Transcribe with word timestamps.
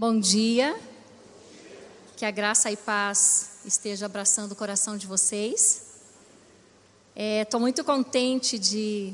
Bom 0.00 0.20
dia. 0.20 0.78
Que 2.16 2.24
a 2.24 2.30
graça 2.30 2.70
e 2.70 2.76
paz 2.76 3.58
esteja 3.64 4.06
abraçando 4.06 4.52
o 4.52 4.54
coração 4.54 4.96
de 4.96 5.08
vocês. 5.08 5.82
Estou 7.16 7.58
é, 7.58 7.60
muito 7.60 7.82
contente 7.82 8.60
de 8.60 9.12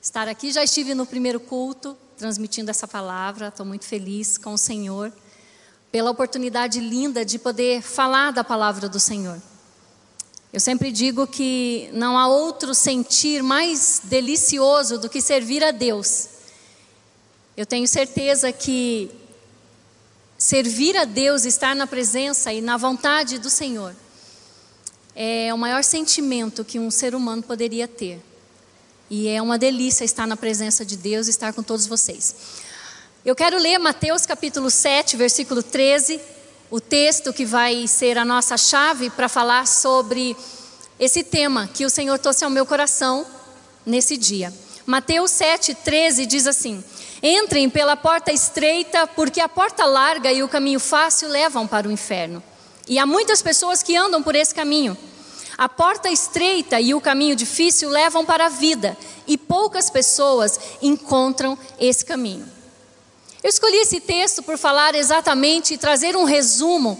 estar 0.00 0.28
aqui. 0.28 0.50
Já 0.50 0.64
estive 0.64 0.94
no 0.94 1.04
primeiro 1.04 1.38
culto 1.38 1.94
transmitindo 2.16 2.70
essa 2.70 2.88
palavra. 2.88 3.48
Estou 3.48 3.66
muito 3.66 3.84
feliz 3.84 4.38
com 4.38 4.54
o 4.54 4.56
Senhor 4.56 5.12
pela 5.90 6.10
oportunidade 6.10 6.80
linda 6.80 7.26
de 7.26 7.38
poder 7.38 7.82
falar 7.82 8.30
da 8.30 8.42
palavra 8.42 8.88
do 8.88 8.98
Senhor. 8.98 9.38
Eu 10.50 10.60
sempre 10.60 10.90
digo 10.90 11.26
que 11.26 11.90
não 11.92 12.16
há 12.16 12.26
outro 12.26 12.74
sentir 12.74 13.42
mais 13.42 14.00
delicioso 14.04 14.96
do 14.96 15.10
que 15.10 15.20
servir 15.20 15.62
a 15.62 15.72
Deus. 15.72 16.26
Eu 17.54 17.66
tenho 17.66 17.86
certeza 17.86 18.50
que 18.50 19.20
servir 20.42 20.96
a 20.96 21.04
Deus, 21.04 21.44
estar 21.44 21.72
na 21.76 21.86
presença 21.86 22.52
e 22.52 22.60
na 22.60 22.76
vontade 22.76 23.38
do 23.38 23.48
Senhor, 23.48 23.94
é 25.14 25.54
o 25.54 25.56
maior 25.56 25.84
sentimento 25.84 26.64
que 26.64 26.80
um 26.80 26.90
ser 26.90 27.14
humano 27.14 27.44
poderia 27.44 27.86
ter. 27.86 28.20
E 29.08 29.28
é 29.28 29.40
uma 29.40 29.56
delícia 29.56 30.04
estar 30.04 30.26
na 30.26 30.36
presença 30.36 30.84
de 30.84 30.96
Deus 30.96 31.28
estar 31.28 31.52
com 31.52 31.62
todos 31.62 31.86
vocês. 31.86 32.34
Eu 33.24 33.36
quero 33.36 33.56
ler 33.56 33.78
Mateus 33.78 34.26
capítulo 34.26 34.68
7, 34.68 35.16
versículo 35.16 35.62
13, 35.62 36.20
o 36.72 36.80
texto 36.80 37.32
que 37.32 37.44
vai 37.44 37.86
ser 37.86 38.18
a 38.18 38.24
nossa 38.24 38.56
chave 38.56 39.10
para 39.10 39.28
falar 39.28 39.64
sobre 39.68 40.36
esse 40.98 41.22
tema 41.22 41.68
que 41.68 41.86
o 41.86 41.90
Senhor 41.90 42.18
trouxe 42.18 42.44
ao 42.44 42.50
meu 42.50 42.66
coração 42.66 43.24
nesse 43.86 44.16
dia. 44.16 44.52
Mateus 44.84 45.30
7, 45.30 45.72
13 45.72 46.26
diz 46.26 46.48
assim: 46.48 46.82
Entrem 47.22 47.70
pela 47.70 47.94
porta 47.94 48.32
estreita, 48.32 49.06
porque 49.06 49.40
a 49.40 49.48
porta 49.48 49.84
larga 49.84 50.32
e 50.32 50.42
o 50.42 50.48
caminho 50.48 50.80
fácil 50.80 51.28
levam 51.28 51.68
para 51.68 51.86
o 51.86 51.92
inferno. 51.92 52.42
E 52.88 52.98
há 52.98 53.06
muitas 53.06 53.40
pessoas 53.40 53.80
que 53.80 53.96
andam 53.96 54.20
por 54.20 54.34
esse 54.34 54.52
caminho. 54.52 54.98
A 55.56 55.68
porta 55.68 56.10
estreita 56.10 56.80
e 56.80 56.92
o 56.94 57.00
caminho 57.00 57.36
difícil 57.36 57.88
levam 57.88 58.24
para 58.24 58.46
a 58.46 58.48
vida, 58.48 58.96
e 59.24 59.38
poucas 59.38 59.88
pessoas 59.88 60.58
encontram 60.82 61.56
esse 61.78 62.04
caminho. 62.04 62.44
Eu 63.40 63.50
escolhi 63.50 63.76
esse 63.76 64.00
texto 64.00 64.42
por 64.42 64.58
falar 64.58 64.96
exatamente 64.96 65.74
e 65.74 65.78
trazer 65.78 66.16
um 66.16 66.24
resumo 66.24 66.98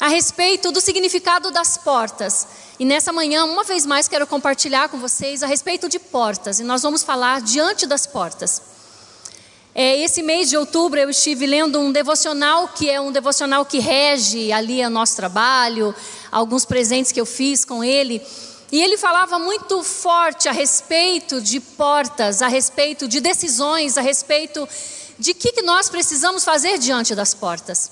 a 0.00 0.08
respeito 0.08 0.72
do 0.72 0.80
significado 0.80 1.50
das 1.50 1.76
portas. 1.76 2.46
E 2.78 2.86
nessa 2.86 3.12
manhã, 3.12 3.44
uma 3.44 3.64
vez 3.64 3.84
mais, 3.84 4.08
quero 4.08 4.26
compartilhar 4.26 4.88
com 4.88 4.98
vocês 4.98 5.42
a 5.42 5.46
respeito 5.46 5.90
de 5.90 5.98
portas, 5.98 6.58
e 6.58 6.64
nós 6.64 6.82
vamos 6.82 7.02
falar 7.02 7.42
diante 7.42 7.86
das 7.86 8.06
portas. 8.06 8.77
É, 9.80 9.96
esse 9.96 10.24
mês 10.24 10.50
de 10.50 10.56
outubro 10.56 10.98
eu 10.98 11.08
estive 11.08 11.46
lendo 11.46 11.78
um 11.78 11.92
devocional 11.92 12.66
que 12.66 12.90
é 12.90 13.00
um 13.00 13.12
devocional 13.12 13.64
que 13.64 13.78
rege 13.78 14.50
ali 14.50 14.84
o 14.84 14.90
nosso 14.90 15.14
trabalho, 15.14 15.94
alguns 16.32 16.64
presentes 16.64 17.12
que 17.12 17.20
eu 17.20 17.24
fiz 17.24 17.64
com 17.64 17.84
ele. 17.84 18.20
E 18.72 18.82
ele 18.82 18.98
falava 18.98 19.38
muito 19.38 19.84
forte 19.84 20.48
a 20.48 20.52
respeito 20.52 21.40
de 21.40 21.60
portas, 21.60 22.42
a 22.42 22.48
respeito 22.48 23.06
de 23.06 23.20
decisões, 23.20 23.96
a 23.96 24.00
respeito 24.00 24.68
de 25.16 25.32
que, 25.32 25.52
que 25.52 25.62
nós 25.62 25.88
precisamos 25.88 26.44
fazer 26.44 26.76
diante 26.78 27.14
das 27.14 27.32
portas. 27.32 27.88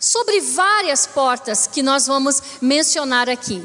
Sobre 0.00 0.40
várias 0.40 1.06
portas 1.06 1.68
que 1.68 1.80
nós 1.80 2.08
vamos 2.08 2.42
mencionar 2.60 3.28
aqui. 3.30 3.64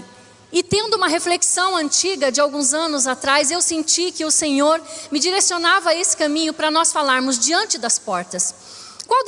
E 0.53 0.61
tendo 0.61 0.97
uma 0.97 1.07
reflexão 1.07 1.75
antiga 1.75 2.31
de 2.31 2.39
alguns 2.39 2.75
anos 2.75 3.07
atrás, 3.07 3.49
eu 3.49 3.59
senti 3.59 4.11
que 4.11 4.23
o 4.23 4.29
Senhor 4.29 4.79
me 5.11 5.19
direcionava 5.19 5.95
esse 5.95 6.15
caminho 6.15 6.53
para 6.53 6.69
nós 6.69 6.93
falarmos 6.93 7.39
diante 7.39 7.79
das 7.79 7.97
portas. 7.97 8.53
Qual 9.07 9.19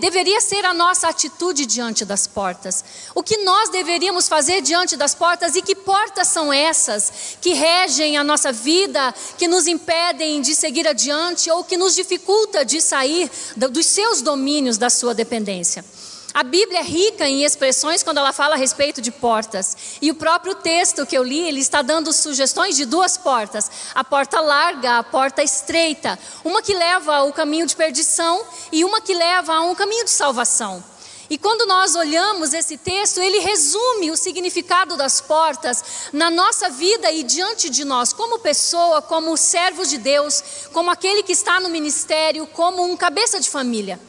deveria 0.00 0.40
ser 0.40 0.64
a 0.64 0.72
nossa 0.72 1.06
atitude 1.06 1.66
diante 1.66 2.02
das 2.04 2.26
portas? 2.26 2.82
O 3.14 3.22
que 3.22 3.36
nós 3.44 3.68
deveríamos 3.68 4.26
fazer 4.26 4.62
diante 4.62 4.96
das 4.96 5.14
portas 5.14 5.54
e 5.54 5.60
que 5.60 5.74
portas 5.74 6.28
são 6.28 6.50
essas 6.50 7.36
que 7.42 7.52
regem 7.52 8.16
a 8.16 8.24
nossa 8.24 8.50
vida, 8.50 9.14
que 9.36 9.46
nos 9.46 9.66
impedem 9.66 10.40
de 10.40 10.54
seguir 10.54 10.88
adiante 10.88 11.50
ou 11.50 11.62
que 11.62 11.76
nos 11.76 11.94
dificulta 11.94 12.64
de 12.64 12.80
sair 12.80 13.30
dos 13.54 13.84
seus 13.84 14.22
domínios, 14.22 14.78
da 14.78 14.88
sua 14.88 15.14
dependência? 15.14 15.84
A 16.32 16.44
Bíblia 16.44 16.78
é 16.78 16.82
rica 16.82 17.28
em 17.28 17.44
expressões 17.44 18.04
quando 18.04 18.18
ela 18.18 18.32
fala 18.32 18.54
a 18.54 18.58
respeito 18.58 19.00
de 19.00 19.10
portas. 19.10 19.76
E 20.00 20.10
o 20.12 20.14
próprio 20.14 20.54
texto 20.54 21.04
que 21.04 21.18
eu 21.18 21.24
li, 21.24 21.40
ele 21.40 21.60
está 21.60 21.82
dando 21.82 22.12
sugestões 22.12 22.76
de 22.76 22.84
duas 22.84 23.16
portas: 23.16 23.70
a 23.94 24.04
porta 24.04 24.40
larga, 24.40 24.98
a 24.98 25.02
porta 25.02 25.42
estreita, 25.42 26.18
uma 26.44 26.62
que 26.62 26.72
leva 26.72 27.16
ao 27.16 27.32
caminho 27.32 27.66
de 27.66 27.74
perdição 27.74 28.44
e 28.70 28.84
uma 28.84 29.00
que 29.00 29.12
leva 29.12 29.54
a 29.54 29.62
um 29.62 29.74
caminho 29.74 30.04
de 30.04 30.10
salvação. 30.10 30.84
E 31.28 31.38
quando 31.38 31.64
nós 31.66 31.94
olhamos 31.94 32.52
esse 32.52 32.76
texto, 32.76 33.20
ele 33.20 33.38
resume 33.38 34.10
o 34.10 34.16
significado 34.16 34.96
das 34.96 35.20
portas 35.20 36.10
na 36.12 36.28
nossa 36.28 36.68
vida 36.70 37.10
e 37.10 37.22
diante 37.22 37.70
de 37.70 37.84
nós, 37.84 38.12
como 38.12 38.40
pessoa, 38.40 39.00
como 39.00 39.36
servos 39.36 39.88
de 39.88 39.98
Deus, 39.98 40.42
como 40.72 40.90
aquele 40.90 41.22
que 41.22 41.32
está 41.32 41.60
no 41.60 41.68
ministério, 41.68 42.48
como 42.48 42.84
um 42.84 42.96
cabeça 42.96 43.38
de 43.38 43.48
família. 43.48 44.00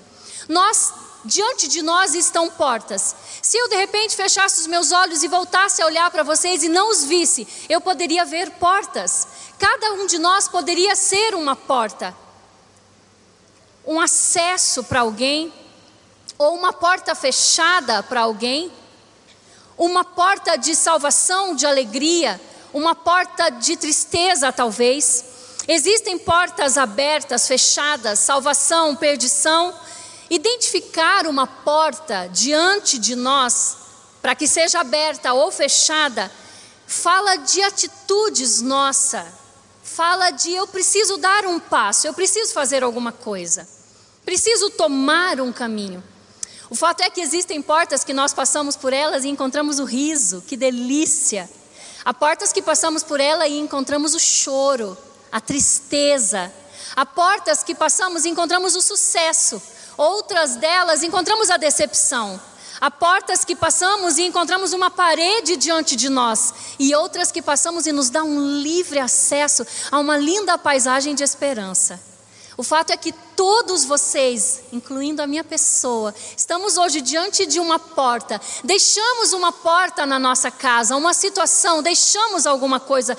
Nós 0.50 0.92
diante 1.24 1.68
de 1.68 1.82
nós 1.82 2.16
estão 2.16 2.50
portas. 2.50 3.16
Se 3.42 3.58
eu 3.58 3.70
de 3.70 3.76
repente 3.76 4.16
fechasse 4.16 4.62
os 4.62 4.68
meus 4.68 4.92
olhos 4.92 5.24
e 5.24 5.28
voltasse 5.28 5.82
a 5.82 5.86
olhar 5.86 6.10
para 6.10 6.24
vocês 6.24 6.64
e 6.64 6.70
não 6.70 6.90
os 6.90 7.04
visse, 7.04 7.48
eu 7.70 7.80
poderia 7.80 8.26
ver 8.26 8.52
portas. 8.52 9.28
Cada 9.60 9.94
um 9.94 10.08
de 10.08 10.18
nós 10.18 10.48
poderia 10.48 10.96
ser 10.96 11.36
uma 11.36 11.56
porta. 11.56 12.16
Um 13.86 14.00
acesso 14.00 14.84
para 14.84 15.02
alguém, 15.02 15.54
ou 16.38 16.56
uma 16.56 16.74
porta 16.74 17.14
fechada 17.14 18.02
para 18.04 18.22
alguém, 18.22 18.72
uma 19.78 20.04
porta 20.04 20.58
de 20.58 20.76
salvação, 20.76 21.56
de 21.56 21.66
alegria, 21.66 22.40
uma 22.74 22.96
porta 22.96 23.50
de 23.50 23.76
tristeza, 23.76 24.52
talvez. 24.52 25.26
Existem 25.68 26.18
portas 26.18 26.78
abertas, 26.78 27.48
fechadas, 27.48 28.20
salvação, 28.20 28.96
perdição 28.96 29.74
Identificar 30.32 31.28
uma 31.28 31.46
porta 31.46 32.30
diante 32.32 32.98
de 32.98 33.18
nós, 33.18 33.76
para 34.22 34.34
que 34.34 34.48
seja 34.48 34.80
aberta 34.80 35.34
ou 35.34 35.52
fechada, 35.52 36.32
fala 36.88 37.36
de 37.36 37.62
atitudes 37.62 38.62
nossa, 38.62 39.28
fala 39.84 40.32
de 40.32 40.54
eu 40.54 40.66
preciso 40.68 41.18
dar 41.18 41.46
um 41.46 41.60
passo, 41.60 42.08
eu 42.08 42.14
preciso 42.14 42.54
fazer 42.54 42.82
alguma 42.82 43.12
coisa, 43.12 43.68
preciso 44.24 44.70
tomar 44.70 45.42
um 45.42 45.52
caminho. 45.52 46.02
O 46.70 46.76
fato 46.76 47.02
é 47.02 47.10
que 47.10 47.20
existem 47.20 47.62
portas 47.62 48.06
que 48.06 48.14
nós 48.14 48.34
passamos 48.34 48.78
por 48.78 48.94
elas 48.94 49.26
e 49.26 49.28
encontramos 49.28 49.80
o 49.80 49.84
riso, 49.84 50.42
que 50.48 50.56
delícia. 50.56 51.50
Há 52.06 52.14
portas 52.14 52.54
que 52.54 52.62
passamos 52.62 53.04
por 53.04 53.20
ela 53.20 53.50
e 53.50 53.60
encontramos 53.60 54.16
o 54.16 54.20
choro, 54.20 54.98
a 55.30 55.42
tristeza. 55.42 56.50
Há 56.96 57.06
portas 57.06 57.64
que 57.64 57.76
passamos 57.76 58.24
e 58.24 58.30
encontramos 58.30 58.78
o 58.78 58.82
sucesso, 58.82 59.62
Outras 60.02 60.56
delas 60.56 61.04
encontramos 61.04 61.52
a 61.52 61.58
decepção. 61.58 62.42
Há 62.80 62.90
portas 62.90 63.46
que 63.46 63.56
passamos 63.56 64.18
e 64.18 64.24
encontramos 64.24 64.74
uma 64.74 64.90
parede 64.90 65.56
diante 65.56 65.96
de 65.96 66.10
nós, 66.10 66.56
e 66.80 66.96
outras 66.96 67.32
que 67.32 67.40
passamos 67.40 67.86
e 67.86 67.92
nos 67.92 68.10
dá 68.10 68.24
um 68.24 68.64
livre 68.64 68.98
acesso 68.98 69.64
a 69.92 70.00
uma 70.00 70.18
linda 70.18 70.58
paisagem 70.58 71.14
de 71.14 71.24
esperança. 71.24 72.02
O 72.58 72.64
fato 72.64 72.90
é 72.90 72.98
que 72.98 73.12
todos 73.36 73.86
vocês, 73.86 74.62
incluindo 74.74 75.22
a 75.22 75.28
minha 75.28 75.44
pessoa, 75.44 76.16
estamos 76.36 76.78
hoje 76.78 77.00
diante 77.00 77.46
de 77.46 77.60
uma 77.60 77.78
porta. 77.78 78.42
Deixamos 78.64 79.34
uma 79.34 79.52
porta 79.52 80.04
na 80.04 80.18
nossa 80.18 80.50
casa, 80.50 80.96
uma 80.96 81.14
situação, 81.14 81.84
deixamos 81.84 82.48
alguma 82.48 82.80
coisa 82.80 83.16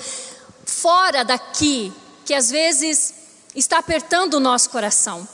fora 0.65 1.23
daqui 1.23 1.93
que 2.25 2.33
às 2.33 2.49
vezes 2.49 3.13
está 3.55 3.77
apertando 3.77 4.33
o 4.33 4.41
nosso 4.41 4.69
coração. 4.69 5.25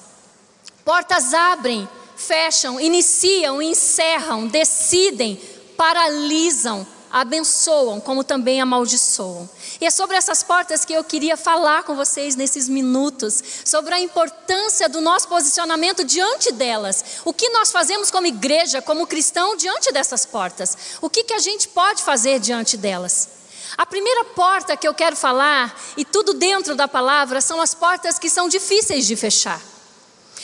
Portas 0.90 1.36
abrem, 1.36 1.88
fecham, 2.16 2.80
iniciam, 2.80 3.62
encerram, 3.62 4.48
decidem, 4.48 5.40
paralisam, 5.78 6.84
abençoam, 7.12 8.00
como 8.00 8.24
também 8.24 8.60
amaldiçoam. 8.60 9.48
E 9.80 9.86
é 9.86 9.92
sobre 9.92 10.18
essas 10.18 10.42
portas 10.42 10.84
que 10.84 10.94
eu 10.94 11.04
queria 11.04 11.38
falar 11.38 11.84
com 11.84 11.96
vocês 11.96 12.36
nesses 12.36 12.68
minutos, 12.68 13.40
sobre 13.64 13.94
a 13.94 14.00
importância 14.00 14.90
do 14.90 15.00
nosso 15.00 15.28
posicionamento 15.28 16.04
diante 16.04 16.52
delas. 16.52 17.22
O 17.24 17.32
que 17.32 17.50
nós 17.50 17.72
fazemos 17.72 18.10
como 18.10 18.26
igreja, 18.26 18.82
como 18.82 19.06
cristão, 19.06 19.56
diante 19.56 19.92
dessas 19.92 20.26
portas? 20.26 20.76
O 21.04 21.08
que, 21.08 21.24
que 21.24 21.34
a 21.36 21.40
gente 21.40 21.68
pode 21.68 22.02
fazer 22.02 22.40
diante 22.40 22.76
delas? 22.76 23.30
A 23.78 23.86
primeira 23.86 24.26
porta 24.26 24.76
que 24.76 24.88
eu 24.88 24.96
quero 24.96 25.16
falar, 25.16 25.80
e 25.96 26.04
tudo 26.04 26.34
dentro 26.34 26.74
da 26.74 26.88
palavra, 26.88 27.42
são 27.42 27.62
as 27.62 27.76
portas 27.76 28.18
que 28.18 28.28
são 28.28 28.50
difíceis 28.50 29.06
de 29.06 29.16
fechar. 29.16 29.62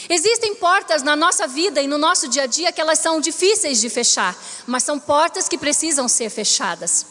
Existem 0.10 0.56
portas 0.56 1.02
na 1.02 1.16
nossa 1.16 1.48
vida 1.48 1.82
e 1.82 1.88
no 1.88 1.98
nosso 1.98 2.28
dia 2.28 2.44
a 2.44 2.48
dia 2.48 2.72
que 2.72 2.80
elas 2.80 3.00
são 3.00 3.20
difíceis 3.20 3.82
de 3.82 3.90
fechar, 3.90 4.38
mas 4.68 4.84
são 4.84 5.00
portas 5.00 5.50
que 5.50 5.58
precisam 5.58 6.08
ser 6.08 6.30
fechadas. 6.30 7.06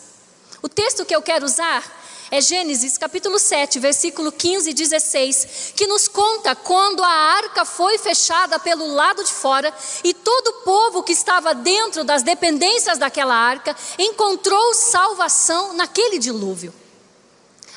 O 0.62 0.68
texto 0.68 1.04
que 1.04 1.14
eu 1.14 1.20
quero 1.20 1.44
usar 1.44 1.82
É 2.30 2.40
Gênesis 2.40 2.96
capítulo 2.96 3.38
7, 3.38 3.78
versículo 3.78 4.32
15 4.32 4.70
e 4.70 4.74
16, 4.74 5.72
que 5.76 5.86
nos 5.86 6.08
conta 6.08 6.56
quando 6.56 7.04
a 7.04 7.08
arca 7.08 7.64
foi 7.64 7.98
fechada 7.98 8.58
pelo 8.58 8.86
lado 8.86 9.22
de 9.22 9.30
fora 9.30 9.72
e 10.02 10.14
todo 10.14 10.48
o 10.48 10.62
povo 10.62 11.02
que 11.02 11.12
estava 11.12 11.54
dentro 11.54 12.02
das 12.02 12.22
dependências 12.22 12.98
daquela 12.98 13.34
arca 13.34 13.76
encontrou 13.98 14.74
salvação 14.74 15.74
naquele 15.74 16.18
dilúvio. 16.18 16.83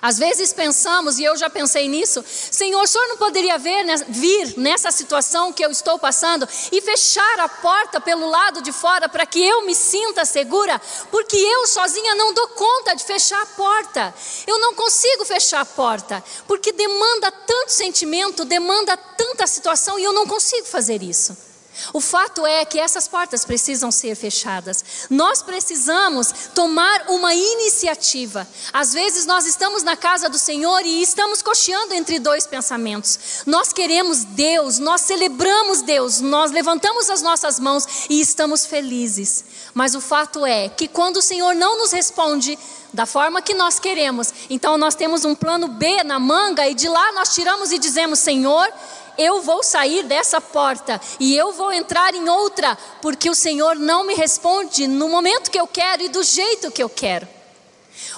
Às 0.02 0.18
vezes 0.20 0.54
pensamos, 0.54 1.18
e 1.18 1.24
eu 1.24 1.36
já 1.36 1.50
pensei 1.50 1.88
nisso, 1.88 2.24
Senhor, 2.28 2.82
o 2.82 2.88
Senhor 2.88 3.08
não 3.08 3.18
poderia 3.18 3.58
ver, 3.58 3.86
vir 4.08 4.54
nessa 4.58 4.92
situação 4.92 5.52
que 5.52 5.64
eu 5.64 5.72
estou 5.72 5.98
passando 5.98 6.48
e 6.72 6.82
fechar 6.82 7.40
a 7.40 7.50
porta 7.50 8.00
pelo 8.00 8.30
lado 8.30 8.62
de 8.62 8.72
fora 8.72 9.10
para 9.10 9.26
que 9.26 9.44
eu 9.44 9.66
me 9.66 9.74
sinta 9.74 10.24
segura, 10.24 10.80
porque 11.10 11.36
eu 11.36 11.68
sozinha 11.68 12.16
não 12.16 12.34
dou 12.34 12.48
conta 12.50 12.96
de 12.96 13.04
fechar 13.04 13.42
a 13.42 13.46
porta. 13.48 14.14
Eu 14.46 14.60
não 14.60 14.76
consigo 14.76 15.26
fechar 15.26 15.62
a 15.62 15.66
porta, 15.66 16.24
porque 16.48 16.72
demanda 16.72 17.32
tanto 17.32 17.72
sentimento, 17.72 18.46
demanda 18.46 18.96
tanta 18.96 19.48
situação 19.48 19.98
e 19.98 20.04
eu 20.04 20.14
não 20.14 20.28
consigo 20.28 20.68
fazer 20.68 21.02
isso. 21.02 21.36
O 21.94 22.02
fato 22.02 22.46
é 22.46 22.66
que 22.66 22.80
essas 22.80 23.08
portas 23.08 23.46
precisam 23.46 23.92
ser 23.92 24.16
fechadas. 24.16 24.84
Nós 25.10 25.42
precisamos 25.42 26.32
tomar 26.54 27.06
uma 27.10 27.34
iniciativa. 27.34 28.48
Às 28.74 28.94
vezes 28.94 29.26
nós 29.26 29.46
estamos 29.46 29.84
na 29.84 29.96
casa 29.96 30.30
do 30.30 30.38
Senhor 30.38 30.86
e 30.86 31.02
estamos 31.02 31.42
cocheando 31.42 31.94
entre 31.94 32.20
dois 32.20 32.46
pensamentos. 32.46 33.44
Nós 33.46 33.72
queremos 33.72 34.24
Deus, 34.24 34.80
nós 34.80 35.02
celebramos 35.02 35.82
Deus, 35.82 36.20
nós 36.20 36.52
levantamos 36.52 37.10
as 37.10 37.22
nossas 37.22 37.60
mãos 37.60 38.08
e 38.10 38.20
estamos 38.20 38.66
felizes. 38.66 39.44
Mas 39.74 39.96
o 39.96 40.02
fato 40.02 40.46
é 40.46 40.70
que 40.70 40.88
quando 40.88 41.18
o 41.18 41.22
Senhor 41.22 41.54
não 41.56 41.78
nos 41.78 41.92
responde, 41.92 42.58
da 42.94 43.06
forma 43.06 43.42
que 43.42 43.54
nós 43.54 43.80
queremos. 43.80 44.34
Então 44.50 44.78
nós 44.78 44.96
temos 44.96 45.26
um 45.26 45.36
plano 45.36 45.68
B 45.68 46.04
na 46.04 46.20
manga 46.20 46.68
e 46.68 46.74
de 46.74 46.88
lá 46.88 47.12
nós 47.12 47.34
tiramos 47.34 47.72
e 47.72 47.78
dizemos: 47.78 48.20
Senhor, 48.20 48.68
eu 49.18 49.42
vou 49.42 49.64
sair 49.64 50.04
dessa 50.04 50.40
porta 50.40 51.02
e 51.20 51.36
eu 51.36 51.52
vou 51.54 51.72
entrar 51.74 52.14
em 52.14 52.30
outra, 52.30 52.78
porque 53.02 53.30
o 53.30 53.36
Senhor 53.36 53.76
não 53.76 54.06
me 54.06 54.14
responde 54.14 54.88
no 54.88 55.10
momento 55.10 55.52
que 55.52 55.60
eu 55.60 55.68
quero 55.68 56.04
e 56.04 56.10
do 56.10 56.24
jeito 56.24 56.72
que 56.72 56.84
eu 56.84 56.90
quero. 56.90 57.28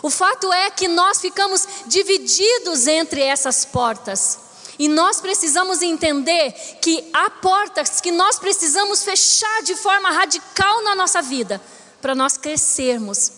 O 0.01 0.09
fato 0.09 0.51
é 0.51 0.69
que 0.69 0.87
nós 0.87 1.19
ficamos 1.19 1.67
divididos 1.85 2.87
entre 2.87 3.21
essas 3.21 3.65
portas. 3.65 4.39
E 4.77 4.87
nós 4.87 5.19
precisamos 5.19 5.81
entender 5.81 6.53
que 6.81 7.09
há 7.13 7.29
portas 7.29 7.99
que 7.99 8.11
nós 8.11 8.39
precisamos 8.39 9.03
fechar 9.03 9.61
de 9.63 9.75
forma 9.75 10.09
radical 10.09 10.83
na 10.83 10.95
nossa 10.95 11.21
vida, 11.21 11.61
para 12.01 12.15
nós 12.15 12.37
crescermos 12.37 13.31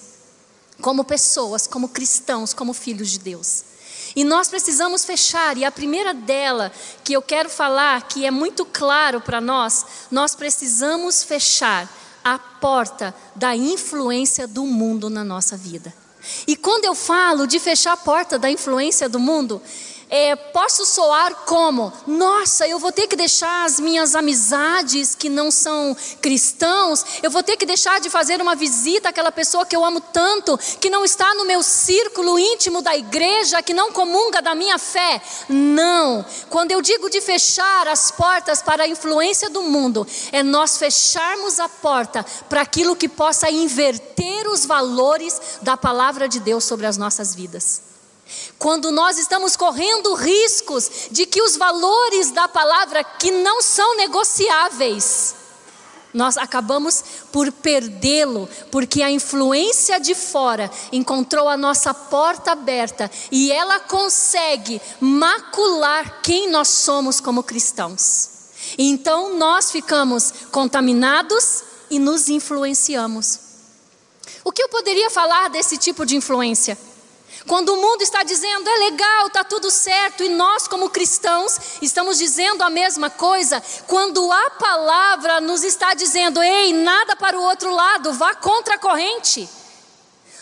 como 0.82 1.04
pessoas, 1.04 1.66
como 1.66 1.90
cristãos, 1.90 2.54
como 2.54 2.74
filhos 2.74 3.10
de 3.10 3.20
Deus. 3.20 3.71
E 4.16 4.24
nós 4.24 4.50
precisamos 4.50 5.06
fechar, 5.06 5.58
e 5.58 5.64
a 5.64 5.72
primeira 5.72 6.14
dela 6.14 6.72
que 7.04 7.14
eu 7.14 7.22
quero 7.22 7.50
falar, 7.50 8.02
que 8.04 8.26
é 8.26 8.32
muito 8.32 8.66
claro 8.66 9.22
para 9.22 9.40
nós, 9.40 9.86
nós 10.10 10.36
precisamos 10.36 11.24
fechar 11.24 11.90
a 12.24 12.38
porta 12.38 13.14
da 13.36 13.56
influência 13.56 14.48
do 14.48 14.66
mundo 14.66 15.10
na 15.10 15.24
nossa 15.24 15.58
vida. 15.58 15.94
E 16.46 16.56
quando 16.56 16.86
eu 16.86 16.94
falo 16.94 17.48
de 17.48 17.60
fechar 17.60 17.94
a 17.94 17.98
porta 17.98 18.38
da 18.38 18.50
influência 18.50 19.10
do 19.10 19.20
mundo, 19.20 19.62
é, 20.12 20.36
posso 20.36 20.86
soar 20.86 21.34
como: 21.46 21.92
nossa, 22.06 22.68
eu 22.68 22.78
vou 22.78 22.92
ter 22.92 23.08
que 23.08 23.16
deixar 23.16 23.64
as 23.64 23.80
minhas 23.80 24.14
amizades 24.14 25.16
que 25.16 25.30
não 25.30 25.50
são 25.50 25.96
cristãos, 26.22 27.06
eu 27.24 27.32
vou 27.32 27.42
ter 27.42 27.56
que 27.56 27.66
deixar 27.66 28.02
de 28.02 28.10
fazer 28.10 28.42
uma 28.42 28.54
visita 28.54 29.08
àquela 29.08 29.32
pessoa 29.32 29.66
que 29.66 29.76
eu 29.76 29.86
amo 29.86 30.02
tanto, 30.02 30.60
que 30.82 30.90
não 30.90 31.06
está 31.06 31.34
no 31.34 31.46
meu 31.46 31.64
círculo 31.64 32.38
íntimo 32.38 32.82
da 32.82 32.96
igreja, 32.96 33.64
que 33.64 33.74
não 33.74 33.94
comunga 33.94 34.42
da 34.42 34.54
minha 34.54 34.78
fé. 34.78 35.22
Não, 35.48 36.26
quando 36.50 36.72
eu 36.72 36.82
digo 36.82 37.10
de 37.10 37.22
fechar 37.22 37.88
as 37.88 38.12
portas 38.12 38.62
para 38.62 38.84
a 38.84 38.88
influência 38.88 39.50
do 39.50 39.64
mundo, 39.64 40.06
é 40.34 40.44
nós 40.44 40.78
fecharmos 40.78 41.58
a 41.58 41.70
porta 41.70 42.26
para 42.50 42.62
aquilo 42.62 42.98
que 42.98 43.08
possa 43.08 43.50
inverter 43.50 44.46
os 44.50 44.66
valores 44.66 45.40
da 45.62 45.78
palavra 45.78 46.28
de 46.28 46.42
Deus 46.42 46.66
sobre 46.66 46.86
as 46.86 46.98
nossas 46.98 47.34
vidas. 47.34 47.91
Quando 48.62 48.92
nós 48.92 49.18
estamos 49.18 49.56
correndo 49.56 50.14
riscos 50.14 51.08
de 51.10 51.26
que 51.26 51.42
os 51.42 51.58
valores 51.58 52.30
da 52.30 52.48
palavra 52.48 53.04
que 53.04 53.32
não 53.32 53.60
são 53.60 53.98
negociáveis, 53.98 55.34
nós 56.14 56.38
acabamos 56.38 57.04
por 57.32 57.52
perdê-lo, 57.52 58.48
porque 58.70 59.02
a 59.02 59.10
influência 59.10 60.00
de 60.00 60.14
fora 60.14 60.70
encontrou 60.92 61.50
a 61.50 61.58
nossa 61.58 61.92
porta 61.92 62.52
aberta 62.52 63.10
e 63.32 63.52
ela 63.52 63.80
consegue 63.80 64.80
macular 65.00 66.22
quem 66.22 66.48
nós 66.48 66.68
somos 66.68 67.20
como 67.20 67.42
cristãos. 67.42 68.30
Então 68.78 69.40
nós 69.40 69.72
ficamos 69.72 70.32
contaminados 70.52 71.64
e 71.90 71.98
nos 71.98 72.30
influenciamos. 72.30 73.40
O 74.44 74.52
que 74.52 74.62
eu 74.62 74.70
poderia 74.70 75.10
falar 75.10 75.50
desse 75.50 75.80
tipo 75.80 76.06
de 76.06 76.16
influência? 76.16 76.78
Quando 77.48 77.70
o 77.70 77.82
mundo 77.82 78.02
está 78.02 78.24
dizendo 78.24 78.70
é 78.70 78.78
legal, 78.78 79.28
está 79.28 79.44
tudo 79.44 79.72
certo, 79.72 80.24
e 80.24 80.30
nós, 80.30 80.68
como 80.68 80.90
cristãos, 80.90 81.58
estamos 81.82 82.18
dizendo 82.18 82.62
a 82.64 82.70
mesma 82.70 83.10
coisa, 83.10 83.62
quando 83.88 84.32
a 84.32 84.50
palavra 84.52 85.42
nos 85.42 85.64
está 85.64 85.94
dizendo, 85.94 86.42
ei, 86.42 86.72
nada 86.72 87.16
para 87.16 87.38
o 87.38 87.44
outro 87.44 87.74
lado, 87.74 88.14
vá 88.14 88.36
contra 88.36 88.76
a 88.76 88.80
corrente. 88.80 89.50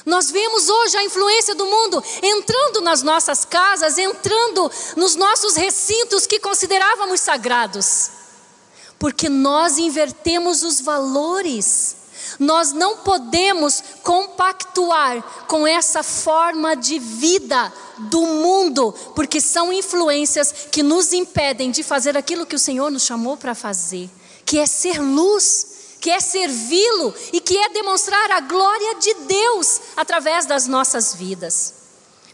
Nós 0.05 0.31
vemos 0.31 0.69
hoje 0.69 0.97
a 0.97 1.03
influência 1.03 1.55
do 1.55 1.65
mundo 1.65 2.03
entrando 2.21 2.81
nas 2.81 3.01
nossas 3.01 3.45
casas, 3.45 3.97
entrando 3.97 4.71
nos 4.95 5.15
nossos 5.15 5.55
recintos 5.55 6.25
que 6.25 6.39
considerávamos 6.39 7.21
sagrados, 7.21 8.09
porque 8.97 9.29
nós 9.29 9.77
invertemos 9.77 10.63
os 10.63 10.81
valores. 10.81 11.98
Nós 12.37 12.71
não 12.71 12.97
podemos 12.97 13.83
compactuar 14.03 15.21
com 15.47 15.65
essa 15.65 16.03
forma 16.03 16.75
de 16.75 16.99
vida 16.99 17.71
do 17.97 18.21
mundo, 18.21 18.93
porque 19.15 19.41
são 19.41 19.73
influências 19.73 20.53
que 20.71 20.83
nos 20.83 21.13
impedem 21.13 21.71
de 21.71 21.83
fazer 21.83 22.17
aquilo 22.17 22.45
que 22.45 22.55
o 22.55 22.59
Senhor 22.59 22.91
nos 22.91 23.03
chamou 23.03 23.37
para 23.37 23.55
fazer, 23.55 24.09
que 24.45 24.59
é 24.59 24.65
ser 24.65 25.01
luz, 25.01 25.67
que 25.99 26.09
é 26.09 26.19
servi-lo 26.19 27.13
e 27.33 27.41
que 27.41 27.57
é 27.57 27.69
demonstrar 27.69 28.31
a 28.31 28.39
glória 28.39 28.95
de 28.95 29.13
Deus 29.25 29.81
através 29.97 30.45
das 30.45 30.67
nossas 30.67 31.13
vidas. 31.13 31.79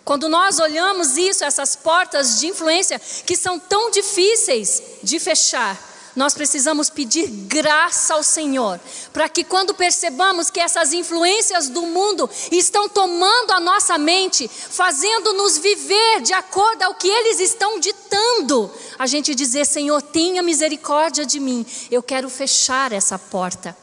Quando 0.04 0.30
nós 0.30 0.60
olhamos 0.60 1.18
isso, 1.18 1.44
essas 1.44 1.76
portas 1.76 2.40
de 2.40 2.48
influência 2.48 3.02
que 3.26 3.36
são 3.36 3.58
tão 3.58 3.90
difíceis 3.90 4.82
de 5.02 5.20
fechar, 5.20 5.76
nós 6.16 6.34
precisamos 6.34 6.90
pedir 6.90 7.28
graça 7.28 8.14
ao 8.14 8.24
Senhor, 8.24 8.80
para 9.12 9.28
que 9.28 9.44
quando 9.44 9.74
percebamos 9.74 10.50
que 10.50 10.60
essas 10.60 10.94
influências 10.94 11.68
do 11.68 11.82
mundo 11.82 12.30
estão 12.52 12.88
tomando 12.88 13.52
a 13.52 13.60
nossa 13.60 13.98
mente, 13.98 14.48
fazendo-nos 14.48 15.58
viver 15.58 16.22
de 16.22 16.34
acordo 16.34 16.84
ao 16.84 16.96
que 16.96 17.08
eles 17.08 17.40
estão 17.40 17.80
ditando, 17.80 18.72
a 18.98 19.06
gente 19.06 19.36
dizer: 19.36 19.66
Senhor, 19.66 20.02
tenha 20.02 20.42
misericórdia 20.42 21.26
de 21.26 21.40
mim, 21.40 21.66
eu 21.92 22.02
quero 22.02 22.30
fechar 22.30 22.92
essa 22.92 23.20
porta. 23.20 23.76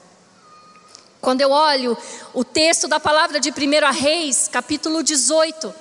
Quando 1.21 1.41
eu 1.41 1.51
olho 1.51 1.97
o 2.35 2.43
texto 2.43 2.89
da 2.89 2.99
palavra 2.99 3.39
de 3.39 3.51
1 3.51 3.93
Reis, 3.93 4.49
capítulo 4.49 5.05
18, 5.05 5.73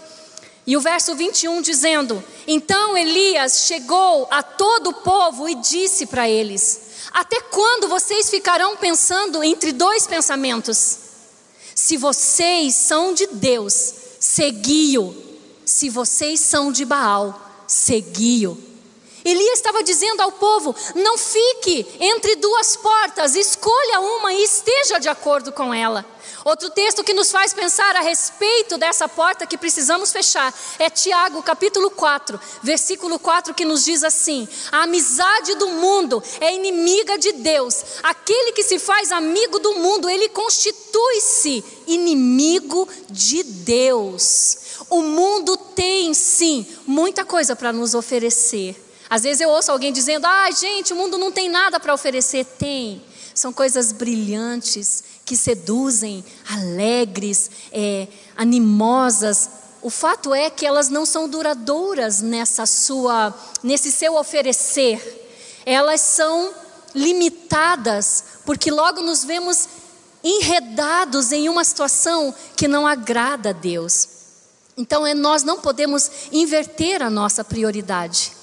e 0.65 0.77
o 0.77 0.81
verso 0.81 1.15
21 1.15 1.61
dizendo: 1.61 2.23
Então 2.47 2.95
Elias 2.95 3.65
chegou 3.65 4.27
a 4.29 4.43
todo 4.43 4.91
o 4.91 4.93
povo 4.93 5.49
e 5.49 5.55
disse 5.55 6.05
para 6.05 6.29
eles: 6.29 6.81
Até 7.11 7.41
quando 7.41 7.87
vocês 7.87 8.29
ficarão 8.29 8.77
pensando 8.77 9.43
entre 9.43 9.71
dois 9.71 10.05
pensamentos? 10.05 10.97
Se 11.73 11.97
vocês 11.97 12.75
são 12.75 13.13
de 13.13 13.27
Deus, 13.27 13.93
segui-o. 14.19 15.15
Se 15.65 15.89
vocês 15.89 16.39
são 16.39 16.71
de 16.71 16.85
Baal, 16.85 17.39
segui-o. 17.65 18.70
Elias 19.23 19.57
estava 19.57 19.83
dizendo 19.83 20.21
ao 20.21 20.31
povo: 20.31 20.75
não 20.95 21.17
fique 21.17 21.85
entre 21.99 22.35
duas 22.35 22.75
portas, 22.75 23.35
escolha 23.35 23.99
uma 23.99 24.33
e 24.33 24.43
esteja 24.43 24.99
de 24.99 25.09
acordo 25.09 25.51
com 25.51 25.73
ela. 25.73 26.05
Outro 26.43 26.71
texto 26.71 27.03
que 27.03 27.13
nos 27.13 27.31
faz 27.31 27.53
pensar 27.53 27.95
a 27.95 28.01
respeito 28.01 28.77
dessa 28.77 29.07
porta 29.07 29.45
que 29.45 29.57
precisamos 29.57 30.11
fechar 30.11 30.53
é 30.79 30.89
Tiago, 30.89 31.43
capítulo 31.43 31.91
4, 31.91 32.39
versículo 32.63 33.19
4, 33.19 33.53
que 33.53 33.65
nos 33.65 33.85
diz 33.85 34.03
assim: 34.03 34.47
A 34.71 34.83
amizade 34.83 35.55
do 35.55 35.69
mundo 35.69 36.21
é 36.39 36.53
inimiga 36.53 37.17
de 37.17 37.33
Deus. 37.33 37.83
Aquele 38.01 38.53
que 38.53 38.63
se 38.63 38.79
faz 38.79 39.11
amigo 39.11 39.59
do 39.59 39.75
mundo, 39.75 40.09
ele 40.09 40.29
constitui-se 40.29 41.63
inimigo 41.85 42.87
de 43.07 43.43
Deus. 43.43 44.57
O 44.89 45.03
mundo 45.03 45.55
tem 45.55 46.11
sim 46.13 46.65
muita 46.87 47.23
coisa 47.23 47.55
para 47.55 47.71
nos 47.71 47.93
oferecer 47.93 48.90
às 49.11 49.23
vezes 49.23 49.41
eu 49.41 49.49
ouço 49.49 49.69
alguém 49.69 49.91
dizendo: 49.91 50.25
ah, 50.25 50.49
gente, 50.51 50.93
o 50.93 50.95
mundo 50.95 51.17
não 51.17 51.33
tem 51.33 51.49
nada 51.49 51.81
para 51.81 51.93
oferecer. 51.93 52.45
Tem. 52.45 53.03
São 53.35 53.51
coisas 53.51 53.91
brilhantes, 53.91 55.03
que 55.25 55.35
seduzem, 55.35 56.23
alegres, 56.49 57.51
é, 57.73 58.07
animosas. 58.37 59.49
o 59.81 59.89
fato 59.89 60.33
é 60.33 60.49
que 60.49 60.65
elas 60.65 60.87
não 60.87 61.05
são 61.05 61.27
duradouras 61.27 62.21
nessa 62.21 62.65
sua, 62.65 63.35
nesse 63.61 63.91
seu 63.91 64.15
oferecer. 64.15 65.01
Elas 65.65 65.99
são 65.99 66.53
limitadas, 66.95 68.23
porque 68.45 68.71
logo 68.71 69.01
nos 69.01 69.25
vemos 69.25 69.67
enredados 70.23 71.33
em 71.33 71.49
uma 71.49 71.65
situação 71.65 72.33
que 72.55 72.67
não 72.67 72.87
agrada 72.87 73.49
a 73.49 73.53
Deus. 73.53 74.07
Então, 74.77 75.05
é, 75.05 75.13
nós 75.13 75.43
não 75.43 75.59
podemos 75.59 76.09
inverter 76.31 77.01
a 77.01 77.09
nossa 77.09 77.43
prioridade. 77.43 78.39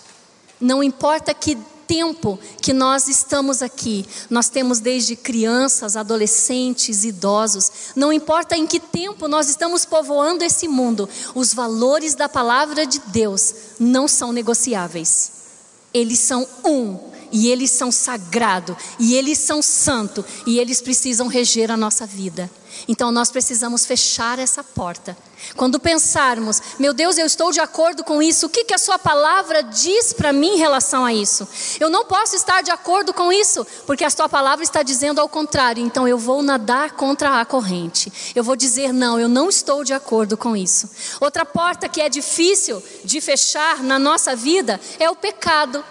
Não 0.61 0.83
importa 0.83 1.33
que 1.33 1.57
tempo 1.89 2.39
que 2.61 2.75
nós 2.75 3.09
estamos 3.09 3.63
aqui, 3.63 4.05
nós 4.29 4.51
temos 4.51 4.79
desde 4.79 5.17
crianças, 5.17 5.97
adolescentes, 5.97 7.03
idosos, 7.03 7.71
não 7.97 8.13
importa 8.13 8.55
em 8.57 8.67
que 8.67 8.79
tempo 8.79 9.27
nós 9.27 9.49
estamos 9.49 9.87
povoando 9.87 10.45
esse 10.45 10.69
mundo, 10.69 11.09
os 11.35 11.55
valores 11.55 12.15
da 12.15 12.29
palavra 12.29 12.87
de 12.87 13.01
Deus 13.07 13.55
não 13.81 14.07
são 14.07 14.33
negociáveis. 14.33 15.33
Eles 15.95 16.19
são 16.19 16.47
um 16.63 17.09
e 17.33 17.49
eles 17.49 17.71
são 17.71 17.93
sagrado, 17.93 18.77
e 18.99 19.15
eles 19.15 19.39
são 19.39 19.61
santo, 19.61 20.25
e 20.47 20.59
eles 20.59 20.81
precisam 20.81 21.27
reger 21.27 21.71
a 21.71 21.77
nossa 21.77 22.07
vida. 22.07 22.51
Então 22.87 23.11
nós 23.11 23.31
precisamos 23.31 23.87
fechar 23.87 24.39
essa 24.39 24.63
porta. 24.63 25.17
Quando 25.57 25.79
pensarmos, 25.79 26.61
meu 26.79 26.93
Deus, 26.93 27.17
eu 27.17 27.27
estou 27.27 27.53
de 27.53 27.61
acordo 27.61 28.05
com 28.05 28.23
isso, 28.23 28.47
o 28.47 28.49
que, 28.49 28.65
que 28.65 28.75
a 28.75 28.79
Sua 28.79 28.99
palavra 28.99 29.63
diz 29.63 30.13
para 30.13 30.33
mim 30.33 30.55
em 30.55 30.59
relação 30.59 31.05
a 31.05 31.13
isso? 31.13 31.47
Eu 31.79 31.89
não 31.89 32.05
posso 32.05 32.35
estar 32.37 32.63
de 32.63 32.71
acordo 32.71 33.15
com 33.15 33.33
isso, 33.33 33.67
porque 33.87 34.05
a 34.05 34.11
Sua 34.11 34.29
palavra 34.29 34.65
está 34.65 34.83
dizendo 34.83 35.21
ao 35.21 35.29
contrário, 35.29 35.85
então 35.85 36.07
eu 36.07 36.19
vou 36.19 36.43
nadar 36.43 36.93
contra 36.93 37.41
a 37.41 37.45
corrente. 37.45 38.13
Eu 38.35 38.43
vou 38.43 38.57
dizer, 38.57 38.93
não, 38.93 39.19
eu 39.19 39.29
não 39.29 39.49
estou 39.49 39.85
de 39.85 39.93
acordo 39.93 40.37
com 40.37 40.57
isso. 40.57 40.91
Outra 41.21 41.45
porta 41.45 41.89
que 41.89 42.01
é 42.01 42.09
difícil 42.09 42.83
de 43.05 43.21
fechar 43.21 43.83
na 43.83 43.99
nossa 43.99 44.35
vida 44.35 44.81
é 44.99 45.09
o 45.09 45.17
pecado. 45.17 45.85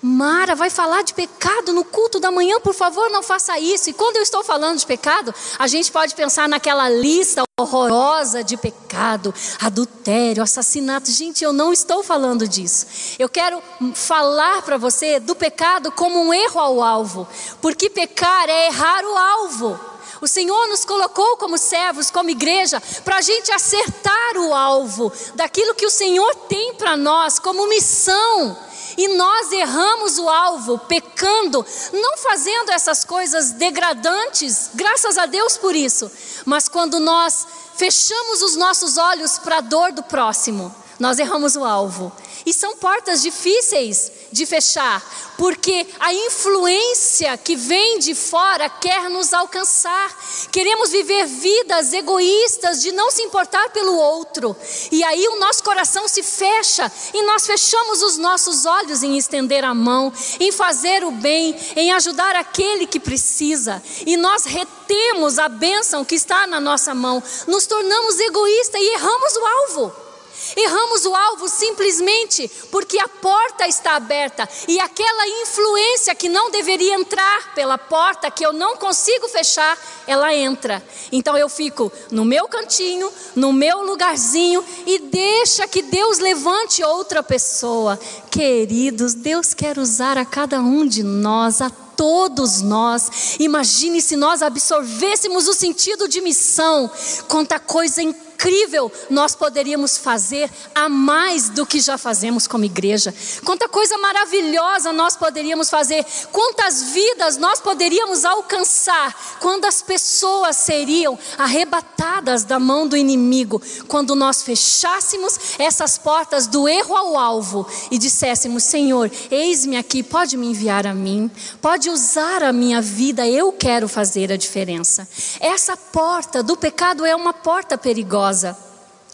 Mara 0.00 0.54
vai 0.54 0.70
falar 0.70 1.02
de 1.02 1.12
pecado 1.12 1.72
no 1.72 1.84
culto 1.84 2.20
da 2.20 2.30
manhã, 2.30 2.60
por 2.60 2.74
favor, 2.74 3.10
não 3.10 3.22
faça 3.22 3.58
isso. 3.58 3.90
E 3.90 3.92
quando 3.92 4.16
eu 4.16 4.22
estou 4.22 4.44
falando 4.44 4.78
de 4.78 4.86
pecado, 4.86 5.34
a 5.58 5.66
gente 5.66 5.90
pode 5.90 6.14
pensar 6.14 6.48
naquela 6.48 6.88
lista 6.88 7.42
horrorosa 7.58 8.44
de 8.44 8.56
pecado, 8.56 9.34
adultério, 9.60 10.42
assassinato. 10.42 11.10
Gente, 11.10 11.42
eu 11.42 11.52
não 11.52 11.72
estou 11.72 12.04
falando 12.04 12.46
disso. 12.46 12.86
Eu 13.18 13.28
quero 13.28 13.60
falar 13.94 14.62
para 14.62 14.76
você 14.76 15.18
do 15.18 15.34
pecado 15.34 15.90
como 15.90 16.20
um 16.20 16.32
erro 16.32 16.60
ao 16.60 16.82
alvo, 16.82 17.26
porque 17.60 17.90
pecar 17.90 18.48
é 18.48 18.66
errar 18.66 19.04
o 19.04 19.16
alvo. 19.16 19.87
O 20.20 20.28
Senhor 20.28 20.68
nos 20.68 20.84
colocou 20.84 21.36
como 21.36 21.56
servos, 21.58 22.10
como 22.10 22.30
igreja, 22.30 22.82
para 23.04 23.18
a 23.18 23.20
gente 23.22 23.52
acertar 23.52 24.36
o 24.36 24.54
alvo 24.54 25.12
daquilo 25.34 25.74
que 25.74 25.86
o 25.86 25.90
Senhor 25.90 26.34
tem 26.48 26.74
para 26.74 26.96
nós 26.96 27.38
como 27.38 27.68
missão 27.68 28.68
e 28.98 29.06
nós 29.16 29.52
erramos 29.52 30.18
o 30.18 30.28
alvo, 30.28 30.76
pecando, 30.76 31.64
não 31.92 32.18
fazendo 32.18 32.72
essas 32.72 33.04
coisas 33.04 33.52
degradantes, 33.52 34.70
graças 34.74 35.16
a 35.16 35.24
Deus 35.24 35.56
por 35.56 35.76
isso, 35.76 36.10
mas 36.44 36.68
quando 36.68 36.98
nós 36.98 37.46
fechamos 37.76 38.42
os 38.42 38.56
nossos 38.56 38.98
olhos 38.98 39.38
para 39.38 39.58
a 39.58 39.60
dor 39.60 39.92
do 39.92 40.02
próximo, 40.02 40.74
nós 40.98 41.20
erramos 41.20 41.54
o 41.54 41.64
alvo. 41.64 42.12
E 42.46 42.52
são 42.52 42.76
portas 42.76 43.22
difíceis 43.22 44.12
de 44.30 44.44
fechar, 44.44 45.02
porque 45.36 45.86
a 45.98 46.12
influência 46.12 47.36
que 47.38 47.56
vem 47.56 47.98
de 47.98 48.14
fora 48.14 48.68
quer 48.68 49.08
nos 49.08 49.32
alcançar. 49.32 50.16
Queremos 50.50 50.90
viver 50.90 51.26
vidas 51.26 51.92
egoístas 51.92 52.80
de 52.82 52.92
não 52.92 53.10
se 53.10 53.22
importar 53.22 53.70
pelo 53.70 53.96
outro. 53.96 54.56
E 54.90 55.02
aí 55.02 55.28
o 55.28 55.38
nosso 55.38 55.62
coração 55.62 56.06
se 56.06 56.22
fecha 56.22 56.90
e 57.14 57.22
nós 57.22 57.46
fechamos 57.46 58.02
os 58.02 58.18
nossos 58.18 58.66
olhos 58.66 59.02
em 59.02 59.16
estender 59.16 59.64
a 59.64 59.74
mão, 59.74 60.12
em 60.38 60.52
fazer 60.52 61.04
o 61.04 61.10
bem, 61.10 61.56
em 61.76 61.92
ajudar 61.92 62.36
aquele 62.36 62.86
que 62.86 63.00
precisa. 63.00 63.82
E 64.06 64.16
nós 64.16 64.44
retemos 64.44 65.38
a 65.38 65.48
bênção 65.48 66.04
que 66.04 66.14
está 66.14 66.46
na 66.46 66.60
nossa 66.60 66.94
mão, 66.94 67.22
nos 67.46 67.66
tornamos 67.66 68.18
egoístas 68.20 68.80
e 68.80 68.94
erramos 68.94 69.36
o 69.36 69.46
alvo. 69.46 70.07
Erramos 70.56 71.04
o 71.04 71.14
alvo 71.14 71.48
simplesmente 71.48 72.50
porque 72.70 72.98
a 72.98 73.08
porta 73.08 73.66
está 73.66 73.96
aberta 73.96 74.48
e 74.66 74.78
aquela 74.78 75.28
influência 75.42 76.14
que 76.14 76.28
não 76.28 76.50
deveria 76.50 76.94
entrar 76.94 77.54
pela 77.54 77.78
porta, 77.78 78.30
que 78.30 78.44
eu 78.44 78.52
não 78.52 78.76
consigo 78.76 79.28
fechar, 79.28 79.78
ela 80.06 80.34
entra. 80.34 80.82
Então 81.10 81.36
eu 81.36 81.48
fico 81.48 81.92
no 82.10 82.24
meu 82.24 82.48
cantinho, 82.48 83.10
no 83.34 83.52
meu 83.52 83.82
lugarzinho 83.82 84.64
e 84.86 84.98
deixa 84.98 85.66
que 85.66 85.82
Deus 85.82 86.18
levante 86.18 86.82
outra 86.82 87.22
pessoa. 87.22 87.98
Queridos, 88.30 89.14
Deus 89.14 89.54
quer 89.54 89.78
usar 89.78 90.18
a 90.18 90.24
cada 90.24 90.60
um 90.60 90.86
de 90.86 91.02
nós, 91.02 91.60
a 91.60 91.70
todos 91.70 92.62
nós. 92.62 93.36
Imagine 93.40 94.00
se 94.00 94.14
nós 94.14 94.40
absorvêssemos 94.40 95.48
o 95.48 95.52
sentido 95.52 96.06
de 96.06 96.20
missão, 96.20 96.88
quanta 97.26 97.58
coisa 97.58 98.00
incrível 98.00 98.27
incrível 98.38 98.90
nós 99.10 99.34
poderíamos 99.34 99.98
fazer 99.98 100.48
a 100.72 100.88
mais 100.88 101.48
do 101.48 101.66
que 101.66 101.80
já 101.80 101.98
fazemos 101.98 102.46
como 102.46 102.64
igreja. 102.64 103.12
Quanta 103.44 103.68
coisa 103.68 103.98
maravilhosa 103.98 104.92
nós 104.92 105.16
poderíamos 105.16 105.68
fazer, 105.68 106.06
quantas 106.30 106.84
vidas 106.84 107.36
nós 107.36 107.60
poderíamos 107.60 108.24
alcançar 108.24 109.38
quando 109.40 109.64
as 109.64 109.82
pessoas 109.82 110.54
seriam 110.56 111.18
arrebatadas 111.36 112.44
da 112.44 112.60
mão 112.60 112.86
do 112.86 112.96
inimigo, 112.96 113.60
quando 113.88 114.14
nós 114.14 114.42
fechássemos 114.42 115.58
essas 115.58 115.98
portas 115.98 116.46
do 116.46 116.68
erro 116.68 116.94
ao 116.94 117.18
alvo 117.18 117.66
e 117.90 117.98
disséssemos: 117.98 118.62
Senhor, 118.62 119.10
eis-me 119.32 119.76
aqui, 119.76 120.00
pode 120.02 120.36
me 120.36 120.46
enviar 120.46 120.86
a 120.86 120.94
mim, 120.94 121.28
pode 121.60 121.90
usar 121.90 122.44
a 122.44 122.52
minha 122.52 122.80
vida, 122.80 123.26
eu 123.26 123.50
quero 123.50 123.88
fazer 123.88 124.30
a 124.30 124.36
diferença. 124.36 125.08
Essa 125.40 125.76
porta 125.76 126.40
do 126.40 126.56
pecado 126.56 127.04
é 127.04 127.16
uma 127.16 127.32
porta 127.32 127.76
perigosa 127.76 128.27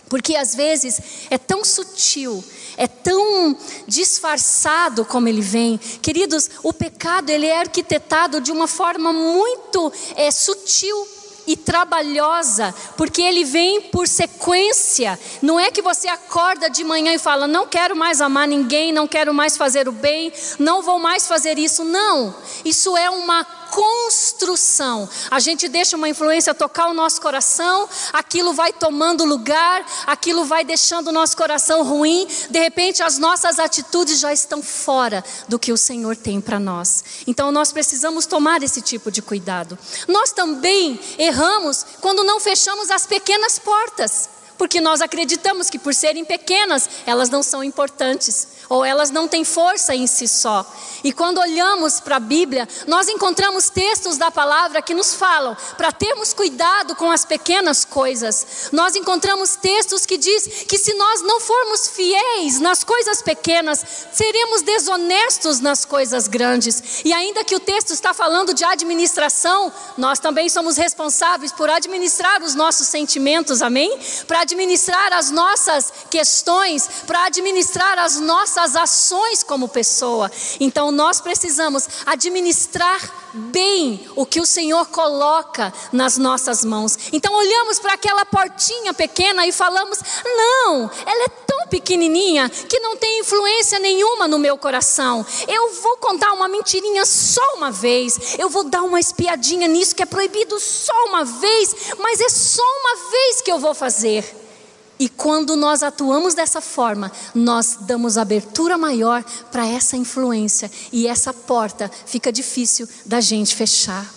porque 0.08 0.36
às 0.36 0.54
vezes 0.54 1.00
é 1.30 1.38
tão 1.38 1.64
sutil, 1.64 2.44
é 2.76 2.86
tão 2.86 3.56
disfarçado 3.86 5.04
como 5.04 5.28
ele 5.28 5.40
vem. 5.40 5.78
Queridos, 6.02 6.50
o 6.62 6.72
pecado 6.72 7.30
ele 7.30 7.46
é 7.46 7.58
arquitetado 7.58 8.40
de 8.40 8.52
uma 8.52 8.68
forma 8.68 9.12
muito 9.12 9.92
é, 10.14 10.30
sutil 10.30 11.13
e 11.46 11.56
trabalhosa, 11.56 12.74
porque 12.96 13.22
ele 13.22 13.44
vem 13.44 13.82
por 13.82 14.08
sequência. 14.08 15.18
Não 15.42 15.58
é 15.58 15.70
que 15.70 15.82
você 15.82 16.08
acorda 16.08 16.68
de 16.70 16.82
manhã 16.84 17.12
e 17.12 17.18
fala: 17.18 17.46
"Não 17.46 17.66
quero 17.66 17.94
mais 17.94 18.20
amar 18.20 18.48
ninguém, 18.48 18.92
não 18.92 19.06
quero 19.06 19.32
mais 19.32 19.56
fazer 19.56 19.88
o 19.88 19.92
bem, 19.92 20.32
não 20.58 20.82
vou 20.82 20.98
mais 20.98 21.26
fazer 21.26 21.58
isso". 21.58 21.84
Não. 21.84 22.34
Isso 22.64 22.96
é 22.96 23.10
uma 23.10 23.44
construção. 23.74 25.08
A 25.30 25.40
gente 25.40 25.68
deixa 25.68 25.96
uma 25.96 26.08
influência 26.08 26.54
tocar 26.54 26.88
o 26.88 26.94
nosso 26.94 27.20
coração, 27.20 27.88
aquilo 28.12 28.52
vai 28.52 28.72
tomando 28.72 29.24
lugar, 29.24 29.84
aquilo 30.06 30.44
vai 30.44 30.64
deixando 30.64 31.08
o 31.08 31.12
nosso 31.12 31.36
coração 31.36 31.82
ruim, 31.82 32.26
de 32.48 32.58
repente 32.60 33.02
as 33.02 33.18
nossas 33.18 33.58
atitudes 33.58 34.20
já 34.20 34.32
estão 34.32 34.62
fora 34.62 35.24
do 35.48 35.58
que 35.58 35.72
o 35.72 35.76
Senhor 35.76 36.16
tem 36.16 36.40
para 36.40 36.60
nós. 36.60 37.02
Então 37.26 37.50
nós 37.50 37.72
precisamos 37.72 38.26
tomar 38.26 38.62
esse 38.62 38.80
tipo 38.80 39.10
de 39.10 39.20
cuidado. 39.20 39.76
Nós 40.06 40.30
também 40.30 41.00
erramos 41.18 41.33
quando 42.00 42.24
não 42.24 42.40
fechamos 42.40 42.90
as 42.90 43.06
pequenas 43.06 43.58
portas 43.58 44.28
porque 44.56 44.80
nós 44.80 45.00
acreditamos 45.00 45.68
que 45.68 45.78
por 45.78 45.94
serem 45.94 46.24
pequenas, 46.24 46.88
elas 47.06 47.28
não 47.28 47.42
são 47.42 47.62
importantes 47.62 48.54
ou 48.68 48.84
elas 48.84 49.10
não 49.10 49.28
têm 49.28 49.44
força 49.44 49.94
em 49.94 50.06
si 50.06 50.26
só. 50.26 50.64
E 51.02 51.12
quando 51.12 51.38
olhamos 51.38 52.00
para 52.00 52.16
a 52.16 52.20
Bíblia, 52.20 52.66
nós 52.86 53.08
encontramos 53.08 53.68
textos 53.68 54.16
da 54.16 54.30
palavra 54.30 54.80
que 54.80 54.94
nos 54.94 55.14
falam 55.14 55.56
para 55.76 55.92
termos 55.92 56.32
cuidado 56.32 56.96
com 56.96 57.10
as 57.10 57.24
pequenas 57.24 57.84
coisas. 57.84 58.70
Nós 58.72 58.96
encontramos 58.96 59.56
textos 59.56 60.06
que 60.06 60.16
diz 60.16 60.64
que 60.66 60.78
se 60.78 60.94
nós 60.94 61.20
não 61.22 61.40
formos 61.40 61.88
fiéis 61.88 62.58
nas 62.58 62.82
coisas 62.82 63.20
pequenas, 63.20 63.84
seremos 64.12 64.62
desonestos 64.62 65.60
nas 65.60 65.84
coisas 65.84 66.26
grandes. 66.26 67.02
E 67.04 67.12
ainda 67.12 67.44
que 67.44 67.54
o 67.54 67.60
texto 67.60 67.90
está 67.90 68.14
falando 68.14 68.54
de 68.54 68.64
administração, 68.64 69.72
nós 69.98 70.18
também 70.18 70.48
somos 70.48 70.76
responsáveis 70.76 71.52
por 71.52 71.68
administrar 71.68 72.42
os 72.42 72.54
nossos 72.54 72.88
sentimentos, 72.88 73.60
amém? 73.60 73.98
Para 74.26 74.43
administrar 74.44 75.12
as 75.12 75.30
nossas 75.30 75.92
questões, 76.10 76.88
para 77.06 77.26
administrar 77.26 77.98
as 77.98 78.20
nossas 78.20 78.76
ações 78.76 79.42
como 79.42 79.68
pessoa. 79.68 80.30
Então 80.60 80.92
nós 80.92 81.20
precisamos 81.20 81.88
administrar 82.06 83.00
bem 83.34 84.06
o 84.14 84.24
que 84.24 84.40
o 84.40 84.46
Senhor 84.46 84.86
coloca 84.86 85.72
nas 85.92 86.16
nossas 86.16 86.64
mãos. 86.64 86.96
Então 87.12 87.34
olhamos 87.34 87.78
para 87.80 87.94
aquela 87.94 88.24
portinha 88.24 88.94
pequena 88.94 89.46
e 89.46 89.52
falamos: 89.52 89.98
não, 90.24 90.90
ela 91.04 91.24
é 91.24 91.28
tão 91.28 91.66
pequenininha 91.68 92.48
que 92.48 92.78
não 92.78 92.96
tem 92.96 93.20
influência 93.20 93.78
nenhuma 93.78 94.28
no 94.28 94.38
meu 94.38 94.56
coração. 94.56 95.26
Eu 95.48 95.72
vou 95.82 95.96
contar 95.96 96.32
uma 96.32 96.48
mentirinha 96.48 97.04
só 97.04 97.54
uma 97.56 97.70
vez, 97.70 98.36
eu 98.38 98.48
vou 98.48 98.64
dar 98.64 98.82
uma 98.82 99.00
espiadinha 99.00 99.66
nisso 99.66 99.94
que 99.94 100.02
é 100.02 100.06
proibido 100.06 100.60
só 100.60 101.06
uma 101.06 101.24
vez, 101.24 101.74
mas 101.98 102.20
é 102.20 102.28
só 102.28 102.62
uma 102.62 103.10
vez 103.10 103.40
que 103.40 103.50
eu 103.50 103.58
vou 103.58 103.74
fazer. 103.74 104.43
E 104.98 105.08
quando 105.08 105.56
nós 105.56 105.82
atuamos 105.82 106.34
dessa 106.34 106.60
forma, 106.60 107.10
nós 107.34 107.78
damos 107.80 108.16
abertura 108.16 108.78
maior 108.78 109.24
para 109.50 109.66
essa 109.66 109.96
influência 109.96 110.70
e 110.92 111.06
essa 111.06 111.32
porta 111.32 111.90
fica 112.06 112.30
difícil 112.30 112.88
da 113.04 113.20
gente 113.20 113.56
fechar. 113.56 114.12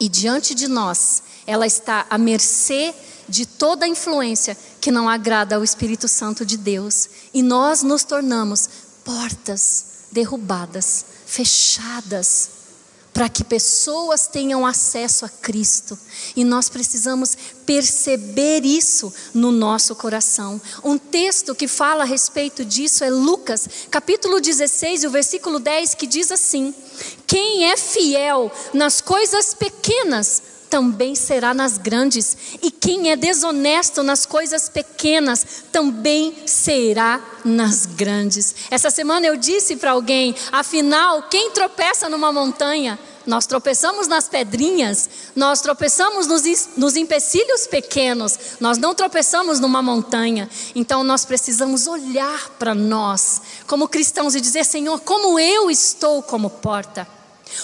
E 0.00 0.08
diante 0.08 0.54
de 0.54 0.66
nós, 0.66 1.22
ela 1.46 1.66
está 1.66 2.06
à 2.08 2.16
mercê 2.16 2.94
de 3.28 3.44
toda 3.46 3.84
a 3.84 3.88
influência 3.88 4.56
que 4.80 4.90
não 4.90 5.08
agrada 5.08 5.56
ao 5.56 5.64
Espírito 5.64 6.08
Santo 6.08 6.44
de 6.44 6.56
Deus. 6.56 7.08
E 7.32 7.42
nós 7.42 7.82
nos 7.82 8.02
tornamos 8.02 8.68
portas 9.04 9.84
derrubadas, 10.10 11.04
fechadas 11.26 12.61
para 13.12 13.28
que 13.28 13.44
pessoas 13.44 14.26
tenham 14.26 14.66
acesso 14.66 15.24
a 15.24 15.28
Cristo. 15.28 15.98
E 16.34 16.44
nós 16.44 16.68
precisamos 16.68 17.36
perceber 17.66 18.64
isso 18.64 19.12
no 19.34 19.50
nosso 19.50 19.94
coração. 19.94 20.60
Um 20.82 20.96
texto 20.96 21.54
que 21.54 21.68
fala 21.68 22.02
a 22.02 22.06
respeito 22.06 22.64
disso 22.64 23.04
é 23.04 23.10
Lucas, 23.10 23.68
capítulo 23.90 24.40
16, 24.40 25.04
o 25.04 25.10
versículo 25.10 25.58
10, 25.58 25.94
que 25.94 26.06
diz 26.06 26.32
assim: 26.32 26.74
Quem 27.26 27.70
é 27.70 27.76
fiel 27.76 28.50
nas 28.72 29.00
coisas 29.00 29.52
pequenas, 29.54 30.42
também 30.72 31.14
será 31.14 31.52
nas 31.52 31.76
grandes, 31.76 32.34
e 32.62 32.70
quem 32.70 33.10
é 33.10 33.16
desonesto 33.16 34.02
nas 34.02 34.24
coisas 34.24 34.70
pequenas 34.70 35.44
também 35.70 36.34
será 36.46 37.20
nas 37.44 37.84
grandes. 37.84 38.54
Essa 38.70 38.90
semana 38.90 39.26
eu 39.26 39.36
disse 39.36 39.76
para 39.76 39.90
alguém: 39.90 40.34
afinal, 40.50 41.24
quem 41.24 41.50
tropeça 41.50 42.08
numa 42.08 42.32
montanha? 42.32 42.98
Nós 43.26 43.44
tropeçamos 43.44 44.08
nas 44.08 44.30
pedrinhas, 44.30 45.10
nós 45.36 45.60
tropeçamos 45.60 46.26
nos, 46.26 46.42
nos 46.74 46.96
empecilhos 46.96 47.66
pequenos, 47.66 48.38
nós 48.58 48.78
não 48.78 48.94
tropeçamos 48.94 49.60
numa 49.60 49.82
montanha. 49.82 50.48
Então 50.74 51.04
nós 51.04 51.26
precisamos 51.26 51.86
olhar 51.86 52.48
para 52.58 52.74
nós, 52.74 53.42
como 53.66 53.86
cristãos, 53.86 54.34
e 54.34 54.40
dizer: 54.40 54.64
Senhor, 54.64 55.00
como 55.00 55.38
eu 55.38 55.70
estou 55.70 56.22
como 56.22 56.48
porta. 56.48 57.06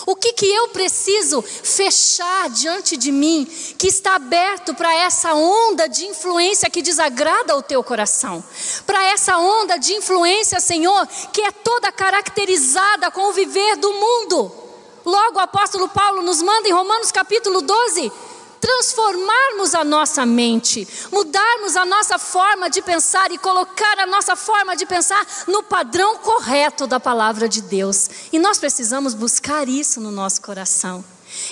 O 0.06 0.16
que, 0.16 0.32
que 0.32 0.46
eu 0.46 0.68
preciso 0.68 1.42
fechar 1.42 2.50
diante 2.50 2.96
de 2.96 3.10
mim, 3.12 3.44
que 3.76 3.86
está 3.86 4.16
aberto 4.16 4.74
para 4.74 4.94
essa 4.94 5.34
onda 5.34 5.88
de 5.88 6.06
influência 6.06 6.70
que 6.70 6.82
desagrada 6.82 7.56
o 7.56 7.62
teu 7.62 7.82
coração? 7.82 8.42
Para 8.86 9.04
essa 9.04 9.36
onda 9.36 9.76
de 9.78 9.94
influência, 9.94 10.60
Senhor, 10.60 11.06
que 11.32 11.42
é 11.42 11.50
toda 11.50 11.92
caracterizada 11.92 13.10
com 13.10 13.28
o 13.28 13.32
viver 13.32 13.76
do 13.76 13.92
mundo. 13.92 14.52
Logo 15.04 15.38
o 15.38 15.42
apóstolo 15.42 15.88
Paulo 15.88 16.22
nos 16.22 16.42
manda 16.42 16.68
em 16.68 16.72
Romanos 16.72 17.10
capítulo 17.10 17.62
12 17.62 18.12
transformarmos 18.60 19.74
a 19.74 19.84
nossa 19.84 20.24
mente, 20.26 20.86
mudarmos 21.10 21.76
a 21.76 21.84
nossa 21.84 22.18
forma 22.18 22.68
de 22.68 22.82
pensar 22.82 23.30
e 23.30 23.38
colocar 23.38 23.98
a 23.98 24.06
nossa 24.06 24.36
forma 24.36 24.76
de 24.76 24.86
pensar 24.86 25.26
no 25.46 25.62
padrão 25.62 26.18
correto 26.18 26.86
da 26.86 27.00
palavra 27.00 27.48
de 27.48 27.62
Deus. 27.62 28.08
E 28.32 28.38
nós 28.38 28.58
precisamos 28.58 29.14
buscar 29.14 29.68
isso 29.68 30.00
no 30.00 30.10
nosso 30.10 30.42
coração. 30.42 31.04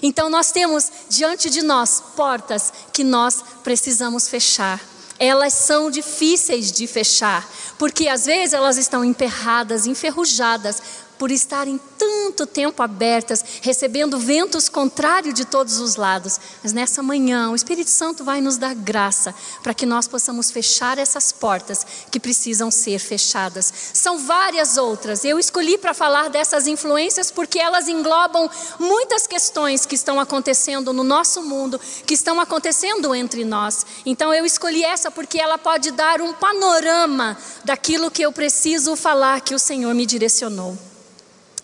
Então 0.02 0.28
nós 0.28 0.52
temos 0.52 0.90
diante 1.08 1.50
de 1.50 1.62
nós 1.62 2.02
portas 2.16 2.72
que 2.92 3.04
nós 3.04 3.42
precisamos 3.62 4.28
fechar. 4.28 4.80
Elas 5.18 5.54
são 5.54 5.90
difíceis 5.90 6.70
de 6.70 6.86
fechar, 6.86 7.48
porque 7.78 8.06
às 8.06 8.26
vezes 8.26 8.52
elas 8.52 8.76
estão 8.76 9.02
emperradas, 9.02 9.86
enferrujadas, 9.86 10.82
por 11.18 11.30
estarem 11.30 11.80
tanto 11.98 12.46
tempo 12.46 12.82
abertas, 12.82 13.44
recebendo 13.62 14.18
ventos 14.18 14.68
contrários 14.68 15.34
de 15.34 15.44
todos 15.44 15.78
os 15.78 15.96
lados. 15.96 16.38
Mas 16.62 16.72
nessa 16.72 17.02
manhã, 17.02 17.50
o 17.50 17.54
Espírito 17.54 17.90
Santo 17.90 18.24
vai 18.24 18.40
nos 18.40 18.56
dar 18.56 18.74
graça 18.74 19.34
para 19.62 19.74
que 19.74 19.86
nós 19.86 20.06
possamos 20.06 20.50
fechar 20.50 20.98
essas 20.98 21.32
portas 21.32 21.86
que 22.10 22.20
precisam 22.20 22.70
ser 22.70 22.98
fechadas. 22.98 23.72
São 23.94 24.18
várias 24.18 24.76
outras. 24.76 25.24
Eu 25.24 25.38
escolhi 25.38 25.78
para 25.78 25.94
falar 25.94 26.28
dessas 26.28 26.66
influências 26.66 27.30
porque 27.30 27.58
elas 27.58 27.88
englobam 27.88 28.50
muitas 28.78 29.26
questões 29.26 29.86
que 29.86 29.94
estão 29.94 30.20
acontecendo 30.20 30.92
no 30.92 31.04
nosso 31.04 31.42
mundo, 31.42 31.80
que 32.06 32.14
estão 32.14 32.40
acontecendo 32.40 33.14
entre 33.14 33.44
nós. 33.44 33.86
Então 34.04 34.32
eu 34.32 34.44
escolhi 34.44 34.84
essa 34.84 35.10
porque 35.10 35.38
ela 35.38 35.58
pode 35.58 35.90
dar 35.90 36.20
um 36.20 36.32
panorama 36.32 37.36
daquilo 37.64 38.10
que 38.10 38.22
eu 38.22 38.32
preciso 38.32 38.96
falar 38.96 39.40
que 39.40 39.54
o 39.54 39.58
Senhor 39.58 39.94
me 39.94 40.06
direcionou. 40.06 40.76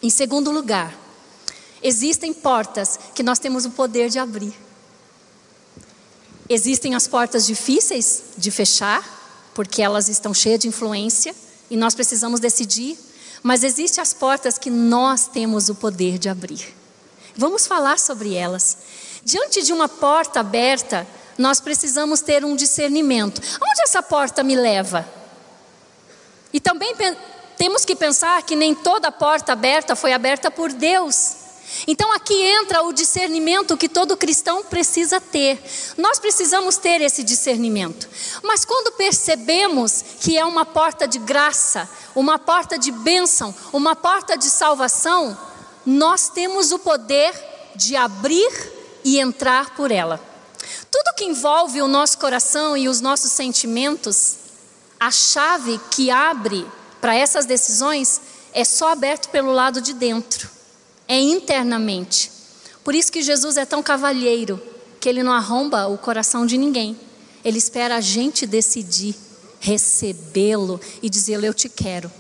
Em 0.03 0.11
segundo 0.11 0.51
lugar, 0.51 0.93
existem 1.83 2.35
portas 2.35 2.99
que 3.15 3.23
nós 3.23 3.39
temos 3.39 3.65
o 3.65 3.71
poder 3.71 4.09
de 4.11 4.19
abrir. 4.19 4.53
Existem 6.49 6.95
as 6.95 7.07
portas 7.07 7.47
difíceis 7.47 8.25
de 8.37 8.51
fechar, 8.51 9.21
porque 9.55 9.81
elas 9.81 10.09
estão 10.09 10.35
cheias 10.35 10.61
de 10.61 10.69
influência 10.69 11.35
e 11.71 11.77
nós 11.77 11.95
precisamos 11.95 12.41
decidir, 12.41 12.99
mas 13.43 13.63
existem 13.63 14.03
as 14.03 14.13
portas 14.13 14.59
que 14.59 14.71
nós 14.71 15.29
temos 15.29 15.69
o 15.69 15.75
poder 15.75 16.19
de 16.19 16.29
abrir. 16.29 16.75
Vamos 17.37 17.67
falar 17.67 17.99
sobre 17.99 18.35
elas. 18.35 18.79
Diante 19.25 19.63
de 19.63 19.73
uma 19.73 19.89
porta 19.89 20.41
aberta, 20.41 21.07
nós 21.39 21.61
precisamos 21.61 22.21
ter 22.21 22.45
um 22.45 22.57
discernimento. 22.57 23.41
Onde 23.41 23.83
essa 23.85 24.03
porta 24.03 24.43
me 24.43 24.57
leva? 24.57 25.09
E 26.53 26.61
também 26.61 26.95
temos 27.57 27.85
que 27.85 27.95
pensar 27.95 28.43
que 28.43 28.57
nem 28.57 28.75
toda 28.75 29.13
porta 29.13 29.53
aberta 29.53 29.95
foi 29.95 30.13
aberta 30.13 30.51
por 30.51 30.73
Deus. 30.73 31.43
Então 31.87 32.13
aqui 32.13 32.35
entra 32.35 32.83
o 32.83 32.93
discernimento 32.93 33.77
que 33.77 33.89
todo 33.89 34.17
cristão 34.17 34.63
precisa 34.65 35.21
ter. 35.21 35.63
Nós 35.97 36.19
precisamos 36.19 36.77
ter 36.77 37.01
esse 37.01 37.23
discernimento. 37.23 38.09
Mas 38.43 38.65
quando 38.65 38.93
percebemos 38.93 40.05
que 40.21 40.37
é 40.37 40.45
uma 40.45 40.65
porta 40.65 41.09
de 41.09 41.19
graça, 41.19 41.89
uma 42.15 42.39
porta 42.39 42.79
de 42.79 42.93
bênção, 42.93 43.55
uma 43.73 43.97
porta 43.97 44.37
de 44.37 44.47
salvação, 44.47 45.37
nós 45.85 46.29
temos 46.29 46.73
o 46.73 46.79
poder 46.79 47.33
de 47.75 47.97
abrir 47.97 48.53
e 49.05 49.19
entrar 49.19 49.75
por 49.75 49.91
ela. 49.91 50.21
Tudo 50.91 51.15
que 51.17 51.25
envolve 51.25 51.81
o 51.81 51.89
nosso 51.89 52.19
coração 52.19 52.77
e 52.77 52.89
os 52.89 53.01
nossos 53.01 53.33
sentimentos, 53.33 54.37
a 55.01 55.11
chave 55.11 55.81
que 55.91 56.11
abre 56.11 56.67
para 57.03 57.17
essas 57.17 57.45
decisões 57.45 58.21
é 58.55 58.65
só 58.65 58.93
aberto 58.93 59.29
pelo 59.31 59.53
lado 59.53 59.81
de 59.81 59.93
dentro, 59.93 60.49
é 61.09 61.19
internamente. 61.19 62.31
Por 62.85 62.95
isso 62.95 63.11
que 63.11 63.23
Jesus 63.23 63.57
é 63.57 63.65
tão 63.67 63.83
cavalheiro, 63.83 64.63
que 65.01 65.09
ele 65.09 65.25
não 65.25 65.33
arromba 65.33 65.89
o 65.89 65.99
coração 65.99 66.47
de 66.47 66.57
ninguém. 66.57 66.97
Ele 67.45 67.59
espera 67.59 67.97
a 67.97 68.01
gente 68.01 68.47
decidir 68.47 69.17
recebê-lo 69.59 70.81
e 71.03 71.11
dizer: 71.11 71.43
Eu 71.43 71.53
te 71.53 71.69
quero. 71.69 72.11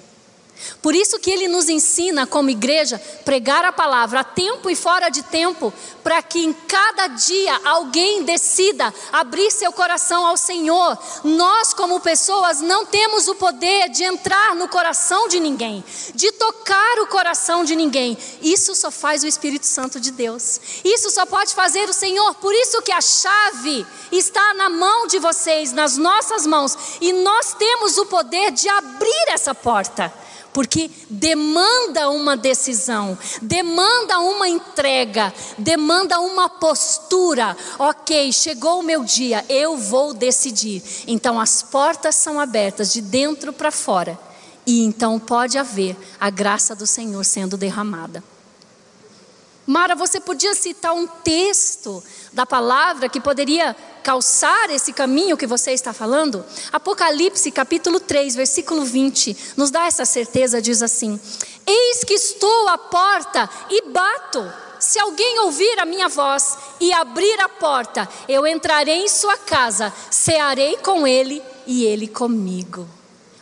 Por 0.81 0.95
isso 0.95 1.19
que 1.19 1.31
ele 1.31 1.49
nos 1.49 1.69
ensina 1.69 2.27
como 2.27 2.51
igreja 2.51 3.01
pregar 3.25 3.65
a 3.65 3.73
palavra 3.73 4.21
a 4.21 4.25
tempo 4.25 4.69
e 4.69 4.77
fora 4.77 5.09
de 5.09 5.23
tempo, 5.23 5.73
para 6.03 6.21
que 6.23 6.45
em 6.45 6.53
cada 6.53 7.07
dia 7.07 7.61
alguém 7.65 8.25
decida 8.25 8.93
abrir 9.13 9.51
seu 9.51 9.73
coração 9.73 10.27
ao 10.27 10.37
Senhor. 10.37 10.99
Nós 11.23 11.73
como 11.73 12.01
pessoas 12.01 12.61
não 12.61 12.85
temos 12.85 13.29
o 13.29 13.35
poder 13.35 13.89
de 13.91 14.05
entrar 14.05 14.55
no 14.55 14.69
coração 14.69 15.29
de 15.29 15.39
ninguém, 15.39 15.85
de 16.15 16.33
tocar 16.33 16.99
o 17.01 17.07
coração 17.07 17.65
de 17.65 17.77
ninguém. 17.77 18.19
Isso 18.41 18.75
só 18.75 18.91
faz 18.91 19.23
o 19.23 19.27
Espírito 19.27 19.67
Santo 19.67 20.01
de 20.01 20.11
Deus. 20.11 20.61
Isso 20.85 21.11
só 21.11 21.25
pode 21.27 21.55
fazer 21.55 21.89
o 21.89 21.93
Senhor. 21.93 22.35
Por 22.35 22.55
isso 22.55 22.83
que 22.83 22.93
a 22.93 23.01
chave 23.01 23.87
está 24.11 24.55
na 24.55 24.69
mão 24.69 25.07
de 25.07 25.19
vocês, 25.19 25.73
nas 25.73 25.97
nossas 25.97 26.47
mãos, 26.47 26.77
e 27.01 27.13
nós 27.13 27.55
temos 27.55 27.97
o 27.99 28.07
poder 28.07 28.51
de 28.51 28.69
abrir 28.69 29.25
essa 29.29 29.55
porta 29.55 30.13
porque 30.53 30.91
demanda 31.09 32.11
uma 32.11 32.37
decisão, 32.37 33.17
demanda 33.41 34.19
uma 34.19 34.49
entrega, 34.49 35.33
demanda 35.57 36.21
uma 36.21 36.49
postura. 36.49 37.57
Ok, 37.79 38.33
chegou 38.33 38.81
o 38.81 38.83
meu 38.83 39.03
dia, 39.05 39.45
eu 39.49 39.77
vou 39.77 40.13
decidir. 40.13 40.83
Então 41.07 41.41
as 41.41 41.63
portas 41.63 42.15
são 42.15 42.39
abertas 42.39 42.93
de 42.93 43.01
dentro 43.01 43.53
para 43.53 43.71
fora, 43.71 44.19
e 44.67 44.85
então 44.85 45.19
pode 45.19 45.57
haver 45.57 45.97
a 46.21 46.31
graça 46.31 46.75
do 46.75 46.87
Senhor 46.87 47.25
sendo 47.25 47.57
derramada. 47.57 48.23
Mara, 49.65 49.95
você 49.95 50.19
podia 50.21 50.55
citar 50.55 50.93
um 50.93 51.07
texto 51.07 52.03
da 52.33 52.47
palavra 52.47 53.09
que 53.09 53.21
poderia 53.21 53.77
calçar 54.03 54.71
esse 54.71 54.93
caminho 54.93 55.37
que 55.37 55.47
você 55.47 55.73
está 55.73 55.93
falando? 55.93 56.45
Apocalipse 56.73 57.51
capítulo 57.51 58.01
3, 58.01 58.35
versículo 58.35 58.85
20, 58.85 59.55
nos 59.57 59.71
dá 59.71 59.87
essa 59.87 60.05
certeza, 60.05 60.63
diz 60.63 60.83
assim: 60.83 61.21
Eis 61.67 62.05
que 62.05 62.15
estou 62.15 62.69
à 62.69 62.79
porta 62.79 63.49
e 63.71 63.89
bato. 63.91 64.53
Se 64.81 64.99
alguém 64.99 65.39
ouvir 65.41 65.79
a 65.79 65.85
minha 65.85 66.09
voz 66.09 66.59
e 66.81 66.93
abrir 66.93 67.39
a 67.41 67.49
porta, 67.49 68.09
eu 68.29 68.45
entrarei 68.45 69.05
em 69.05 69.09
sua 69.09 69.37
casa, 69.37 69.93
cearei 70.11 70.77
com 70.79 71.07
ele 71.07 71.41
e 71.67 71.85
ele 71.85 72.09
comigo. 72.09 72.89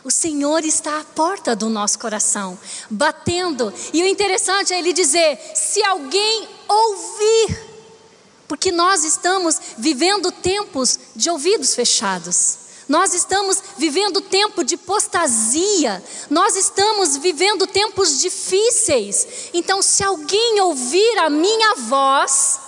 O 0.03 0.11
Senhor 0.11 0.63
está 0.63 0.99
à 0.99 1.03
porta 1.03 1.55
do 1.55 1.69
nosso 1.69 1.97
coração, 1.99 2.57
batendo. 2.89 3.73
E 3.93 4.01
o 4.01 4.07
interessante 4.07 4.73
é 4.73 4.79
ele 4.79 4.93
dizer: 4.93 5.39
se 5.55 5.83
alguém 5.83 6.47
ouvir, 6.67 7.70
porque 8.51 8.69
nós 8.69 9.05
estamos 9.05 9.61
vivendo 9.77 10.29
tempos 10.29 10.99
de 11.15 11.29
ouvidos 11.29 11.73
fechados. 11.73 12.57
Nós 12.85 13.13
estamos 13.13 13.63
vivendo 13.77 14.19
tempo 14.19 14.61
de 14.61 14.75
apostasia. 14.75 16.03
Nós 16.29 16.57
estamos 16.57 17.15
vivendo 17.15 17.65
tempos 17.65 18.19
difíceis. 18.19 19.25
Então, 19.53 19.81
se 19.81 20.03
alguém 20.03 20.59
ouvir 20.59 21.17
a 21.19 21.29
minha 21.29 21.75
voz, 21.75 22.59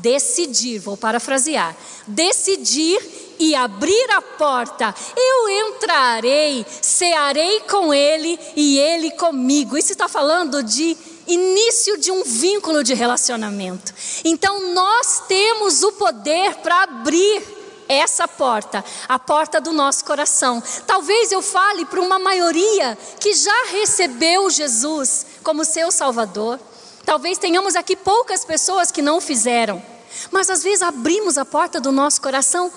decidir, 0.00 0.78
vou 0.78 0.96
parafrasear, 0.96 1.76
decidir 2.06 2.98
e 3.38 3.54
abrir 3.54 4.10
a 4.12 4.22
porta, 4.22 4.94
eu 5.16 5.48
entrarei, 5.48 6.64
cearei 6.82 7.60
com 7.60 7.92
ele 7.92 8.38
e 8.54 8.78
ele 8.78 9.10
comigo. 9.12 9.76
Isso 9.76 9.92
está 9.92 10.08
falando 10.08 10.62
de 10.62 10.96
início 11.26 11.98
de 11.98 12.10
um 12.10 12.22
vínculo 12.22 12.82
de 12.82 12.94
relacionamento. 12.94 13.92
Então 14.24 14.72
nós 14.72 15.22
temos 15.26 15.82
o 15.82 15.92
poder 15.92 16.56
para 16.56 16.84
abrir 16.84 17.56
essa 17.88 18.26
porta, 18.26 18.84
a 19.08 19.18
porta 19.18 19.60
do 19.60 19.72
nosso 19.72 20.04
coração. 20.04 20.62
Talvez 20.86 21.30
eu 21.30 21.40
fale 21.40 21.84
para 21.84 22.00
uma 22.00 22.18
maioria 22.18 22.98
que 23.20 23.32
já 23.32 23.66
recebeu 23.70 24.50
Jesus 24.50 25.26
como 25.42 25.64
seu 25.64 25.90
Salvador. 25.90 26.58
Talvez 27.04 27.38
tenhamos 27.38 27.76
aqui 27.76 27.94
poucas 27.94 28.44
pessoas 28.44 28.90
que 28.90 29.02
não 29.02 29.18
o 29.18 29.20
fizeram. 29.20 29.82
Mas 30.30 30.50
às 30.50 30.62
vezes 30.62 30.82
abrimos 30.82 31.38
a 31.38 31.44
porta 31.44 31.80
do 31.80 31.92
nosso 31.92 32.20
coração 32.20 32.72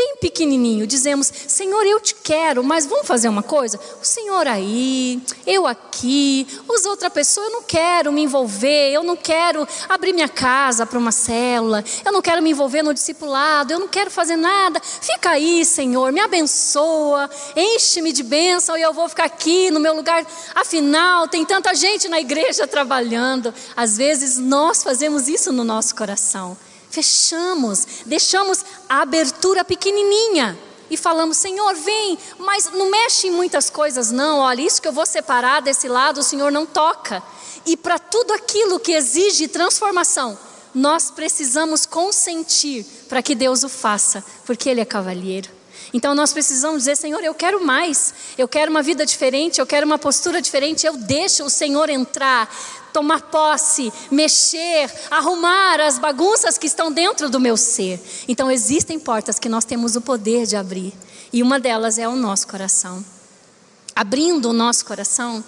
bem 0.00 0.16
pequenininho, 0.16 0.86
dizemos: 0.86 1.30
Senhor, 1.46 1.84
eu 1.84 2.00
te 2.00 2.14
quero, 2.14 2.64
mas 2.64 2.86
vamos 2.86 3.06
fazer 3.06 3.28
uma 3.28 3.42
coisa? 3.42 3.78
O 4.00 4.04
Senhor 4.04 4.46
aí, 4.46 5.20
eu 5.46 5.66
aqui, 5.66 6.46
os 6.66 6.86
outra 6.86 7.10
pessoa, 7.10 7.46
eu 7.46 7.52
não 7.52 7.62
quero 7.62 8.10
me 8.10 8.22
envolver, 8.22 8.92
eu 8.92 9.02
não 9.02 9.14
quero 9.14 9.68
abrir 9.90 10.14
minha 10.14 10.28
casa 10.28 10.86
para 10.86 10.98
uma 10.98 11.12
célula, 11.12 11.84
eu 12.02 12.12
não 12.12 12.22
quero 12.22 12.42
me 12.42 12.50
envolver 12.50 12.82
no 12.82 12.94
discipulado, 12.94 13.74
eu 13.74 13.78
não 13.78 13.88
quero 13.88 14.10
fazer 14.10 14.36
nada. 14.36 14.80
Fica 14.80 15.30
aí, 15.30 15.66
Senhor, 15.66 16.10
me 16.12 16.20
abençoa, 16.20 17.28
enche-me 17.54 18.10
de 18.10 18.22
bênção 18.22 18.78
e 18.78 18.82
eu 18.82 18.94
vou 18.94 19.06
ficar 19.06 19.24
aqui 19.24 19.70
no 19.70 19.80
meu 19.80 19.94
lugar. 19.94 20.24
Afinal, 20.54 21.28
tem 21.28 21.44
tanta 21.44 21.74
gente 21.74 22.08
na 22.08 22.18
igreja 22.18 22.64
trabalhando. 22.68 23.52
Às 23.76 23.98
vezes 23.98 24.38
nós 24.38 24.82
fazemos 24.82 25.28
isso 25.28 25.52
no 25.52 25.62
nosso 25.62 25.94
coração. 25.94 26.56
Fechamos, 26.90 27.86
deixamos 28.04 28.64
a 28.88 29.02
abertura 29.02 29.64
pequenininha 29.64 30.58
e 30.90 30.96
falamos: 30.96 31.36
Senhor, 31.36 31.74
vem, 31.76 32.18
mas 32.38 32.70
não 32.72 32.90
mexe 32.90 33.28
em 33.28 33.30
muitas 33.30 33.70
coisas, 33.70 34.10
não. 34.10 34.40
Olha, 34.40 34.60
isso 34.60 34.82
que 34.82 34.88
eu 34.88 34.92
vou 34.92 35.06
separar 35.06 35.62
desse 35.62 35.88
lado, 35.88 36.18
o 36.18 36.24
Senhor 36.24 36.50
não 36.50 36.66
toca. 36.66 37.22
E 37.64 37.76
para 37.76 37.98
tudo 37.98 38.32
aquilo 38.32 38.80
que 38.80 38.92
exige 38.92 39.46
transformação, 39.46 40.36
nós 40.74 41.10
precisamos 41.10 41.86
consentir 41.86 42.84
para 43.08 43.22
que 43.22 43.34
Deus 43.34 43.62
o 43.62 43.68
faça, 43.68 44.24
porque 44.44 44.68
Ele 44.68 44.80
é 44.80 44.84
cavalheiro. 44.84 45.48
Então 45.92 46.14
nós 46.14 46.32
precisamos 46.32 46.78
dizer: 46.78 46.96
Senhor, 46.96 47.22
eu 47.22 47.34
quero 47.34 47.64
mais, 47.64 48.14
eu 48.36 48.48
quero 48.48 48.70
uma 48.70 48.82
vida 48.82 49.06
diferente, 49.06 49.60
eu 49.60 49.66
quero 49.66 49.86
uma 49.86 49.98
postura 49.98 50.42
diferente, 50.42 50.86
eu 50.86 50.96
deixo 50.96 51.44
o 51.44 51.50
Senhor 51.50 51.88
entrar 51.88 52.52
tomar 52.92 53.22
posse, 53.22 53.92
mexer, 54.10 54.92
arrumar 55.10 55.80
as 55.80 55.98
bagunças 55.98 56.58
que 56.58 56.66
estão 56.66 56.92
dentro 56.92 57.28
do 57.28 57.40
meu 57.40 57.56
ser. 57.56 58.00
Então 58.28 58.50
existem 58.50 58.98
portas 58.98 59.38
que 59.38 59.48
nós 59.48 59.64
temos 59.64 59.96
o 59.96 60.00
poder 60.00 60.46
de 60.46 60.56
abrir, 60.56 60.92
e 61.32 61.42
uma 61.42 61.60
delas 61.60 61.98
é 61.98 62.08
o 62.08 62.16
nosso 62.16 62.48
coração. 62.48 63.04
Abrindo 63.94 64.50
o 64.50 64.52
nosso 64.52 64.84
coração, 64.84 65.44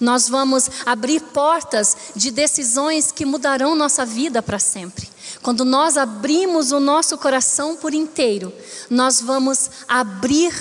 nós 0.00 0.28
vamos 0.28 0.68
abrir 0.84 1.20
portas 1.20 1.96
de 2.16 2.30
decisões 2.30 3.12
que 3.12 3.24
mudarão 3.24 3.74
nossa 3.74 4.04
vida 4.04 4.42
para 4.42 4.58
sempre. 4.58 5.08
Quando 5.42 5.64
nós 5.64 5.96
abrimos 5.96 6.72
o 6.72 6.80
nosso 6.80 7.16
coração 7.18 7.76
por 7.76 7.94
inteiro, 7.94 8.52
nós 8.88 9.20
vamos 9.20 9.70
abrir 9.88 10.52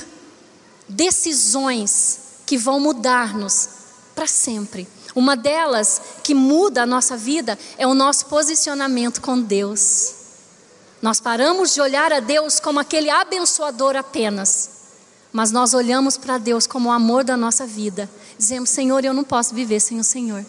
decisões 0.88 2.20
que 2.46 2.58
vão 2.58 2.80
mudar-nos 2.80 3.70
para 4.16 4.28
sempre. 4.28 4.88
Uma 5.16 5.36
delas 5.36 6.02
que 6.24 6.34
muda 6.34 6.84
a 6.84 6.86
nossa 6.86 7.18
vida 7.18 7.58
é 7.78 7.88
o 7.88 7.94
nosso 7.94 8.28
posicionamento 8.28 9.22
com 9.22 9.40
Deus. 9.40 10.14
Nós 11.02 11.20
paramos 11.20 11.74
de 11.74 11.82
olhar 11.82 12.12
a 12.12 12.20
Deus 12.20 12.60
como 12.60 12.80
aquele 12.80 13.10
abençoador 13.10 13.96
apenas, 13.96 14.70
mas 15.32 15.52
nós 15.52 15.74
olhamos 15.74 16.18
para 16.18 16.38
Deus 16.38 16.68
como 16.68 16.90
o 16.90 16.92
amor 16.92 17.24
da 17.24 17.38
nossa 17.38 17.66
vida. 17.66 18.10
Dizemos: 18.38 18.70
Senhor, 18.70 19.04
eu 19.06 19.14
não 19.14 19.24
posso 19.24 19.56
viver 19.56 19.80
sem 19.80 20.00
o 20.00 20.04
Senhor. 20.04 20.46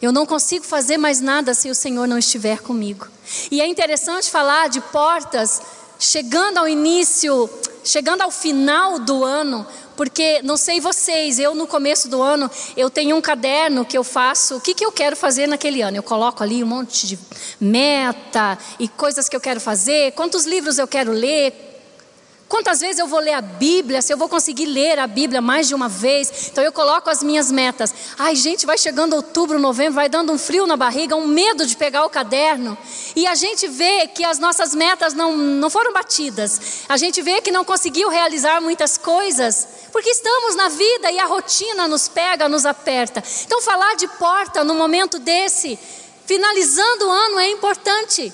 Eu 0.00 0.12
não 0.12 0.26
consigo 0.26 0.64
fazer 0.64 0.96
mais 0.96 1.20
nada 1.20 1.54
se 1.54 1.70
o 1.70 1.74
Senhor 1.74 2.06
não 2.06 2.18
estiver 2.18 2.60
comigo. 2.60 3.08
E 3.50 3.60
é 3.60 3.66
interessante 3.66 4.30
falar 4.30 4.68
de 4.68 4.80
portas 4.80 5.60
chegando 5.98 6.58
ao 6.58 6.68
início, 6.68 7.50
chegando 7.84 8.22
ao 8.22 8.30
final 8.30 8.98
do 8.98 9.24
ano, 9.24 9.66
porque 9.96 10.40
não 10.42 10.56
sei 10.56 10.80
vocês, 10.80 11.38
eu 11.40 11.54
no 11.54 11.66
começo 11.66 12.08
do 12.08 12.22
ano, 12.22 12.48
eu 12.76 12.88
tenho 12.88 13.16
um 13.16 13.20
caderno 13.20 13.84
que 13.84 13.98
eu 13.98 14.04
faço, 14.04 14.56
o 14.56 14.60
que, 14.60 14.72
que 14.72 14.84
eu 14.84 14.92
quero 14.92 15.16
fazer 15.16 15.48
naquele 15.48 15.82
ano? 15.82 15.96
Eu 15.96 16.02
coloco 16.02 16.42
ali 16.42 16.62
um 16.62 16.66
monte 16.66 17.06
de 17.06 17.18
meta 17.60 18.56
e 18.78 18.86
coisas 18.86 19.28
que 19.28 19.34
eu 19.34 19.40
quero 19.40 19.60
fazer, 19.60 20.12
quantos 20.12 20.44
livros 20.44 20.78
eu 20.78 20.86
quero 20.86 21.10
ler, 21.10 21.67
Quantas 22.48 22.80
vezes 22.80 22.98
eu 22.98 23.06
vou 23.06 23.20
ler 23.20 23.34
a 23.34 23.42
Bíblia, 23.42 24.00
se 24.00 24.10
eu 24.10 24.16
vou 24.16 24.26
conseguir 24.26 24.64
ler 24.64 24.98
a 24.98 25.06
Bíblia 25.06 25.42
mais 25.42 25.68
de 25.68 25.74
uma 25.74 25.86
vez? 25.86 26.48
Então 26.50 26.64
eu 26.64 26.72
coloco 26.72 27.10
as 27.10 27.22
minhas 27.22 27.52
metas. 27.52 27.92
Ai, 28.18 28.34
gente, 28.34 28.64
vai 28.64 28.78
chegando 28.78 29.14
outubro, 29.14 29.58
novembro, 29.58 29.92
vai 29.92 30.08
dando 30.08 30.32
um 30.32 30.38
frio 30.38 30.66
na 30.66 30.74
barriga, 30.74 31.14
um 31.14 31.26
medo 31.26 31.66
de 31.66 31.76
pegar 31.76 32.06
o 32.06 32.10
caderno. 32.10 32.76
E 33.14 33.26
a 33.26 33.34
gente 33.34 33.68
vê 33.68 34.06
que 34.06 34.24
as 34.24 34.38
nossas 34.38 34.74
metas 34.74 35.12
não, 35.12 35.36
não 35.36 35.68
foram 35.68 35.92
batidas. 35.92 36.84
A 36.88 36.96
gente 36.96 37.20
vê 37.20 37.42
que 37.42 37.50
não 37.50 37.66
conseguiu 37.66 38.08
realizar 38.08 38.62
muitas 38.62 38.96
coisas. 38.96 39.68
Porque 39.92 40.08
estamos 40.08 40.54
na 40.56 40.70
vida 40.70 41.10
e 41.10 41.18
a 41.18 41.26
rotina 41.26 41.86
nos 41.86 42.08
pega, 42.08 42.48
nos 42.48 42.64
aperta. 42.64 43.22
Então 43.44 43.60
falar 43.60 43.94
de 43.96 44.08
porta 44.08 44.64
no 44.64 44.74
momento 44.74 45.18
desse, 45.18 45.78
finalizando 46.24 47.08
o 47.08 47.10
ano, 47.10 47.38
é 47.38 47.50
importante 47.50 48.32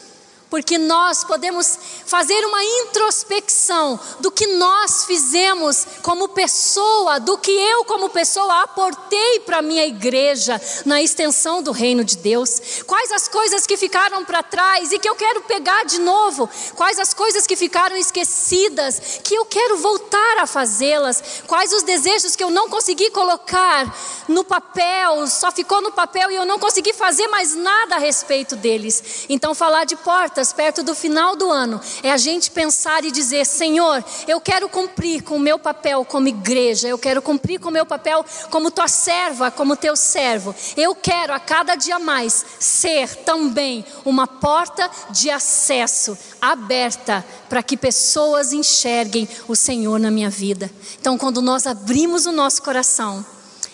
porque 0.55 0.79
nós 0.79 1.25
podemos 1.25 1.77
fazer 2.07 2.47
uma 2.47 2.63
introspecção 2.63 3.99
do 4.21 4.31
que 4.31 4.47
nós 4.47 5.05
fizemos 5.05 5.85
como 6.01 6.29
pessoa, 6.29 7.19
do 7.19 7.37
que 7.37 7.51
eu, 7.51 7.85
como 7.87 8.09
pessoa, 8.09 8.63
aportei 8.63 9.41
para 9.41 9.61
minha 9.61 9.85
igreja 9.85 10.61
na 10.87 11.03
extensão 11.03 11.61
do 11.61 11.73
reino 11.73 12.05
de 12.05 12.19
Deus. 12.19 12.85
Quais 12.87 13.11
as 13.11 13.27
coisas 13.27 13.67
que 13.67 13.77
ficaram 13.77 14.25
para 14.25 14.45
trás 14.45 14.93
e 14.93 14.99
que 15.01 15.09
eu 15.09 15.17
quero 15.17 15.41
pegar 15.41 15.87
de 15.87 15.99
novo? 15.99 16.49
Quais 16.77 17.01
as 17.01 17.13
coisas 17.13 17.49
que 17.49 17.57
ficaram 17.57 17.97
esquecidas 17.97 19.19
que 19.25 19.35
eu 19.35 19.45
quero 19.47 19.79
voltar 19.79 20.39
a 20.39 20.47
fazê-las? 20.47 21.43
Quais 21.49 21.73
os 21.73 21.83
desejos 21.83 22.37
que 22.37 22.45
eu 22.45 22.51
não 22.51 22.69
consegui 22.69 23.11
colocar 23.11 23.93
no 24.29 24.45
papel, 24.45 25.27
só 25.27 25.51
ficou 25.51 25.83
no 25.83 25.91
papel 25.91 26.31
e 26.31 26.37
eu 26.37 26.47
não 26.47 26.61
consegui 26.61 26.93
fazer 26.93 27.27
mais 27.27 27.57
nada 27.57 27.97
a 27.97 27.99
respeito 27.99 28.55
deles? 28.55 29.27
Então, 29.29 29.53
falar 29.53 29.83
de 29.85 29.97
portas 29.97 30.44
perto 30.53 30.83
do 30.83 30.95
final 30.95 31.37
do 31.37 31.51
ano, 31.51 31.81
é 32.03 32.11
a 32.11 32.17
gente 32.17 32.51
pensar 32.51 33.05
e 33.05 33.11
dizer: 33.11 33.45
Senhor, 33.47 34.05
eu 34.27 34.41
quero 34.41 34.69
cumprir 34.69 35.23
com 35.23 35.37
o 35.37 35.41
meu 35.41 35.59
papel 35.59 36.05
como 36.05 36.29
igreja, 36.29 36.89
eu 36.89 36.99
quero 36.99 37.23
cumprir 37.23 37.59
com 37.59 37.69
o 37.69 37.73
meu 37.73 37.87
papel 37.87 38.25
como 38.51 38.71
tua 38.71 38.89
serva, 38.89 39.51
como 39.51 39.77
teu 39.77 39.97
servo. 39.97 40.55
Eu 40.77 40.95
quero 40.95 41.33
a 41.33 41.41
cada 41.41 41.75
dia 41.75 41.99
mais 41.99 42.45
ser 42.59 43.15
também 43.17 43.85
uma 44.05 44.27
porta 44.27 44.91
de 45.11 45.31
acesso 45.31 46.17
aberta 46.41 47.25
para 47.49 47.63
que 47.63 47.77
pessoas 47.77 48.53
enxerguem 48.53 49.29
o 49.49 49.55
Senhor 49.55 49.99
na 49.99 50.11
minha 50.11 50.31
vida. 50.31 50.71
Então, 51.01 51.17
quando 51.17 51.41
nós 51.41 51.67
abrimos 51.67 52.27
o 52.27 52.33
nosso 52.33 52.63
coração, 52.63 53.25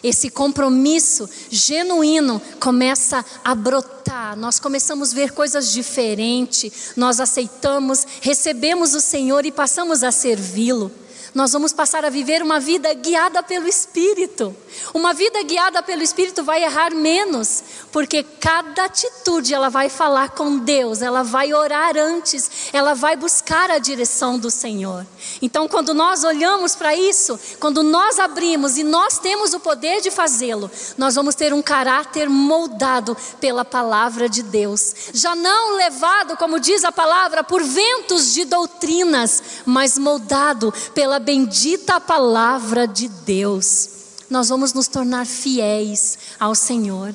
esse 0.02 0.30
compromisso 0.30 1.28
genuíno 1.50 2.40
começa 2.58 3.24
a 3.44 3.54
brotar. 3.54 4.36
Nós 4.36 4.58
começamos 4.58 5.12
a 5.12 5.14
ver 5.14 5.32
coisas 5.32 5.72
diferentes, 5.72 6.92
nós 6.96 7.20
aceitamos, 7.20 8.06
recebemos 8.20 8.94
o 8.94 9.00
Senhor 9.00 9.44
e 9.44 9.52
passamos 9.52 10.02
a 10.02 10.10
servi-lo 10.10 10.90
nós 11.34 11.52
vamos 11.52 11.72
passar 11.72 12.04
a 12.04 12.10
viver 12.10 12.42
uma 12.42 12.58
vida 12.58 12.92
guiada 12.92 13.42
pelo 13.42 13.68
Espírito. 13.68 14.54
Uma 14.92 15.12
vida 15.12 15.42
guiada 15.42 15.82
pelo 15.82 16.02
Espírito 16.02 16.42
vai 16.42 16.64
errar 16.64 16.94
menos, 16.94 17.62
porque 17.92 18.22
cada 18.22 18.84
atitude 18.84 19.54
ela 19.54 19.68
vai 19.68 19.88
falar 19.88 20.30
com 20.30 20.58
Deus, 20.58 21.02
ela 21.02 21.22
vai 21.22 21.52
orar 21.52 21.96
antes, 21.96 22.50
ela 22.72 22.94
vai 22.94 23.16
buscar 23.16 23.70
a 23.70 23.78
direção 23.78 24.38
do 24.38 24.50
Senhor. 24.50 25.06
Então, 25.40 25.68
quando 25.68 25.94
nós 25.94 26.24
olhamos 26.24 26.74
para 26.74 26.94
isso, 26.94 27.38
quando 27.60 27.82
nós 27.82 28.18
abrimos 28.18 28.76
e 28.76 28.82
nós 28.82 29.18
temos 29.18 29.54
o 29.54 29.60
poder 29.60 30.00
de 30.00 30.10
fazê-lo, 30.10 30.70
nós 30.98 31.14
vamos 31.14 31.34
ter 31.34 31.52
um 31.52 31.62
caráter 31.62 32.28
moldado 32.28 33.16
pela 33.40 33.64
palavra 33.64 34.28
de 34.28 34.42
Deus, 34.42 34.94
já 35.12 35.34
não 35.36 35.76
levado, 35.76 36.36
como 36.36 36.58
diz 36.58 36.84
a 36.84 36.90
palavra, 36.90 37.44
por 37.44 37.62
ventos 37.62 38.32
de 38.34 38.44
doutrinas, 38.44 39.42
mas 39.64 39.96
moldado 39.96 40.72
pela 40.92 41.19
bendita 41.20 42.00
palavra 42.00 42.88
de 42.88 43.08
Deus, 43.08 43.88
nós 44.28 44.48
vamos 44.48 44.72
nos 44.72 44.88
tornar 44.88 45.26
fiéis 45.26 46.18
ao 46.38 46.54
Senhor. 46.54 47.14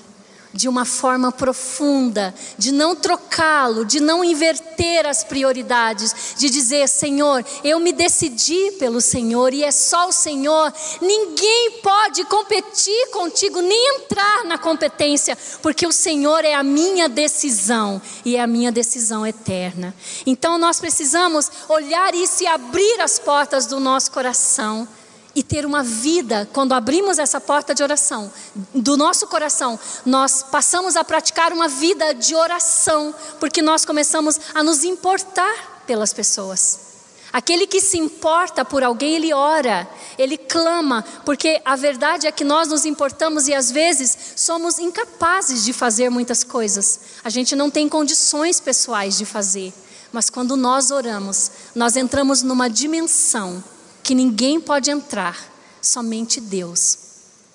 De 0.56 0.70
uma 0.70 0.86
forma 0.86 1.34
profunda, 1.34 2.34
de 2.58 2.72
não 2.72 2.96
trocá-lo, 2.96 3.84
de 3.84 4.00
não 4.00 4.24
inverter 4.24 5.06
as 5.06 5.22
prioridades, 5.22 6.36
de 6.38 6.50
dizer: 6.50 6.88
Senhor, 6.88 7.46
eu 7.62 7.78
me 7.78 7.92
decidi 7.92 8.72
pelo 8.80 9.02
Senhor 9.02 9.54
e 9.54 9.64
é 9.64 9.72
só 9.72 10.08
o 10.08 10.14
Senhor, 10.14 10.74
ninguém 11.02 11.82
pode 11.84 12.24
competir 12.26 13.10
contigo, 13.12 13.60
nem 13.60 13.98
entrar 13.98 14.46
na 14.46 14.58
competência, 14.58 15.38
porque 15.62 15.86
o 15.86 15.92
Senhor 15.92 16.46
é 16.46 16.54
a 16.54 16.64
minha 16.64 17.10
decisão 17.10 18.02
e 18.24 18.38
é 18.38 18.42
a 18.42 18.48
minha 18.48 18.72
decisão 18.72 19.28
eterna. 19.28 19.94
Então 20.26 20.58
nós 20.58 20.80
precisamos 20.80 21.52
olhar 21.68 22.16
isso 22.16 22.44
e 22.44 22.48
abrir 22.48 23.02
as 23.02 23.20
portas 23.20 23.66
do 23.66 23.80
nosso 23.80 24.10
coração 24.10 24.88
e 25.36 25.44
ter 25.44 25.66
uma 25.66 25.84
vida, 25.84 26.50
quando 26.54 26.74
abrimos 26.74 27.20
essa 27.20 27.42
porta 27.42 27.76
de 27.76 27.84
oração, 27.84 28.32
do 28.74 28.96
nosso 28.96 29.28
coração, 29.28 29.78
nós 30.06 30.42
passamos 30.42 30.96
a 30.96 31.04
praticar 31.04 31.52
uma 31.52 31.68
vida 31.68 32.14
de 32.14 32.34
oração, 32.34 33.14
porque 33.40 33.62
nós 33.62 33.84
começamos 33.84 34.40
a 34.54 34.64
nos 34.64 34.86
importar 34.86 35.84
pelas 35.86 36.14
pessoas. 36.14 36.86
Aquele 37.34 37.68
que 37.68 37.82
se 37.82 37.98
importa 37.98 38.64
por 38.64 38.82
alguém, 38.82 39.16
ele 39.16 39.34
ora, 39.34 39.86
ele 40.18 40.38
clama, 40.38 41.04
porque 41.26 41.62
a 41.66 41.76
verdade 41.76 42.28
é 42.28 42.32
que 42.32 42.46
nós 42.46 42.70
nos 42.70 42.86
importamos 42.86 43.50
e 43.50 43.54
às 43.54 43.70
vezes 43.70 44.18
somos 44.38 44.80
incapazes 44.80 45.66
de 45.66 45.74
fazer 45.74 46.10
muitas 46.10 46.46
coisas. 46.46 47.02
A 47.26 47.30
gente 47.30 47.54
não 47.54 47.70
tem 47.70 47.90
condições 47.90 48.62
pessoais 48.62 49.18
de 49.18 49.26
fazer, 49.26 49.74
mas 50.14 50.30
quando 50.30 50.56
nós 50.56 50.92
oramos, 50.92 51.52
nós 51.76 51.98
entramos 51.98 52.42
numa 52.42 52.70
dimensão 52.70 53.62
que 54.06 54.14
ninguém 54.14 54.62
pode 54.62 54.92
entrar, 54.92 55.36
somente 55.82 56.40
Deus. 56.40 56.96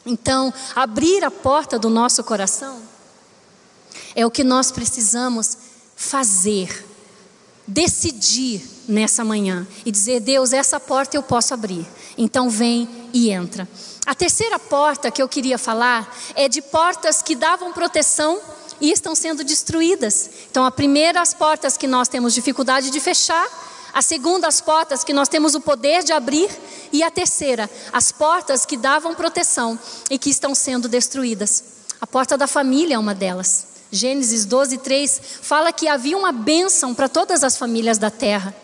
Então, 0.05 0.53
abrir 0.75 1.23
a 1.23 1.31
porta 1.31 1.79
do 1.79 1.89
nosso 1.89 2.25
coração 2.25 2.83
é 4.17 4.27
o 4.27 4.31
que 4.33 4.43
nós 4.43 4.73
precisamos 4.73 5.57
fazer, 5.95 6.85
decidir 7.65 8.69
nessa 8.89 9.25
manhã 9.25 9.65
e 9.87 9.93
dizer: 9.93 10.19
Deus, 10.19 10.53
essa 10.53 10.81
porta 10.81 11.17
eu 11.17 11.23
posso 11.23 11.55
abrir. 11.55 11.87
Então, 12.19 12.51
vem 12.51 12.89
e 13.13 13.31
entra. 13.31 13.69
A 14.05 14.13
terceira 14.13 14.59
porta 14.59 15.09
que 15.09 15.23
eu 15.23 15.29
queria 15.29 15.57
falar 15.57 16.13
é 16.35 16.49
de 16.49 16.61
portas 16.61 17.23
que 17.23 17.37
davam 17.37 17.73
proteção 17.73 18.41
e 18.81 18.91
estão 18.91 19.15
sendo 19.15 19.45
destruídas. 19.45 20.29
Então, 20.51 20.65
a 20.65 20.71
primeira, 20.73 21.21
as 21.21 21.33
portas 21.33 21.77
que 21.77 21.87
nós 21.87 22.09
temos 22.09 22.35
dificuldade 22.35 22.91
de 22.91 22.99
fechar, 22.99 23.47
a 23.93 24.03
segunda, 24.03 24.47
as 24.47 24.61
portas 24.61 25.03
que 25.03 25.13
nós 25.13 25.29
temos 25.29 25.55
o 25.55 25.61
poder 25.61 26.03
de 26.03 26.13
abrir. 26.13 26.51
E 26.93 27.03
a 27.03 27.11
terceira, 27.11 27.71
as 27.93 28.11
portas 28.11 28.67
que 28.67 28.77
davam 28.77 29.15
proteção 29.15 29.79
e 30.11 30.19
que 30.19 30.31
estão 30.31 30.55
sendo 30.55 30.89
destruídas. 30.89 31.65
A 32.01 32.07
porta 32.07 32.37
da 32.37 32.47
família 32.47 32.95
é 32.95 32.99
uma 32.99 33.15
delas. 33.15 33.67
Gênesis 33.93 34.45
12, 34.45 34.79
3 34.79 35.21
fala 35.43 35.73
que 35.73 35.89
havia 35.89 36.17
uma 36.17 36.31
bênção 36.31 36.95
para 36.95 37.09
todas 37.09 37.43
as 37.43 37.57
famílias 37.57 37.99
da 37.99 38.11
terra. 38.11 38.55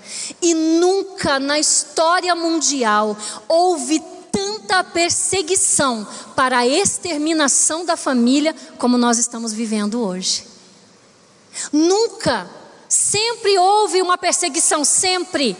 E 0.40 0.54
nunca 0.54 1.38
na 1.38 1.58
história 1.58 2.34
mundial 2.34 3.16
houve 3.48 4.00
tanta 4.30 4.84
perseguição 4.84 6.06
para 6.36 6.58
a 6.58 6.66
exterminação 6.66 7.84
da 7.84 7.96
família 7.96 8.54
como 8.78 8.96
nós 8.96 9.18
estamos 9.18 9.52
vivendo 9.52 10.00
hoje. 10.00 10.46
Nunca 11.72 12.48
Sempre 12.88 13.58
houve 13.58 14.00
uma 14.02 14.16
perseguição, 14.16 14.84
sempre. 14.84 15.56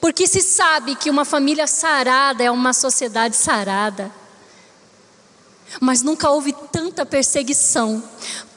Porque 0.00 0.26
se 0.26 0.40
sabe 0.40 0.94
que 0.94 1.10
uma 1.10 1.24
família 1.24 1.66
sarada 1.66 2.42
é 2.42 2.50
uma 2.50 2.72
sociedade 2.72 3.36
sarada. 3.36 4.10
Mas 5.80 6.02
nunca 6.02 6.30
houve 6.30 6.52
tanta 6.72 7.04
perseguição 7.04 8.02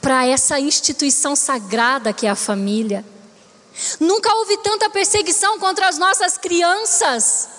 para 0.02 0.26
essa 0.26 0.60
instituição 0.60 1.36
sagrada 1.36 2.14
que 2.14 2.26
é 2.26 2.30
a 2.30 2.36
família. 2.36 3.06
Nunca 4.00 4.34
houve 4.36 4.58
tanta 4.58 4.90
perseguição 4.90 5.60
contra 5.60 5.88
as 5.88 5.98
nossas 5.98 6.38
crianças. 6.38 7.50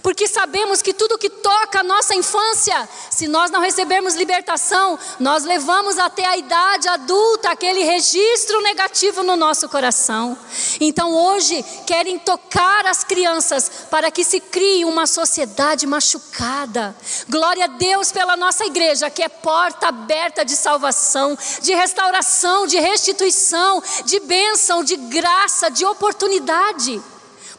Porque 0.00 0.28
sabemos 0.28 0.80
que 0.80 0.94
tudo 0.94 1.18
que 1.18 1.28
toca 1.28 1.80
a 1.80 1.82
nossa 1.82 2.14
infância, 2.14 2.88
se 3.10 3.26
nós 3.26 3.50
não 3.50 3.60
recebermos 3.60 4.14
libertação, 4.14 4.96
nós 5.18 5.42
levamos 5.42 5.98
até 5.98 6.24
a 6.24 6.36
idade 6.36 6.86
adulta 6.88 7.50
aquele 7.50 7.82
registro 7.82 8.62
negativo 8.62 9.24
no 9.24 9.34
nosso 9.34 9.68
coração. 9.68 10.38
Então 10.80 11.12
hoje 11.12 11.64
querem 11.84 12.16
tocar 12.16 12.86
as 12.86 13.02
crianças 13.02 13.86
para 13.90 14.10
que 14.10 14.22
se 14.22 14.38
crie 14.38 14.84
uma 14.84 15.06
sociedade 15.06 15.84
machucada. 15.84 16.94
Glória 17.28 17.64
a 17.64 17.68
Deus 17.68 18.12
pela 18.12 18.36
nossa 18.36 18.64
igreja, 18.64 19.10
que 19.10 19.22
é 19.22 19.28
porta 19.28 19.88
aberta 19.88 20.44
de 20.44 20.54
salvação, 20.54 21.36
de 21.60 21.74
restauração, 21.74 22.68
de 22.68 22.78
restituição, 22.78 23.82
de 24.04 24.20
bênção, 24.20 24.84
de 24.84 24.96
graça, 24.96 25.68
de 25.70 25.84
oportunidade 25.84 27.02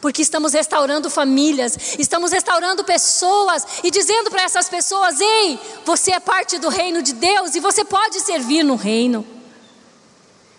porque 0.03 0.21
estamos 0.21 0.51
restaurando 0.51 1.09
famílias, 1.09 1.95
estamos 1.97 2.33
restaurando 2.33 2.83
pessoas 2.83 3.65
e 3.85 3.89
dizendo 3.89 4.29
para 4.29 4.43
essas 4.43 4.67
pessoas: 4.67 5.21
ei, 5.21 5.57
você 5.85 6.11
é 6.11 6.19
parte 6.19 6.59
do 6.59 6.67
reino 6.67 7.01
de 7.01 7.13
Deus 7.13 7.55
e 7.55 7.61
você 7.61 7.85
pode 7.85 8.19
servir 8.19 8.63
no 8.63 8.75
reino. 8.75 9.25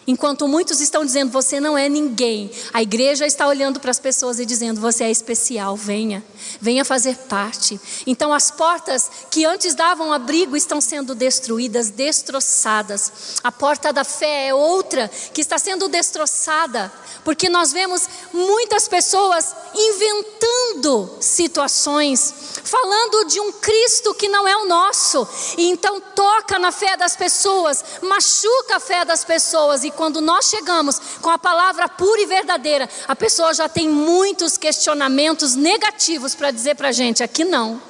Enquanto 0.07 0.47
muitos 0.47 0.81
estão 0.81 1.05
dizendo 1.05 1.33
você 1.33 1.59
não 1.59 1.79
é 1.79 1.89
ninguém, 1.89 2.51
a 2.73 2.83
igreja 2.83 3.27
está 3.27 3.49
olhando 3.49 3.81
para 3.81 3.91
as 3.91 3.99
pessoas 3.99 4.39
e 4.39 4.45
dizendo 4.45 4.81
você 4.81 5.05
é 5.05 5.11
especial, 5.11 5.77
venha, 5.77 6.23
venha 6.61 6.85
fazer 6.85 7.17
parte. 7.17 7.81
Então 8.07 8.33
as 8.33 8.51
portas 8.51 9.11
que 9.31 9.45
antes 9.45 9.75
davam 9.75 10.13
abrigo 10.13 10.57
estão 10.57 10.81
sendo 10.81 11.15
destruídas, 11.15 11.91
destroçadas. 11.91 13.41
A 13.43 13.51
porta 13.51 13.93
da 13.93 14.05
fé 14.05 14.49
é 14.49 14.55
outra 14.55 15.11
que 15.33 15.41
está 15.41 15.59
sendo 15.59 15.89
destroçada, 15.89 16.93
porque 17.25 17.49
nós 17.49 17.73
vemos 17.73 18.07
muitas 18.33 18.87
pessoas 18.87 19.55
inventando 19.75 21.17
situações, 21.21 22.35
falando 22.63 23.25
de 23.25 23.41
um 23.41 23.53
Cristo 23.53 24.15
que 24.15 24.29
não 24.29 24.47
é 24.47 24.57
o 24.57 24.67
nosso, 24.67 25.27
e 25.57 25.71
então 25.71 26.01
toca 26.15 26.59
na 26.59 26.71
fé 26.71 26.97
das 26.97 27.17
pessoas, 27.17 27.83
machuca 28.03 28.77
a 28.77 28.81
fé 28.81 29.05
das 29.05 29.25
pessoas 29.25 29.83
e 29.83 29.94
quando 29.95 30.21
nós 30.21 30.47
chegamos 30.47 31.01
com 31.21 31.31
a 31.31 31.39
palavra 31.39 31.89
pura 31.89 32.21
e 32.21 32.27
verdadeira, 32.27 32.89
a 33.09 33.17
pessoa 33.17 33.55
já 33.55 33.69
tem 33.69 33.89
muitos 33.89 34.57
questionamentos 34.57 35.55
negativos 35.55 36.35
para 36.35 36.51
dizer 36.51 36.75
para 36.77 36.89
a 36.89 36.93
gente: 36.93 37.23
aqui 37.23 37.45
não. 37.45 37.81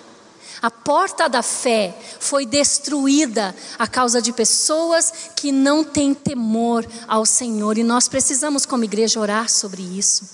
A 0.65 0.71
porta 0.71 1.29
da 1.29 1.43
fé 1.43 1.95
foi 2.19 2.47
destruída 2.47 3.55
a 3.79 3.87
causa 3.87 4.23
de 4.23 4.33
pessoas 4.33 5.13
que 5.37 5.53
não 5.53 5.85
têm 5.85 6.15
temor 6.15 6.87
ao 7.07 7.27
Senhor, 7.27 7.77
e 7.77 7.83
nós 7.83 8.09
precisamos, 8.09 8.65
como 8.65 8.85
igreja, 8.85 9.21
orar 9.21 9.51
sobre 9.51 9.83
isso, 9.83 10.25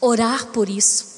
orar 0.00 0.46
por 0.46 0.68
isso. 0.68 1.14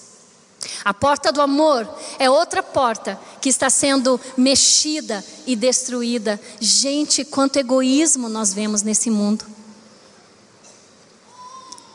A 0.84 0.92
porta 0.92 1.32
do 1.32 1.40
amor 1.40 1.88
é 2.18 2.28
outra 2.28 2.62
porta 2.62 3.18
que 3.40 3.48
está 3.48 3.70
sendo 3.70 4.20
mexida 4.36 5.24
e 5.46 5.56
destruída. 5.56 6.38
Gente, 6.60 7.24
quanto 7.24 7.58
egoísmo 7.58 8.28
nós 8.28 8.52
vemos 8.52 8.82
nesse 8.82 9.08
mundo 9.08 9.46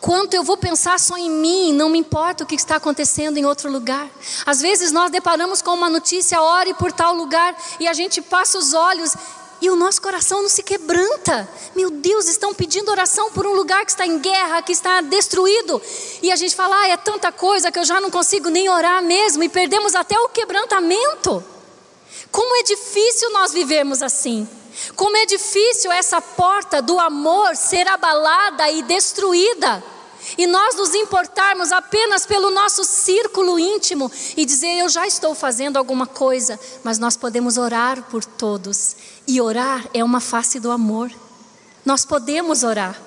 quanto 0.03 0.33
eu 0.33 0.43
vou 0.43 0.57
pensar 0.57 0.99
só 0.99 1.17
em 1.17 1.31
mim, 1.31 1.71
não 1.71 1.87
me 1.87 1.97
importa 1.97 2.43
o 2.43 2.45
que 2.45 2.55
está 2.55 2.75
acontecendo 2.75 3.37
em 3.37 3.45
outro 3.45 3.71
lugar. 3.71 4.05
Às 4.45 4.59
vezes 4.59 4.91
nós 4.91 5.09
deparamos 5.09 5.61
com 5.61 5.71
uma 5.73 5.89
notícia, 5.89 6.41
ore 6.41 6.73
por 6.73 6.91
tal 6.91 7.15
lugar, 7.15 7.55
e 7.79 7.87
a 7.87 7.93
gente 7.93 8.21
passa 8.21 8.57
os 8.57 8.73
olhos 8.73 9.15
e 9.61 9.69
o 9.69 9.77
nosso 9.77 10.01
coração 10.01 10.41
não 10.41 10.49
se 10.49 10.61
quebranta. 10.61 11.47
Meu 11.73 11.89
Deus, 11.89 12.27
estão 12.27 12.53
pedindo 12.53 12.91
oração 12.91 13.31
por 13.31 13.47
um 13.47 13.53
lugar 13.53 13.85
que 13.85 13.91
está 13.91 14.05
em 14.05 14.19
guerra, 14.19 14.61
que 14.61 14.73
está 14.73 14.99
destruído. 14.99 15.81
E 16.21 16.33
a 16.33 16.35
gente 16.35 16.53
fala, 16.53 16.81
ah, 16.81 16.89
é 16.89 16.97
tanta 16.97 17.31
coisa 17.31 17.71
que 17.71 17.79
eu 17.79 17.85
já 17.85 18.01
não 18.01 18.11
consigo 18.11 18.49
nem 18.49 18.67
orar 18.67 19.01
mesmo, 19.01 19.41
e 19.41 19.47
perdemos 19.47 19.95
até 19.95 20.19
o 20.19 20.27
quebrantamento. 20.27 21.41
Como 22.29 22.57
é 22.57 22.63
difícil 22.63 23.31
nós 23.31 23.53
vivermos 23.53 24.01
assim. 24.01 24.45
Como 24.97 25.15
é 25.15 25.25
difícil 25.25 25.93
essa 25.93 26.19
porta 26.19 26.81
do 26.81 26.99
amor 26.99 27.55
ser 27.55 27.87
abalada 27.87 28.69
e 28.69 28.81
destruída 28.81 29.92
e 30.37 30.47
nós 30.47 30.75
nos 30.75 30.93
importarmos 30.93 31.71
apenas 31.71 32.25
pelo 32.25 32.51
nosso 32.51 32.83
círculo 32.83 33.59
íntimo 33.59 34.11
e 34.35 34.45
dizer 34.45 34.79
eu 34.79 34.89
já 34.89 35.05
estou 35.07 35.35
fazendo 35.35 35.77
alguma 35.77 36.07
coisa, 36.07 36.59
mas 36.83 36.97
nós 36.99 37.15
podemos 37.15 37.57
orar 37.57 38.03
por 38.03 38.23
todos. 38.23 38.95
E 39.27 39.39
orar 39.39 39.87
é 39.93 40.03
uma 40.03 40.19
face 40.19 40.59
do 40.59 40.71
amor. 40.71 41.11
Nós 41.85 42.05
podemos 42.05 42.63
orar. 42.63 42.99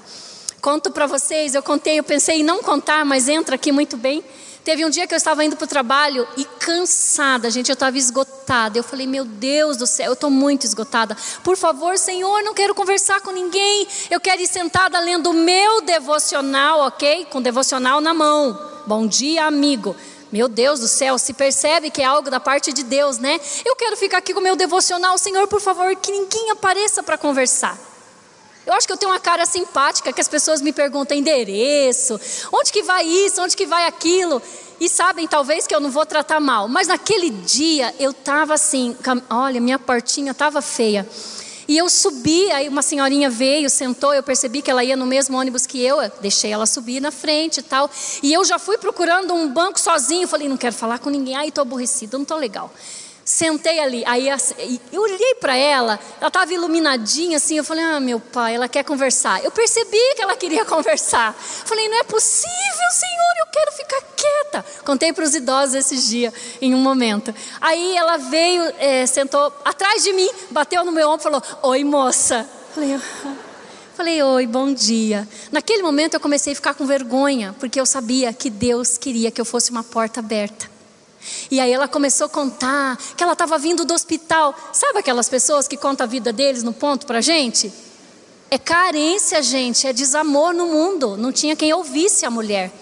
Conto 0.61 0.91
para 0.91 1.07
vocês, 1.07 1.55
eu 1.55 1.63
contei, 1.63 1.99
eu 1.99 2.05
pensei 2.05 2.41
em 2.41 2.45
não 2.45 2.63
contar, 2.63 3.05
mas 3.05 3.29
entra 3.29 3.55
aqui 3.55 3.71
muito 3.71 3.97
bem. 3.97 4.25
Teve 4.67 4.85
um 4.85 4.91
dia 4.91 5.07
que 5.07 5.15
eu 5.15 5.17
estava 5.17 5.45
indo 5.45 5.55
para 5.55 5.65
o 5.65 5.69
trabalho 5.69 6.27
e 6.37 6.45
cansada, 6.45 7.49
gente, 7.53 7.69
eu 7.69 7.75
estava 7.75 7.97
esgotada. 7.97 8.77
Eu 8.77 8.83
falei, 8.83 9.07
meu 9.07 9.25
Deus 9.25 9.77
do 9.77 9.87
céu, 9.87 10.07
eu 10.07 10.15
estou 10.15 10.29
muito 10.29 10.67
esgotada. 10.67 11.17
Por 11.45 11.57
favor, 11.57 11.97
Senhor, 11.97 12.43
não 12.43 12.53
quero 12.53 12.75
conversar 12.75 13.21
com 13.21 13.31
ninguém. 13.31 13.87
Eu 14.11 14.19
quero 14.19 14.43
ir 14.43 14.49
sentada 14.49 14.99
lendo 14.99 15.31
o 15.31 15.33
meu 15.33 15.83
devocional, 15.83 16.81
ok? 16.81 17.27
Com 17.27 17.41
devocional 17.41 18.01
na 18.01 18.13
mão. 18.13 18.61
Bom 18.89 19.07
dia, 19.07 19.45
amigo. 19.45 19.95
Meu 20.33 20.49
Deus 20.49 20.81
do 20.81 20.89
céu, 20.89 21.17
se 21.17 21.33
percebe 21.33 21.89
que 21.89 22.03
é 22.03 22.05
algo 22.05 22.29
da 22.29 22.41
parte 22.41 22.73
de 22.73 22.83
Deus, 22.83 23.19
né? 23.19 23.41
Eu 23.65 23.77
quero 23.77 23.97
ficar 23.97 24.19
aqui 24.19 24.35
com 24.35 24.41
o 24.41 24.43
meu 24.43 24.57
devocional, 24.57 25.17
Senhor, 25.17 25.47
por 25.47 25.61
favor, 25.61 25.95
que 25.95 26.11
ninguém 26.11 26.51
apareça 26.51 27.05
para 27.05 27.17
conversar. 27.17 27.79
Eu 28.67 28.75
acho 28.75 28.85
que 28.85 28.93
eu 28.93 28.97
tenho 28.97 29.13
uma 29.13 29.21
cara 29.21 29.47
simpática 29.47 30.13
que 30.13 30.21
as 30.21 30.27
pessoas 30.27 30.61
me 30.61 30.73
perguntam 30.73 31.17
endereço, 31.17 32.21
onde 32.53 32.73
que 32.73 32.83
vai 32.83 33.07
isso, 33.07 33.41
onde 33.41 33.57
que 33.57 33.65
vai 33.65 33.87
aquilo. 33.87 34.43
E 34.81 34.89
sabem, 34.89 35.29
talvez, 35.29 35.69
que 35.69 35.75
eu 35.75 35.79
não 35.79 35.89
vou 35.89 36.05
tratar 36.05 36.41
mal. 36.41 36.67
Mas 36.67 36.89
naquele 36.89 37.31
dia 37.31 37.95
eu 38.01 38.11
estava 38.11 38.55
assim, 38.55 38.97
olha, 39.31 39.61
minha 39.61 39.79
portinha 39.79 40.33
estava 40.33 40.61
feia. 40.61 41.09
E 41.69 41.77
eu 41.77 41.89
subi, 41.89 42.51
aí 42.53 42.69
uma 42.69 42.83
senhorinha 42.83 43.31
veio, 43.31 43.71
sentou, 43.71 44.13
eu 44.13 44.23
percebi 44.23 44.63
que 44.63 44.71
ela 44.71 44.85
ia 44.85 44.97
no 44.97 45.07
mesmo 45.07 45.37
ônibus 45.37 45.65
que 45.65 45.85
eu, 45.85 46.01
eu 46.01 46.11
deixei 46.21 46.53
ela 46.53 46.67
subir 46.67 47.01
na 47.01 47.11
frente 47.11 47.59
e 47.59 47.63
tal. 47.63 47.89
E 48.23 48.33
eu 48.33 48.45
já 48.45 48.59
fui 48.59 48.79
procurando 48.79 49.33
um 49.33 49.49
banco 49.49 49.79
sozinho, 49.79 50.27
falei, 50.27 50.49
não 50.49 50.57
quero 50.57 50.75
falar 50.75 50.99
com 50.99 51.11
ninguém, 51.11 51.37
ai, 51.37 51.49
estou 51.49 51.63
aborrecida, 51.63 52.17
não 52.17 52.23
estou 52.23 52.37
legal. 52.37 52.73
Sentei 53.27 53.81
ali, 53.81 54.05
aí 54.07 54.29
eu 54.93 55.03
olhei 55.03 55.35
para 55.41 55.57
ela, 55.57 55.99
ela 56.21 56.29
estava 56.29 56.55
iluminadinha 56.55 57.39
assim, 57.39 57.57
eu 57.57 57.65
falei, 57.65 57.83
ah, 57.83 57.99
meu 57.99 58.21
pai, 58.21 58.55
ela 58.55 58.69
quer 58.69 58.85
conversar. 58.85 59.45
Eu 59.45 59.51
percebi 59.51 59.99
que 60.15 60.23
ela 60.23 60.37
queria 60.37 60.63
conversar. 60.65 61.35
Falei, 61.35 61.89
não 61.89 61.99
é 61.99 62.05
possível, 62.05 62.91
Senhor, 62.93 63.35
eu 63.41 63.47
quero 63.53 63.73
ficar 63.73 64.01
quieta. 64.15 64.65
Contei 64.85 65.13
para 65.13 65.25
os 65.25 65.35
idosos 65.35 65.75
esses 65.75 66.07
dias, 66.07 66.33
em 66.61 66.73
um 66.73 66.79
momento. 66.79 67.35
Aí 67.61 67.97
ela 67.97 68.17
veio, 68.17 68.63
é, 68.79 69.05
sentou 69.07 69.53
atrás 69.65 70.05
de 70.05 70.13
mim, 70.13 70.31
bateu 70.53 70.85
no 70.85 70.93
meu 70.93 71.09
ombro 71.09 71.23
e 71.23 71.25
falou, 71.25 71.43
oi 71.65 71.83
moça. 71.83 72.49
Falei. 72.73 72.97
Falei, 73.97 74.23
oi, 74.23 74.47
bom 74.47 74.73
dia. 74.73 75.27
Naquele 75.51 75.83
momento 75.83 76.15
eu 76.15 76.21
comecei 76.21 76.53
a 76.53 76.57
ficar 76.57 76.75
com 76.75 76.87
vergonha, 76.87 77.57
porque 77.59 77.81
eu 77.81 77.87
sabia 77.87 78.33
que 78.33 78.49
Deus 78.49 78.97
queria 78.97 79.33
que 79.33 79.41
eu 79.41 79.45
fosse 79.45 79.73
uma 79.73 79.83
porta 79.83 80.21
aberta. 80.21 80.76
E 81.51 81.61
aí 81.61 81.73
ela 81.73 81.89
começou 81.89 82.27
a 82.27 82.29
contar 82.29 82.97
que 83.17 83.23
ela 83.23 83.33
estava 83.33 83.59
vindo 83.59 83.85
do 83.85 83.95
hospital. 83.95 84.55
Sabe 84.73 84.99
aquelas 84.99 85.29
pessoas 85.29 85.67
que 85.69 85.77
contam 85.77 86.05
a 86.05 86.09
vida 86.09 86.33
deles 86.33 86.63
no 86.63 86.73
ponto 86.73 87.07
para 87.07 87.21
gente? 87.21 87.73
É 88.51 88.59
carência, 88.59 89.43
gente, 89.43 89.87
é 89.87 89.93
desamor 89.93 90.55
no 90.55 90.67
mundo. 90.67 91.17
Não 91.17 91.33
tinha 91.33 91.57
quem 91.57 91.73
ouvisse 91.73 92.25
a 92.25 92.31
mulher. 92.31 92.73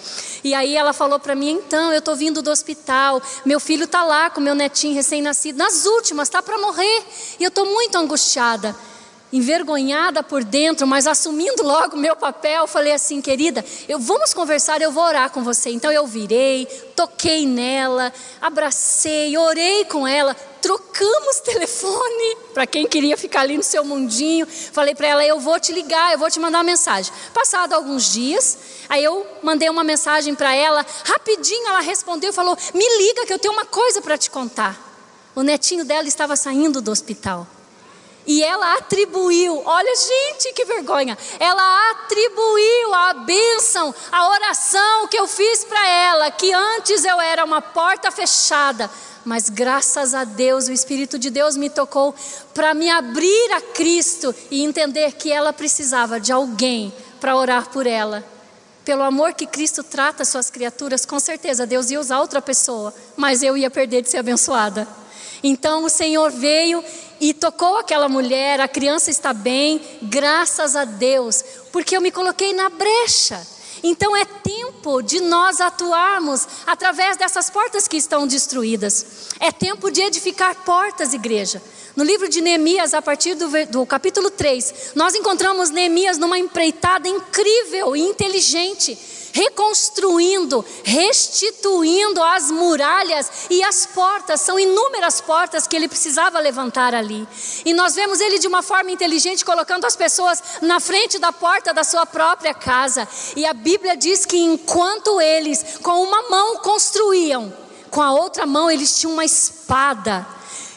E 0.42 0.52
aí 0.52 0.76
ela 0.76 0.92
falou 0.92 1.18
para 1.18 1.34
mim: 1.34 1.52
então, 1.52 1.90
eu 1.90 2.00
estou 2.00 2.14
vindo 2.14 2.42
do 2.42 2.50
hospital, 2.50 3.22
meu 3.46 3.58
filho 3.58 3.84
está 3.84 4.04
lá 4.04 4.28
com 4.28 4.40
meu 4.40 4.54
netinho 4.54 4.94
recém-nascido, 4.94 5.56
nas 5.56 5.86
últimas, 5.86 6.28
está 6.28 6.42
para 6.42 6.58
morrer. 6.58 7.04
E 7.40 7.44
eu 7.44 7.48
estou 7.48 7.64
muito 7.64 7.96
angustiada 7.96 8.76
envergonhada 9.34 10.22
por 10.22 10.44
dentro, 10.44 10.86
mas 10.86 11.08
assumindo 11.08 11.64
logo 11.64 11.96
meu 11.96 12.14
papel, 12.14 12.68
falei 12.68 12.92
assim, 12.92 13.20
querida, 13.20 13.64
eu 13.88 13.98
vamos 13.98 14.32
conversar, 14.32 14.80
eu 14.80 14.92
vou 14.92 15.02
orar 15.02 15.28
com 15.30 15.42
você. 15.42 15.70
Então 15.70 15.90
eu 15.90 16.06
virei, 16.06 16.66
toquei 16.94 17.44
nela, 17.44 18.12
abracei, 18.40 19.36
orei 19.36 19.84
com 19.86 20.06
ela, 20.06 20.34
trocamos 20.62 21.40
telefone 21.44 22.36
para 22.54 22.64
quem 22.64 22.86
queria 22.86 23.16
ficar 23.16 23.40
ali 23.40 23.56
no 23.56 23.62
seu 23.64 23.84
mundinho. 23.84 24.46
Falei 24.46 24.94
para 24.94 25.08
ela, 25.08 25.26
eu 25.26 25.40
vou 25.40 25.58
te 25.58 25.72
ligar, 25.72 26.12
eu 26.12 26.18
vou 26.18 26.30
te 26.30 26.38
mandar 26.38 26.58
uma 26.58 26.64
mensagem. 26.64 27.12
Passado 27.34 27.72
alguns 27.72 28.12
dias, 28.12 28.56
aí 28.88 29.02
eu 29.02 29.26
mandei 29.42 29.68
uma 29.68 29.82
mensagem 29.82 30.32
para 30.36 30.54
ela, 30.54 30.86
rapidinho 31.04 31.68
ela 31.70 31.80
respondeu 31.80 32.32
falou: 32.32 32.56
"Me 32.72 32.98
liga 32.98 33.26
que 33.26 33.32
eu 33.32 33.38
tenho 33.40 33.52
uma 33.52 33.66
coisa 33.66 34.00
para 34.00 34.16
te 34.16 34.30
contar". 34.30 34.78
O 35.34 35.42
netinho 35.42 35.84
dela 35.84 36.06
estava 36.06 36.36
saindo 36.36 36.80
do 36.80 36.92
hospital. 36.92 37.48
E 38.26 38.42
ela 38.42 38.74
atribuiu, 38.76 39.62
olha 39.64 39.94
gente, 39.96 40.52
que 40.54 40.64
vergonha. 40.64 41.16
Ela 41.38 41.90
atribuiu 41.90 42.94
a 42.94 43.14
bênção, 43.14 43.94
a 44.10 44.28
oração 44.30 45.08
que 45.08 45.18
eu 45.18 45.26
fiz 45.26 45.64
para 45.64 45.88
ela, 45.88 46.30
que 46.30 46.52
antes 46.52 47.04
eu 47.04 47.20
era 47.20 47.44
uma 47.44 47.60
porta 47.60 48.10
fechada, 48.10 48.90
mas 49.24 49.48
graças 49.48 50.14
a 50.14 50.24
Deus, 50.24 50.68
o 50.68 50.72
Espírito 50.72 51.18
de 51.18 51.30
Deus 51.30 51.56
me 51.56 51.68
tocou 51.68 52.14
para 52.52 52.74
me 52.74 52.90
abrir 52.90 53.52
a 53.52 53.60
Cristo 53.60 54.34
e 54.50 54.62
entender 54.62 55.12
que 55.12 55.30
ela 55.30 55.52
precisava 55.52 56.18
de 56.18 56.32
alguém 56.32 56.92
para 57.20 57.36
orar 57.36 57.70
por 57.70 57.86
ela. 57.86 58.24
Pelo 58.84 59.02
amor 59.02 59.32
que 59.32 59.46
Cristo 59.46 59.82
trata 59.82 60.26
suas 60.26 60.50
criaturas, 60.50 61.06
com 61.06 61.18
certeza 61.18 61.66
Deus 61.66 61.90
ia 61.90 61.98
usar 61.98 62.20
outra 62.20 62.42
pessoa, 62.42 62.94
mas 63.16 63.42
eu 63.42 63.56
ia 63.56 63.70
perder 63.70 64.02
de 64.02 64.10
ser 64.10 64.18
abençoada. 64.18 64.86
Então 65.42 65.84
o 65.84 65.90
Senhor 65.90 66.30
veio 66.30 66.84
e 67.24 67.32
tocou 67.32 67.78
aquela 67.78 68.06
mulher, 68.06 68.60
a 68.60 68.68
criança 68.68 69.10
está 69.10 69.32
bem, 69.32 69.80
graças 70.02 70.76
a 70.76 70.84
Deus, 70.84 71.42
porque 71.72 71.96
eu 71.96 72.00
me 72.02 72.10
coloquei 72.10 72.52
na 72.52 72.68
brecha. 72.68 73.40
Então 73.82 74.14
é 74.14 74.26
tempo 74.26 75.00
de 75.00 75.20
nós 75.20 75.58
atuarmos 75.58 76.46
através 76.66 77.16
dessas 77.16 77.48
portas 77.48 77.88
que 77.88 77.96
estão 77.96 78.26
destruídas. 78.26 79.06
É 79.40 79.50
tempo 79.50 79.90
de 79.90 80.02
edificar 80.02 80.54
portas, 80.66 81.14
igreja. 81.14 81.62
No 81.96 82.04
livro 82.04 82.28
de 82.28 82.42
Neemias, 82.42 82.92
a 82.92 83.00
partir 83.00 83.34
do, 83.36 83.48
do, 83.70 83.86
capítulo 83.86 84.30
3, 84.30 84.92
nós 84.94 85.14
encontramos 85.14 85.70
Neemias 85.70 86.18
numa 86.18 86.38
empreitada 86.38 87.08
incrível 87.08 87.96
e 87.96 88.02
inteligente 88.02 88.98
reconstruindo, 89.34 90.64
restituindo 90.84 92.22
as 92.22 92.52
muralhas 92.52 93.48
e 93.50 93.64
as 93.64 93.84
portas, 93.84 94.40
são 94.40 94.56
inúmeras 94.60 95.20
portas 95.20 95.66
que 95.66 95.74
ele 95.74 95.88
precisava 95.88 96.38
levantar 96.38 96.94
ali. 96.94 97.26
E 97.64 97.74
nós 97.74 97.96
vemos 97.96 98.20
ele 98.20 98.38
de 98.38 98.46
uma 98.46 98.62
forma 98.62 98.92
inteligente 98.92 99.44
colocando 99.44 99.86
as 99.86 99.96
pessoas 99.96 100.40
na 100.62 100.78
frente 100.78 101.18
da 101.18 101.32
porta 101.32 101.74
da 101.74 101.82
sua 101.82 102.06
própria 102.06 102.54
casa. 102.54 103.08
E 103.34 103.44
a 103.44 103.52
Bíblia 103.52 103.96
diz 103.96 104.24
que 104.24 104.38
enquanto 104.38 105.20
eles 105.20 105.78
com 105.82 106.00
uma 106.00 106.30
mão 106.30 106.58
construíam, 106.58 107.52
com 107.90 108.00
a 108.00 108.12
outra 108.12 108.46
mão 108.46 108.70
eles 108.70 108.96
tinham 109.00 109.14
uma 109.14 109.24
espada. 109.24 110.24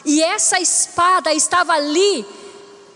E 0.04 0.20
essa 0.20 0.58
espada 0.58 1.32
estava 1.32 1.74
ali 1.74 2.26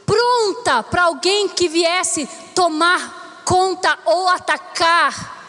pronta 0.04 0.82
para 0.82 1.04
alguém 1.04 1.48
que 1.48 1.68
viesse 1.68 2.28
tomar 2.52 3.44
conta 3.44 3.96
ou 4.06 4.26
atacar 4.28 5.41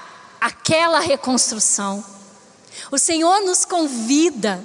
aquela 0.44 1.00
reconstrução. 1.00 2.04
O 2.92 2.98
Senhor 3.00 3.40
nos 3.42 3.64
convida 3.64 4.62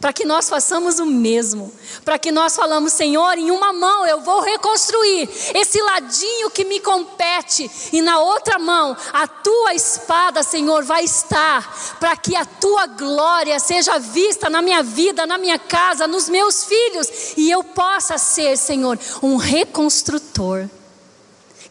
para 0.00 0.12
que 0.12 0.24
nós 0.24 0.48
façamos 0.48 1.00
o 1.00 1.04
mesmo, 1.04 1.72
para 2.04 2.18
que 2.18 2.30
nós 2.30 2.54
falamos, 2.56 2.92
Senhor, 2.92 3.36
em 3.36 3.50
uma 3.50 3.72
mão 3.72 4.06
eu 4.06 4.20
vou 4.20 4.40
reconstruir 4.40 5.28
esse 5.54 5.82
ladinho 5.82 6.50
que 6.50 6.64
me 6.64 6.80
compete, 6.80 7.68
e 7.92 8.00
na 8.00 8.20
outra 8.20 8.58
mão 8.58 8.96
a 9.12 9.26
tua 9.26 9.74
espada, 9.74 10.42
Senhor, 10.42 10.84
vai 10.84 11.04
estar, 11.04 11.96
para 11.98 12.16
que 12.16 12.34
a 12.36 12.44
tua 12.44 12.86
glória 12.86 13.58
seja 13.58 13.98
vista 13.98 14.48
na 14.48 14.62
minha 14.62 14.82
vida, 14.82 15.26
na 15.26 15.36
minha 15.36 15.58
casa, 15.58 16.06
nos 16.06 16.28
meus 16.28 16.64
filhos, 16.64 17.34
e 17.36 17.50
eu 17.50 17.62
possa 17.64 18.16
ser, 18.16 18.56
Senhor, 18.56 18.98
um 19.20 19.36
reconstrutor. 19.36 20.70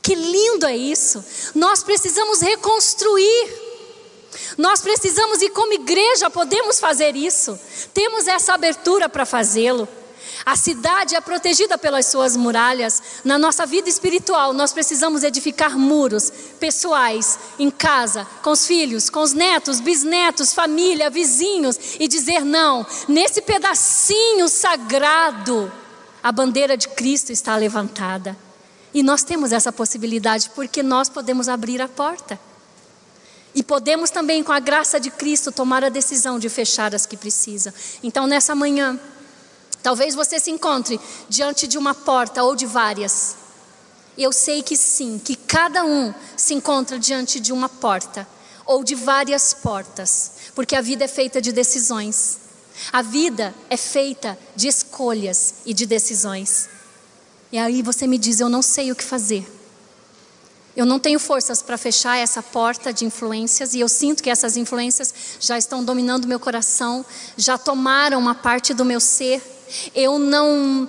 Que 0.08 0.16
lindo 0.16 0.66
é 0.66 0.78
isso! 0.78 1.22
Nós 1.54 1.84
precisamos 1.84 2.40
reconstruir. 2.40 3.50
Nós 4.58 4.80
precisamos, 4.80 5.42
e 5.42 5.50
como 5.50 5.74
igreja 5.74 6.30
podemos 6.30 6.80
fazer 6.80 7.14
isso. 7.14 7.60
Temos 7.94 8.26
essa 8.26 8.54
abertura 8.54 9.10
para 9.10 9.26
fazê-lo. 9.26 9.86
A 10.46 10.56
cidade 10.56 11.14
é 11.14 11.20
protegida 11.20 11.78
pelas 11.78 12.06
suas 12.06 12.38
muralhas. 12.38 13.04
Na 13.26 13.38
nossa 13.38 13.66
vida 13.66 13.90
espiritual, 13.90 14.54
nós 14.54 14.72
precisamos 14.72 15.24
edificar 15.24 15.78
muros 15.78 16.32
pessoais, 16.58 17.38
em 17.60 17.70
casa, 17.70 18.26
com 18.42 18.52
os 18.52 18.66
filhos, 18.66 19.10
com 19.10 19.20
os 19.20 19.34
netos, 19.34 19.82
bisnetos, 19.82 20.54
família, 20.54 21.10
vizinhos, 21.10 21.78
e 22.00 22.08
dizer: 22.08 22.46
não, 22.46 22.88
nesse 23.10 23.42
pedacinho 23.42 24.48
sagrado, 24.48 25.70
a 26.24 26.32
bandeira 26.32 26.78
de 26.78 26.88
Cristo 26.88 27.34
está 27.34 27.58
levantada. 27.58 28.47
E 28.98 29.04
nós 29.04 29.22
temos 29.22 29.52
essa 29.52 29.72
possibilidade 29.72 30.50
porque 30.56 30.82
nós 30.82 31.08
podemos 31.08 31.48
abrir 31.48 31.80
a 31.84 31.88
porta. 31.88 32.40
E 33.54 33.62
podemos 33.62 34.10
também, 34.10 34.44
com 34.44 34.52
a 34.52 34.60
graça 34.60 35.00
de 35.00 35.12
Cristo, 35.12 35.52
tomar 35.52 35.84
a 35.84 35.90
decisão 35.90 36.40
de 36.40 36.50
fechar 36.50 36.96
as 36.96 37.06
que 37.06 37.16
precisam. 37.16 37.72
Então, 38.02 38.26
nessa 38.26 38.56
manhã, 38.56 39.00
talvez 39.84 40.16
você 40.16 40.40
se 40.40 40.50
encontre 40.50 41.00
diante 41.30 41.68
de 41.68 41.78
uma 41.78 41.94
porta 41.94 42.44
ou 42.44 42.56
de 42.56 42.66
várias. 42.66 43.36
Eu 44.18 44.32
sei 44.32 44.64
que 44.64 44.76
sim, 44.76 45.22
que 45.24 45.36
cada 45.36 45.86
um 45.86 46.12
se 46.36 46.56
encontra 46.56 46.98
diante 46.98 47.40
de 47.40 47.54
uma 47.54 47.70
porta 47.70 48.28
ou 48.66 48.84
de 48.84 48.96
várias 48.96 49.54
portas, 49.54 50.32
porque 50.56 50.76
a 50.76 50.82
vida 50.82 51.06
é 51.06 51.08
feita 51.08 51.40
de 51.40 51.52
decisões. 51.52 52.40
A 52.92 53.04
vida 53.04 53.54
é 53.70 53.78
feita 53.78 54.36
de 54.56 54.68
escolhas 54.68 55.58
e 55.68 55.72
de 55.76 55.86
decisões. 55.86 56.77
E 57.52 57.58
aí 57.58 57.82
você 57.82 58.08
me 58.08 58.18
diz: 58.18 58.40
eu 58.40 58.50
não 58.50 58.62
sei 58.62 58.92
o 58.92 58.96
que 58.96 59.04
fazer. 59.04 59.46
Eu 60.76 60.86
não 60.86 61.00
tenho 61.00 61.20
forças 61.20 61.64
para 61.64 61.76
fechar 61.76 62.18
essa 62.18 62.44
porta 62.44 62.94
de 62.94 63.04
influências 63.04 63.74
e 63.74 63.80
eu 63.80 63.90
sinto 63.90 64.22
que 64.22 64.30
essas 64.30 64.56
influências 64.56 65.12
já 65.40 65.58
estão 65.58 65.84
dominando 65.84 66.28
meu 66.28 66.40
coração, 66.40 67.04
já 67.36 67.58
tomaram 67.58 68.20
uma 68.20 68.36
parte 68.36 68.76
do 68.76 68.86
meu 68.86 69.00
ser. 69.00 69.42
Eu 69.96 70.20
não 70.20 70.88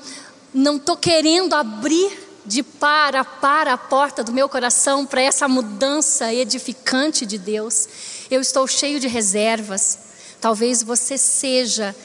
não 0.53 0.77
estou 0.77 0.97
querendo 0.97 1.55
abrir 1.55 2.29
de 2.45 2.63
par 2.63 3.17
a 3.17 3.25
par 3.25 3.67
a 3.69 3.79
porta 3.79 4.23
do 4.25 4.33
meu 4.33 4.49
coração 4.49 5.07
para 5.07 5.23
essa 5.23 5.49
mudança 5.49 6.33
edificante 6.35 7.25
de 7.25 7.39
Deus. 7.39 7.89
Eu 8.31 8.43
estou 8.43 8.67
cheio 8.67 9.01
de 9.01 9.09
reservas. 9.09 9.99
Talvez 10.39 10.83
você 10.83 11.17
seja 11.17 11.97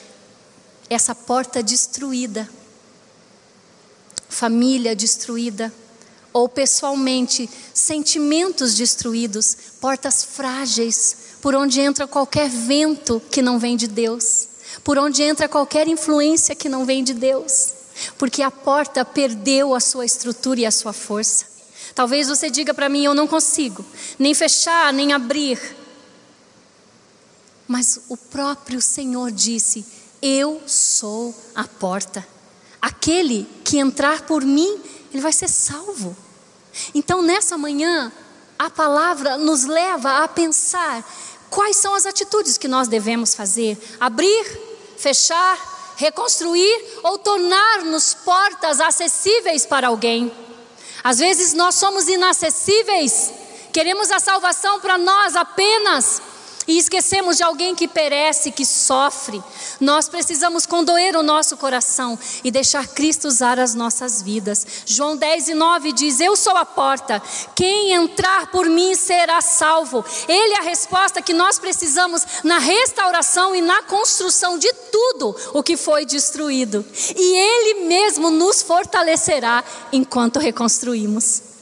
essa 0.89 1.13
porta 1.13 1.61
destruída, 1.61 2.49
família 4.34 4.95
destruída, 4.95 5.71
ou 6.34 6.49
pessoalmente, 6.49 7.47
sentimentos 7.73 8.73
destruídos, 8.75 9.55
portas 9.79 10.23
frágeis, 10.25 11.15
por 11.39 11.53
onde 11.53 11.79
entra 11.79 12.07
qualquer 12.07 12.49
vento 12.49 13.21
que 13.31 13.41
não 13.41 13.59
vem 13.59 13.77
de 13.77 13.88
Deus, 13.88 14.47
por 14.84 14.97
onde 14.97 15.21
entra 15.21 15.47
qualquer 15.47 15.88
influência 15.88 16.55
que 16.55 16.67
não 16.67 16.86
vem 16.86 17.03
de 17.03 17.13
Deus, 17.13 17.73
porque 18.17 18.41
a 18.41 18.49
porta 18.49 19.05
perdeu 19.05 19.75
a 19.75 19.79
sua 19.79 20.05
estrutura 20.05 20.61
e 20.61 20.65
a 20.65 20.71
sua 20.71 20.91
força. 20.91 21.45
Talvez 21.93 22.27
você 22.27 22.49
diga 22.49 22.73
para 22.73 22.89
mim: 22.89 23.03
eu 23.05 23.13
não 23.13 23.27
consigo 23.27 23.86
nem 24.17 24.34
fechar, 24.34 24.91
nem 24.91 25.13
abrir. 25.13 25.59
Mas 27.67 27.99
o 28.09 28.17
próprio 28.17 28.81
Senhor 28.81 29.31
disse: 29.31 29.86
Eu 30.21 30.61
sou 30.65 31.36
a 31.53 31.65
porta. 31.65 32.32
Aquele 32.84 33.47
que 33.63 33.77
entrar 33.77 34.23
por 34.23 34.43
mim, 34.43 34.77
ele 35.13 35.21
vai 35.21 35.31
ser 35.31 35.47
salvo. 35.47 36.13
Então, 36.93 37.21
nessa 37.21 37.57
manhã, 37.57 38.11
a 38.59 38.69
palavra 38.69 39.38
nos 39.38 39.63
leva 39.63 40.21
a 40.21 40.27
pensar 40.27 41.01
quais 41.49 41.77
são 41.77 41.95
as 41.95 42.05
atitudes 42.05 42.57
que 42.57 42.67
nós 42.67 42.89
devemos 42.89 43.34
fazer: 43.34 43.81
abrir, 44.01 44.43
fechar, 44.97 45.93
reconstruir 45.95 46.99
ou 47.03 47.17
tornar-nos 47.19 48.15
portas 48.15 48.81
acessíveis 48.81 49.65
para 49.65 49.88
alguém. 49.88 50.29
Às 51.01 51.19
vezes 51.19 51.53
nós 51.53 51.75
somos 51.75 52.09
inacessíveis, 52.09 53.31
queremos 53.71 54.11
a 54.11 54.19
salvação 54.19 54.81
para 54.81 54.97
nós 54.97 55.38
apenas, 55.38 56.21
e 56.68 56.78
esquecemos 56.78 57.38
de 57.38 57.43
alguém 57.43 57.76
que 57.76 57.88
perece, 57.88 58.51
que 58.51 58.66
sofre. 58.66 59.41
Nós 59.80 60.07
precisamos 60.07 60.66
condoer 60.66 61.16
o 61.16 61.24
nosso 61.24 61.57
coração 61.57 62.18
e 62.43 62.51
deixar 62.51 62.88
Cristo 62.88 63.28
usar 63.28 63.59
as 63.59 63.74
nossas 63.74 64.22
vidas. 64.22 64.66
João 64.86 65.16
10 65.16 65.49
e 65.49 65.53
9 65.53 65.91
diz: 65.93 66.20
Eu 66.20 66.36
sou 66.36 66.55
a 66.55 66.66
porta, 66.66 67.22
quem 67.55 67.93
entrar 67.93 68.47
por 68.51 68.66
mim 68.68 68.95
será 68.95 69.41
salvo. 69.41 70.03
Ele 70.28 70.53
é 70.53 70.59
a 70.59 70.64
resposta 70.64 71.22
que 71.22 71.34
nós 71.34 71.59
precisamos 71.59 72.26
na 72.43 72.57
restauração 72.57 73.55
e 73.55 73.61
na 73.61 73.84
construção 73.84 74.57
de 74.57 74.72
tudo 74.91 75.36
o 75.53 75.64
que 75.64 75.78
foi 75.78 76.05
destruído. 76.05 76.86
E 77.16 77.36
Ele 77.36 77.86
mesmo 77.86 78.30
nos 78.30 78.61
fortalecerá 78.61 79.64
enquanto 79.91 80.39
reconstruímos. 80.39 81.52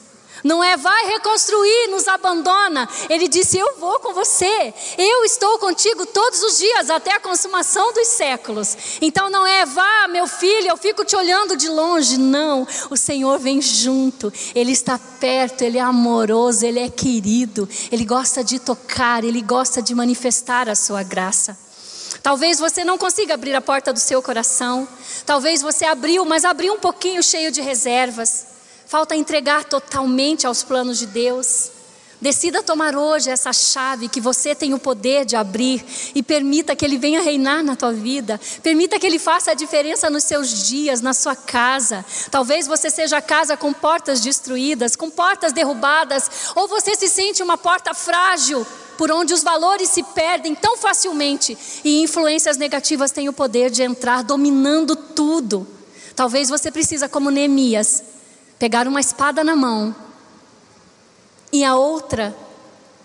Não 0.44 0.64
é 0.64 0.76
vai 0.76 1.06
reconstruir, 1.08 1.88
nos 1.90 2.08
abandona. 2.08 2.88
Ele 3.10 3.28
disse: 3.28 3.58
Eu 3.58 3.76
vou 3.78 4.00
com 4.00 4.14
você. 4.14 4.74
Eu 4.98 5.24
estou 5.24 5.60
contigo 5.60 6.06
todos 6.06 6.42
os 6.44 6.58
dias 6.58 6.90
até 6.90 7.14
a 7.14 7.20
consumação 7.20 7.94
dos 7.94 8.08
séculos. 8.08 8.78
Então 9.02 9.30
não 9.30 9.46
é 9.46 9.66
vá, 9.66 10.08
meu 10.10 10.28
filho, 10.28 10.70
eu 10.70 10.78
fico 10.78 11.06
te 11.06 11.16
olhando 11.16 11.56
de 11.56 11.70
longe. 11.70 12.18
Não, 12.18 12.68
o 12.90 12.98
Senhor 12.98 13.40
vem 13.40 13.62
junto. 13.62 14.32
Ele 14.56 14.72
está 14.72 14.98
perto, 14.98 15.62
ele 15.62 15.78
é 15.78 15.82
amoroso, 15.82 16.66
ele 16.66 16.80
é 16.80 16.90
querido. 16.90 17.68
Ele 17.92 18.06
gosta 18.06 18.44
de 18.44 18.60
tocar, 18.60 19.24
ele 19.24 19.42
gosta 19.42 19.82
de 19.82 19.94
manifestar 19.94 20.70
a 20.70 20.76
sua 20.76 21.04
graça. 21.04 21.58
Talvez 22.22 22.60
você 22.60 22.84
não 22.84 22.98
consiga 22.98 23.34
abrir 23.34 23.56
a 23.56 23.62
porta 23.62 23.92
do 23.92 24.00
seu 24.00 24.22
coração. 24.22 24.88
Talvez 25.26 25.62
você 25.62 25.86
abriu, 25.86 26.24
mas 26.26 26.46
abriu 26.46 26.74
um 26.74 26.80
pouquinho 26.80 27.24
cheio 27.24 27.52
de 27.52 27.62
reservas. 27.62 28.46
Falta 28.92 29.16
entregar 29.16 29.64
totalmente 29.64 30.46
aos 30.46 30.64
planos 30.64 31.00
de 31.00 31.06
Deus. 31.06 31.72
Decida 32.20 32.62
tomar 32.62 32.94
hoje 32.94 33.30
essa 33.30 33.54
chave 33.54 34.10
que 34.10 34.20
você 34.20 34.54
tem 34.54 34.74
o 34.74 34.80
poder 34.80 35.24
de 35.24 35.38
abrir 35.38 35.82
e 36.14 36.22
permita 36.22 36.76
que 36.76 36.84
Ele 36.84 36.98
venha 36.98 37.22
reinar 37.22 37.64
na 37.64 37.78
tua 37.78 37.94
vida. 37.94 38.38
Permita 38.62 39.00
que 39.00 39.08
Ele 39.08 39.18
faça 39.18 39.52
a 39.52 39.54
diferença 39.54 40.10
nos 40.10 40.26
seus 40.26 40.68
dias, 40.68 41.00
na 41.00 41.14
sua 41.14 41.38
casa. 41.38 42.04
Talvez 42.30 42.68
você 42.68 42.90
seja 42.90 43.20
a 43.20 43.22
casa 43.22 43.56
com 43.56 43.72
portas 43.72 44.20
destruídas, 44.20 44.98
com 44.98 45.10
portas 45.10 45.54
derrubadas, 45.54 46.52
ou 46.54 46.68
você 46.68 46.94
se 46.94 47.08
sente 47.08 47.42
uma 47.42 47.58
porta 47.58 47.94
frágil, 47.94 48.68
por 48.98 49.10
onde 49.10 49.34
os 49.34 49.42
valores 49.42 49.88
se 49.88 50.04
perdem 50.04 50.54
tão 50.54 50.76
facilmente 50.76 51.58
e 51.82 52.02
influências 52.02 52.58
negativas 52.58 53.12
têm 53.12 53.30
o 53.30 53.34
poder 53.34 53.70
de 53.70 53.84
entrar 53.84 54.22
dominando 54.22 54.98
tudo. 54.98 55.66
Talvez 56.14 56.50
você 56.50 56.70
precisa, 56.70 57.08
como 57.08 57.32
Neemias, 57.32 58.04
pegar 58.62 58.88
uma 58.88 59.00
espada 59.00 59.44
na 59.44 59.56
mão 59.56 59.96
e 61.52 61.66
a 61.66 61.76
outra 61.76 62.38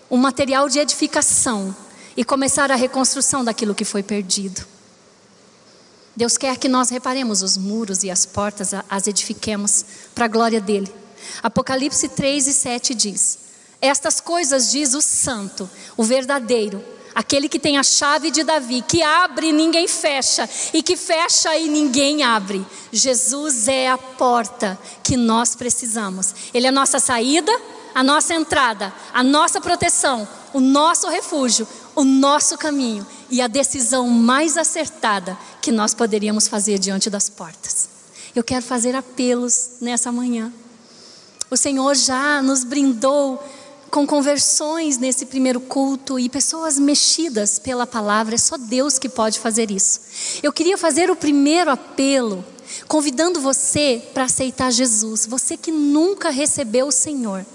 um 0.07 0.15
material 0.15 0.69
de 0.69 0.77
edificação 0.77 1.75
e 2.15 2.23
começar 2.23 2.71
a 2.71 2.75
reconstrução 2.75 3.43
daquilo 3.43 3.73
que 3.73 3.83
foi 3.83 4.03
perdido. 4.03 4.63
Deus 6.15 6.37
quer 6.37 6.57
que 6.57 6.69
nós 6.69 6.91
reparemos 6.91 7.41
os 7.41 7.57
muros 7.57 8.03
e 8.03 8.11
as 8.11 8.23
portas, 8.23 8.71
as 8.87 9.07
edifiquemos 9.07 9.83
para 10.13 10.25
a 10.25 10.27
glória 10.27 10.61
dele. 10.61 10.93
Apocalipse 11.41 12.07
3 12.07 12.45
e 12.45 12.53
7 12.53 12.93
diz: 12.93 13.39
Estas 13.81 14.21
coisas 14.21 14.69
diz 14.69 14.93
o 14.93 15.01
santo, 15.01 15.67
o 15.97 16.03
verdadeiro, 16.03 16.85
aquele 17.17 17.49
que 17.49 17.57
tem 17.57 17.79
a 17.79 17.83
chave 17.83 18.29
de 18.29 18.43
Davi, 18.43 18.83
que 18.87 19.01
abre 19.01 19.47
e 19.47 19.51
ninguém 19.51 19.87
fecha, 19.87 20.47
e 20.71 20.83
que 20.83 20.95
fecha 20.95 21.57
e 21.57 21.67
ninguém 21.67 22.21
abre. 22.21 22.63
Jesus 22.91 23.67
é 23.67 23.89
a 23.89 23.97
porta 23.97 24.79
que 25.01 25.17
nós 25.17 25.55
precisamos. 25.55 26.35
Ele 26.53 26.67
é 26.67 26.69
a 26.69 26.71
nossa 26.71 26.99
saída, 26.99 27.51
a 27.95 28.03
nossa 28.03 28.35
entrada, 28.35 28.93
a 29.11 29.23
nossa 29.23 29.59
proteção, 29.59 30.27
o 30.53 30.59
nosso 30.59 31.09
refúgio, 31.09 31.67
o 31.95 32.03
nosso 32.03 32.55
caminho 32.55 33.03
e 33.31 33.41
a 33.41 33.47
decisão 33.47 34.07
mais 34.07 34.55
acertada 34.55 35.35
que 35.59 35.71
nós 35.71 35.95
poderíamos 35.95 36.47
fazer 36.47 36.77
diante 36.77 37.09
das 37.09 37.29
portas. 37.29 37.89
Eu 38.35 38.43
quero 38.43 38.63
fazer 38.63 38.95
apelos 38.95 39.69
nessa 39.81 40.11
manhã. 40.11 40.53
O 41.49 41.57
Senhor 41.57 41.95
já 41.95 42.43
nos 42.43 42.63
brindou 42.63 43.43
com 43.89 44.05
conversões 44.05 44.97
nesse 44.97 45.25
primeiro 45.25 45.59
culto 45.59 46.19
e 46.19 46.29
pessoas 46.29 46.77
mexidas 46.77 47.57
pela 47.59 47.87
palavra, 47.87 48.35
é 48.35 48.37
só 48.37 48.57
Deus 48.57 48.99
que 48.99 49.09
pode 49.09 49.39
fazer 49.39 49.71
isso. 49.71 49.99
Eu 50.43 50.51
queria 50.51 50.77
fazer 50.77 51.09
o 51.09 51.15
primeiro 51.15 51.71
apelo, 51.71 52.43
convidando 52.87 53.39
você 53.39 54.01
para 54.13 54.25
aceitar 54.25 54.71
Jesus, 54.71 55.25
você 55.25 55.55
que 55.55 55.71
nunca 55.71 56.29
recebeu 56.29 56.87
o 56.87 56.91
Senhor, 56.91 57.45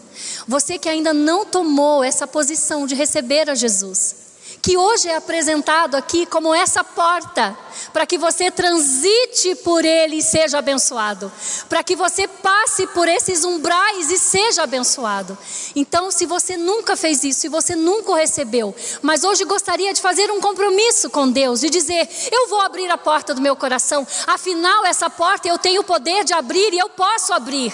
você 0.46 0.78
que 0.78 0.88
ainda 0.88 1.12
não 1.12 1.44
tomou 1.44 2.02
essa 2.02 2.26
posição 2.26 2.86
de 2.86 2.94
receber 2.94 3.48
a 3.50 3.54
Jesus 3.54 4.31
que 4.62 4.78
hoje 4.78 5.08
é 5.08 5.16
apresentado 5.16 5.96
aqui 5.96 6.24
como 6.24 6.54
essa 6.54 6.84
porta, 6.84 7.58
para 7.92 8.06
que 8.06 8.16
você 8.16 8.48
transite 8.48 9.56
por 9.56 9.84
ele 9.84 10.18
e 10.18 10.22
seja 10.22 10.58
abençoado, 10.58 11.32
para 11.68 11.82
que 11.82 11.96
você 11.96 12.28
passe 12.28 12.86
por 12.86 13.08
esses 13.08 13.42
umbrais 13.44 14.08
e 14.08 14.16
seja 14.16 14.62
abençoado. 14.62 15.36
Então, 15.74 16.12
se 16.12 16.26
você 16.26 16.56
nunca 16.56 16.96
fez 16.96 17.24
isso, 17.24 17.40
se 17.40 17.48
você 17.48 17.74
nunca 17.74 18.12
o 18.12 18.14
recebeu, 18.14 18.72
mas 19.02 19.24
hoje 19.24 19.44
gostaria 19.44 19.92
de 19.92 20.00
fazer 20.00 20.30
um 20.30 20.40
compromisso 20.40 21.10
com 21.10 21.28
Deus, 21.28 21.60
de 21.60 21.68
dizer: 21.68 22.08
Eu 22.30 22.48
vou 22.48 22.60
abrir 22.60 22.88
a 22.88 22.96
porta 22.96 23.34
do 23.34 23.40
meu 23.40 23.56
coração, 23.56 24.06
afinal, 24.28 24.86
essa 24.86 25.10
porta 25.10 25.48
eu 25.48 25.58
tenho 25.58 25.80
o 25.80 25.84
poder 25.84 26.22
de 26.22 26.32
abrir 26.32 26.72
e 26.72 26.78
eu 26.78 26.88
posso 26.88 27.32
abrir. 27.32 27.72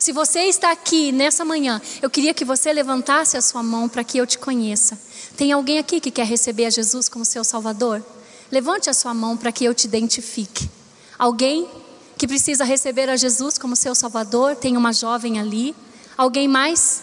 Se 0.00 0.12
você 0.12 0.40
está 0.40 0.72
aqui 0.72 1.12
nessa 1.12 1.44
manhã, 1.44 1.80
eu 2.02 2.10
queria 2.10 2.34
que 2.34 2.44
você 2.44 2.72
levantasse 2.72 3.36
a 3.36 3.40
sua 3.40 3.62
mão 3.62 3.88
para 3.88 4.04
que 4.04 4.18
eu 4.18 4.26
te 4.26 4.36
conheça. 4.36 4.98
Tem 5.36 5.52
alguém 5.52 5.78
aqui 5.78 6.00
que 6.00 6.10
quer 6.10 6.26
receber 6.26 6.66
a 6.66 6.70
Jesus 6.70 7.08
como 7.08 7.24
seu 7.24 7.42
Salvador? 7.42 8.04
Levante 8.50 8.88
a 8.88 8.94
sua 8.94 9.12
mão 9.12 9.36
para 9.36 9.50
que 9.50 9.64
eu 9.64 9.74
te 9.74 9.86
identifique. 9.86 10.70
Alguém 11.18 11.68
que 12.16 12.26
precisa 12.26 12.64
receber 12.64 13.08
a 13.08 13.16
Jesus 13.16 13.58
como 13.58 13.74
seu 13.74 13.94
Salvador? 13.94 14.54
Tem 14.54 14.76
uma 14.76 14.92
jovem 14.92 15.40
ali. 15.40 15.74
Alguém 16.16 16.46
mais? 16.46 17.02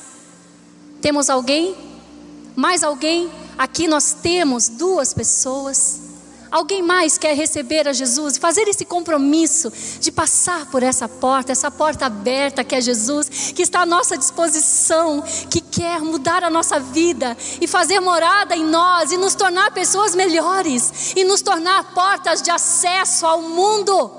Temos 1.02 1.30
alguém? 1.30 1.76
Mais 2.56 2.84
alguém? 2.84 3.30
Aqui 3.58 3.88
nós 3.88 4.14
temos 4.14 4.70
duas 4.70 5.14
pessoas. 5.14 6.01
Alguém 6.52 6.82
mais 6.82 7.18
quer 7.18 7.34
receber 7.34 7.88
a 7.88 7.94
Jesus, 7.94 8.38
fazer 8.38 8.68
esse 8.68 8.84
compromisso 8.84 9.72
de 10.02 10.12
passar 10.12 10.66
por 10.66 10.84
essa 10.84 11.08
porta, 11.08 11.54
essa 11.54 11.72
porta 11.72 12.08
aberta 12.08 12.62
que 12.62 12.76
é 12.76 12.82
Jesus, 12.82 13.54
que 13.56 13.62
está 13.62 13.84
à 13.84 13.86
nossa 13.86 14.18
disposição, 14.18 15.24
que 15.50 15.62
quer 15.62 16.02
mudar 16.02 16.44
a 16.44 16.50
nossa 16.50 16.78
vida 16.78 17.38
e 17.62 17.68
fazer 17.68 18.02
morada 18.02 18.54
em 18.54 18.66
nós 18.66 19.14
e 19.14 19.18
nos 19.18 19.34
tornar 19.34 19.72
pessoas 19.72 20.14
melhores 20.14 21.14
e 21.16 21.24
nos 21.24 21.42
tornar 21.42 21.94
portas 21.94 22.42
de 22.42 22.52
acesso 22.52 23.26
ao 23.26 23.42
mundo, 23.42 24.10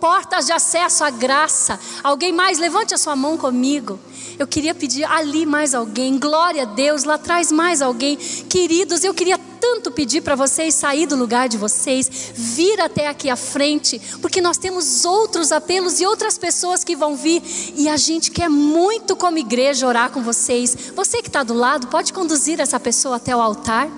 portas 0.00 0.46
de 0.46 0.52
acesso 0.52 1.02
à 1.02 1.10
graça. 1.10 1.76
Alguém 2.04 2.32
mais, 2.32 2.60
levante 2.60 2.94
a 2.94 2.98
sua 2.98 3.16
mão 3.16 3.36
comigo. 3.36 3.98
Eu 4.40 4.46
queria 4.46 4.74
pedir 4.74 5.04
ali 5.04 5.44
mais 5.44 5.74
alguém, 5.74 6.18
glória 6.18 6.62
a 6.62 6.64
Deus, 6.64 7.04
lá 7.04 7.16
atrás 7.16 7.52
mais 7.52 7.82
alguém. 7.82 8.16
Queridos, 8.16 9.04
eu 9.04 9.12
queria 9.12 9.36
tanto 9.36 9.90
pedir 9.90 10.22
para 10.22 10.34
vocês 10.34 10.74
sair 10.74 11.04
do 11.04 11.14
lugar 11.14 11.46
de 11.46 11.58
vocês, 11.58 12.32
vir 12.34 12.80
até 12.80 13.06
aqui 13.06 13.28
à 13.28 13.36
frente, 13.36 14.00
porque 14.22 14.40
nós 14.40 14.56
temos 14.56 15.04
outros 15.04 15.52
apelos 15.52 16.00
e 16.00 16.06
outras 16.06 16.38
pessoas 16.38 16.82
que 16.82 16.96
vão 16.96 17.14
vir 17.16 17.42
e 17.76 17.86
a 17.86 17.98
gente 17.98 18.30
quer 18.30 18.48
muito, 18.48 19.14
como 19.14 19.36
igreja, 19.36 19.86
orar 19.86 20.10
com 20.10 20.22
vocês. 20.22 20.74
Você 20.96 21.20
que 21.20 21.28
está 21.28 21.42
do 21.42 21.52
lado, 21.52 21.88
pode 21.88 22.10
conduzir 22.10 22.60
essa 22.60 22.80
pessoa 22.80 23.16
até 23.16 23.36
o 23.36 23.42
altar? 23.42 23.90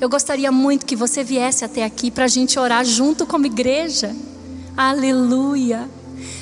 eu 0.00 0.08
gostaria 0.08 0.50
muito 0.50 0.84
que 0.84 0.96
você 0.96 1.22
viesse 1.22 1.64
até 1.64 1.84
aqui 1.84 2.10
para 2.10 2.24
a 2.24 2.28
gente 2.28 2.58
orar 2.58 2.84
junto 2.84 3.24
como 3.24 3.46
igreja. 3.46 4.12
Aleluia. 4.76 5.88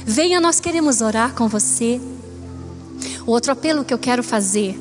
Venha, 0.06 0.40
nós 0.40 0.58
queremos 0.58 1.02
orar 1.02 1.34
com 1.34 1.46
você. 1.48 2.00
O 3.26 3.30
outro 3.30 3.52
apelo 3.52 3.84
que 3.84 3.92
eu 3.92 3.98
quero 3.98 4.22
fazer 4.22 4.78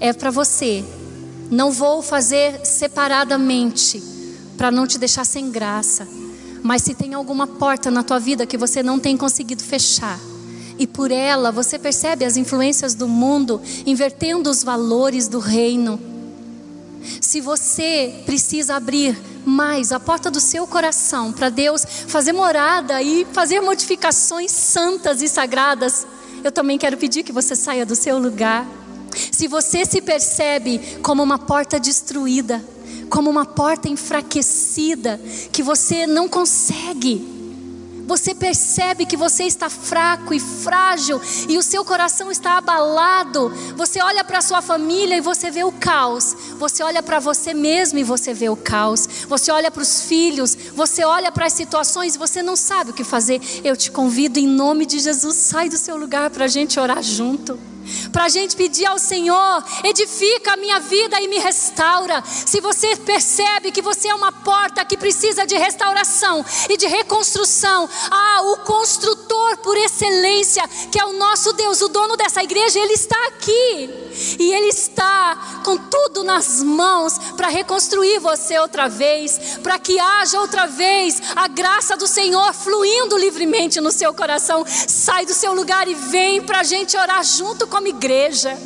é 0.00 0.12
para 0.12 0.30
você. 0.30 0.84
Não 1.50 1.70
vou 1.70 2.02
fazer 2.02 2.64
separadamente 2.64 4.02
para 4.56 4.70
não 4.70 4.86
te 4.86 4.98
deixar 4.98 5.24
sem 5.24 5.50
graça. 5.50 6.06
Mas 6.62 6.82
se 6.82 6.94
tem 6.94 7.14
alguma 7.14 7.46
porta 7.46 7.90
na 7.90 8.02
tua 8.02 8.18
vida 8.18 8.46
que 8.46 8.56
você 8.56 8.82
não 8.82 8.98
tem 8.98 9.16
conseguido 9.16 9.62
fechar, 9.62 10.18
e 10.78 10.86
por 10.86 11.10
ela 11.10 11.52
você 11.52 11.78
percebe 11.78 12.24
as 12.24 12.36
influências 12.36 12.94
do 12.94 13.06
mundo 13.06 13.60
invertendo 13.84 14.48
os 14.48 14.62
valores 14.62 15.28
do 15.28 15.38
reino. 15.38 16.00
Se 17.20 17.40
você 17.40 18.22
precisa 18.24 18.76
abrir 18.76 19.20
mais 19.44 19.92
a 19.92 19.98
porta 19.98 20.30
do 20.30 20.40
seu 20.40 20.66
coração 20.66 21.32
para 21.32 21.48
Deus 21.48 21.84
fazer 22.06 22.32
morada 22.32 23.02
e 23.02 23.26
fazer 23.32 23.60
modificações 23.60 24.52
santas 24.52 25.20
e 25.20 25.28
sagradas, 25.28 26.06
eu 26.44 26.52
também 26.52 26.78
quero 26.78 26.96
pedir 26.96 27.22
que 27.22 27.32
você 27.32 27.54
saia 27.54 27.86
do 27.86 27.94
seu 27.94 28.18
lugar. 28.18 28.66
Se 29.30 29.46
você 29.46 29.84
se 29.84 30.00
percebe 30.00 30.80
como 31.02 31.22
uma 31.22 31.38
porta 31.38 31.78
destruída, 31.78 32.62
como 33.08 33.28
uma 33.30 33.44
porta 33.44 33.88
enfraquecida 33.88 35.20
que 35.50 35.62
você 35.62 36.06
não 36.06 36.28
consegue. 36.28 37.31
Você 38.12 38.34
percebe 38.34 39.06
que 39.06 39.16
você 39.16 39.44
está 39.44 39.70
fraco 39.70 40.34
e 40.34 40.38
frágil 40.38 41.18
e 41.48 41.56
o 41.56 41.62
seu 41.62 41.82
coração 41.82 42.30
está 42.30 42.58
abalado. 42.58 43.48
Você 43.74 44.02
olha 44.02 44.22
para 44.22 44.42
sua 44.42 44.60
família 44.60 45.16
e 45.16 45.22
você 45.22 45.50
vê 45.50 45.64
o 45.64 45.72
caos. 45.72 46.36
Você 46.58 46.82
olha 46.82 47.02
para 47.02 47.18
você 47.18 47.54
mesmo 47.54 47.98
e 47.98 48.04
você 48.04 48.34
vê 48.34 48.50
o 48.50 48.56
caos. 48.56 49.08
Você 49.26 49.50
olha 49.50 49.70
para 49.70 49.80
os 49.80 50.02
filhos, 50.02 50.54
você 50.74 51.06
olha 51.06 51.32
para 51.32 51.46
as 51.46 51.54
situações 51.54 52.14
e 52.14 52.18
você 52.18 52.42
não 52.42 52.54
sabe 52.54 52.90
o 52.90 52.94
que 52.94 53.02
fazer. 53.02 53.40
Eu 53.64 53.74
te 53.74 53.90
convido 53.90 54.38
em 54.38 54.46
nome 54.46 54.84
de 54.84 54.98
Jesus, 54.98 55.34
sai 55.34 55.70
do 55.70 55.78
seu 55.78 55.96
lugar 55.96 56.28
para 56.28 56.44
a 56.44 56.48
gente 56.48 56.78
orar 56.78 57.02
junto 57.02 57.58
para 58.12 58.24
a 58.24 58.28
gente 58.28 58.56
pedir 58.56 58.86
ao 58.86 58.98
Senhor: 58.98 59.64
edifica 59.84 60.52
a 60.52 60.56
minha 60.56 60.78
vida 60.80 61.20
e 61.20 61.28
me 61.28 61.38
restaura. 61.38 62.22
Se 62.26 62.60
você 62.60 62.96
percebe 62.96 63.70
que 63.70 63.82
você 63.82 64.08
é 64.08 64.14
uma 64.14 64.32
porta 64.32 64.84
que 64.84 64.96
precisa 64.96 65.46
de 65.46 65.56
restauração 65.56 66.44
e 66.68 66.76
de 66.76 66.86
reconstrução, 66.86 67.88
ah, 68.10 68.42
o 68.44 68.56
construtor 68.58 69.58
por 69.58 69.76
excelência, 69.76 70.68
que 70.90 71.00
é 71.00 71.04
o 71.04 71.12
nosso 71.14 71.52
Deus, 71.52 71.80
o 71.80 71.88
dono 71.88 72.16
dessa 72.16 72.42
igreja, 72.42 72.78
ele 72.78 72.94
está 72.94 73.16
aqui 73.26 73.90
e 74.38 74.52
ele 74.52 74.68
está 74.68 75.60
com 75.64 75.76
tudo 75.76 76.22
nas 76.22 76.62
mãos 76.62 77.18
para 77.36 77.48
reconstruir 77.48 78.18
você 78.18 78.58
outra 78.58 78.88
vez, 78.88 79.58
para 79.62 79.78
que 79.78 79.98
haja 79.98 80.40
outra 80.40 80.66
vez 80.66 81.20
a 81.34 81.48
graça 81.48 81.96
do 81.96 82.06
Senhor 82.06 82.52
fluindo 82.52 83.16
livremente 83.16 83.80
no 83.80 83.90
seu 83.90 84.12
coração. 84.12 84.64
Sai 84.66 85.26
do 85.26 85.34
seu 85.34 85.52
lugar 85.54 85.88
e 85.88 85.94
vem 85.94 86.42
para 86.42 86.60
a 86.60 86.64
gente 86.64 86.96
orar 86.96 87.22
junto 87.24 87.66
como 87.82 87.88
igreja. 87.88 88.56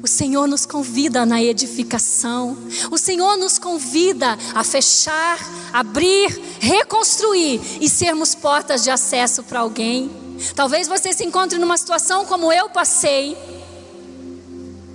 O 0.00 0.06
Senhor 0.06 0.46
nos 0.46 0.64
convida 0.64 1.26
na 1.26 1.42
edificação. 1.42 2.56
O 2.92 2.98
Senhor 2.98 3.36
nos 3.36 3.58
convida 3.58 4.38
a 4.54 4.62
fechar, 4.62 5.38
abrir, 5.72 6.30
reconstruir 6.60 7.60
e 7.80 7.88
sermos 7.88 8.36
portas 8.36 8.84
de 8.84 8.90
acesso 8.90 9.42
para 9.42 9.60
alguém. 9.60 10.10
Talvez 10.54 10.86
você 10.86 11.12
se 11.12 11.24
encontre 11.24 11.58
numa 11.58 11.76
situação 11.76 12.24
como 12.24 12.52
eu 12.52 12.68
passei, 12.70 13.36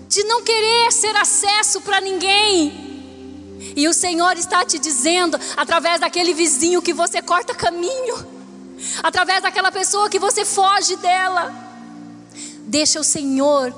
de 0.08 0.24
não 0.24 0.42
querer 0.42 0.94
ser 0.94 1.16
acesso 1.18 1.82
para 1.82 2.00
ninguém. 2.00 2.88
E 3.76 3.86
o 3.88 3.94
Senhor 3.94 4.38
está 4.38 4.64
te 4.64 4.80
dizendo, 4.80 5.38
através 5.58 6.00
daquele 6.00 6.34
vizinho 6.34 6.82
que 6.82 6.94
você 6.94 7.22
corta 7.22 7.54
caminho, 7.54 8.26
através 9.04 9.42
daquela 9.42 9.72
pessoa 9.72 10.10
que 10.10 10.20
você 10.20 10.46
foge 10.46 10.96
dela 10.98 11.69
Deixa 12.70 13.00
o 13.00 13.04
Senhor 13.04 13.74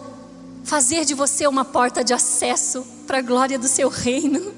fazer 0.65 1.05
de 1.05 1.13
você 1.13 1.47
uma 1.47 1.63
porta 1.63 2.03
de 2.03 2.13
acesso 2.13 2.85
para 3.07 3.19
a 3.19 3.21
glória 3.21 3.57
do 3.57 3.65
seu 3.65 3.87
reino. 3.87 4.53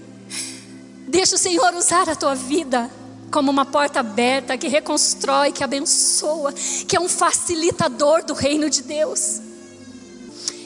Deixa 1.07 1.35
o 1.35 1.37
Senhor 1.37 1.71
usar 1.75 2.09
a 2.09 2.15
tua 2.15 2.33
vida 2.33 2.89
como 3.31 3.51
uma 3.51 3.63
porta 3.63 3.99
aberta 3.99 4.57
que 4.57 4.67
reconstrói, 4.67 5.51
que 5.51 5.63
abençoa, 5.63 6.51
que 6.51 6.95
é 6.95 6.99
um 6.99 7.07
facilitador 7.07 8.25
do 8.25 8.33
reino 8.33 8.71
de 8.71 8.81
Deus. 8.81 9.39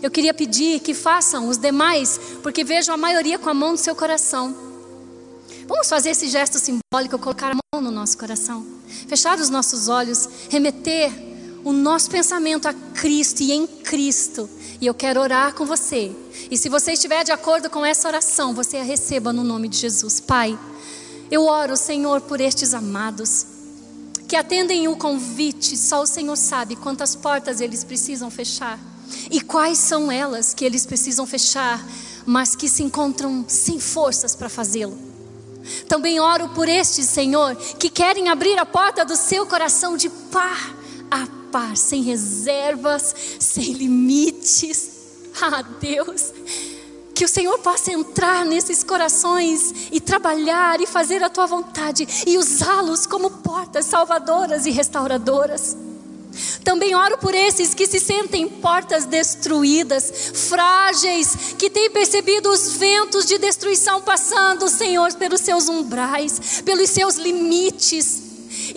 Eu 0.02 0.10
queria 0.10 0.34
pedir 0.34 0.80
que 0.80 0.94
façam 0.94 1.50
os 1.50 1.58
demais, 1.58 2.18
porque 2.42 2.64
vejo 2.64 2.90
a 2.94 2.96
maioria 2.96 3.38
com 3.38 3.50
a 3.50 3.54
mão 3.54 3.72
no 3.72 3.78
seu 3.78 3.98
coração. 3.98 4.56
Vamos 5.68 5.90
fazer 5.90 6.12
esse 6.12 6.30
gesto 6.30 6.58
simbólico, 6.58 7.20
colocar 7.20 7.52
a 7.52 7.58
mão 7.76 7.82
no 7.82 7.92
nosso 7.92 8.18
coração, 8.18 8.66
fechar 9.10 9.38
os 9.38 9.50
nossos 9.50 9.90
olhos, 9.90 10.30
remeter 10.50 11.28
o 11.68 11.74
nosso 11.74 12.10
pensamento 12.10 12.66
a 12.66 12.74
Cristo 12.74 13.44
e 13.44 13.52
em 13.52 13.68
Cristo. 13.68 14.50
E 14.80 14.88
eu 14.88 14.94
quero 14.94 15.20
orar 15.20 15.54
com 15.54 15.66
você. 15.66 16.16
E 16.50 16.58
se 16.58 16.70
você 16.70 16.94
estiver 16.94 17.26
de 17.26 17.34
acordo 17.34 17.70
com 17.70 17.86
essa 17.86 18.08
oração, 18.08 18.54
você 18.54 18.78
a 18.78 18.84
receba 18.84 19.34
no 19.34 19.44
nome 19.44 19.68
de 19.68 19.78
Jesus. 19.78 20.22
Pai, 20.22 20.58
eu 21.30 21.46
oro, 21.46 21.76
Senhor, 21.76 22.22
por 22.22 22.40
estes 22.40 22.74
amados 22.74 23.46
que 24.30 24.38
atendem 24.38 24.88
o 24.88 24.96
convite, 24.96 25.76
só 25.76 26.02
o 26.02 26.08
Senhor 26.08 26.38
sabe 26.38 26.78
quantas 26.78 27.16
portas 27.16 27.60
eles 27.60 27.84
precisam 27.84 28.32
fechar 28.32 28.80
e 29.30 29.42
quais 29.42 29.78
são 29.78 30.10
elas 30.10 30.54
que 30.54 30.64
eles 30.64 30.86
precisam 30.86 31.26
fechar, 31.26 31.86
mas 32.26 32.56
que 32.56 32.70
se 32.70 32.82
encontram 32.82 33.44
sem 33.46 33.78
forças 33.78 34.34
para 34.36 34.48
fazê-lo. 34.48 34.98
Também 35.90 36.18
oro 36.18 36.48
por 36.50 36.70
estes, 36.70 37.08
Senhor, 37.08 37.58
que 37.78 37.90
querem 37.90 38.30
abrir 38.30 38.58
a 38.58 38.66
porta 38.66 39.04
do 39.04 39.18
seu 39.18 39.46
coração 39.46 39.98
de 39.98 40.10
par 40.10 40.78
a 41.12 41.37
paz, 41.52 41.80
sem 41.80 42.02
reservas, 42.04 43.16
sem 43.40 43.74
limites. 43.74 44.92
Ah, 45.42 45.62
Deus, 45.62 46.34
que 47.14 47.26
o 47.26 47.28
Senhor 47.28 47.58
possa 47.60 47.92
entrar 47.92 48.46
nesses 48.46 48.84
corações 48.84 49.90
e 49.92 50.00
trabalhar 50.00 50.80
e 50.80 50.86
fazer 50.86 51.24
a 51.24 51.30
tua 51.30 51.48
vontade 51.48 52.08
e 52.28 52.38
usá-los 52.38 53.06
como 53.08 53.30
portas 53.30 53.86
salvadoras 53.86 54.66
e 54.66 54.72
restauradoras. 54.72 55.76
Também 56.64 56.94
oro 56.94 57.18
por 57.18 57.34
esses 57.34 57.74
que 57.74 57.88
se 57.88 58.00
sentem 58.00 58.48
portas 58.48 59.06
destruídas, 59.06 60.32
frágeis, 60.50 61.56
que 61.58 61.70
têm 61.70 61.90
percebido 61.90 62.52
os 62.52 62.74
ventos 62.74 63.26
de 63.26 63.40
destruição 63.40 64.02
passando, 64.02 64.70
Senhor, 64.70 65.12
pelos 65.16 65.42
seus 65.42 65.68
umbrais, 65.68 66.62
pelos 66.64 66.90
seus 66.90 67.16
limites 67.16 68.27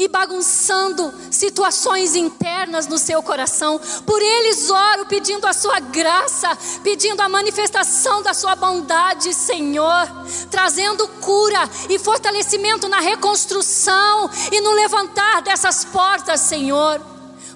e 0.00 0.08
bagunçando 0.08 1.12
situações 1.30 2.16
internas 2.16 2.86
no 2.86 2.96
seu 2.96 3.22
coração. 3.22 3.78
Por 4.06 4.20
eles 4.22 4.70
oro 4.70 5.04
pedindo 5.04 5.46
a 5.46 5.52
sua 5.52 5.78
graça, 5.78 6.56
pedindo 6.82 7.20
a 7.20 7.28
manifestação 7.28 8.22
da 8.22 8.32
sua 8.32 8.56
bondade, 8.56 9.34
Senhor, 9.34 10.10
trazendo 10.50 11.06
cura 11.20 11.68
e 11.90 11.98
fortalecimento 11.98 12.88
na 12.88 12.98
reconstrução 12.98 14.30
e 14.50 14.62
no 14.62 14.70
levantar 14.70 15.42
dessas 15.42 15.84
portas, 15.84 16.40
Senhor. 16.40 16.98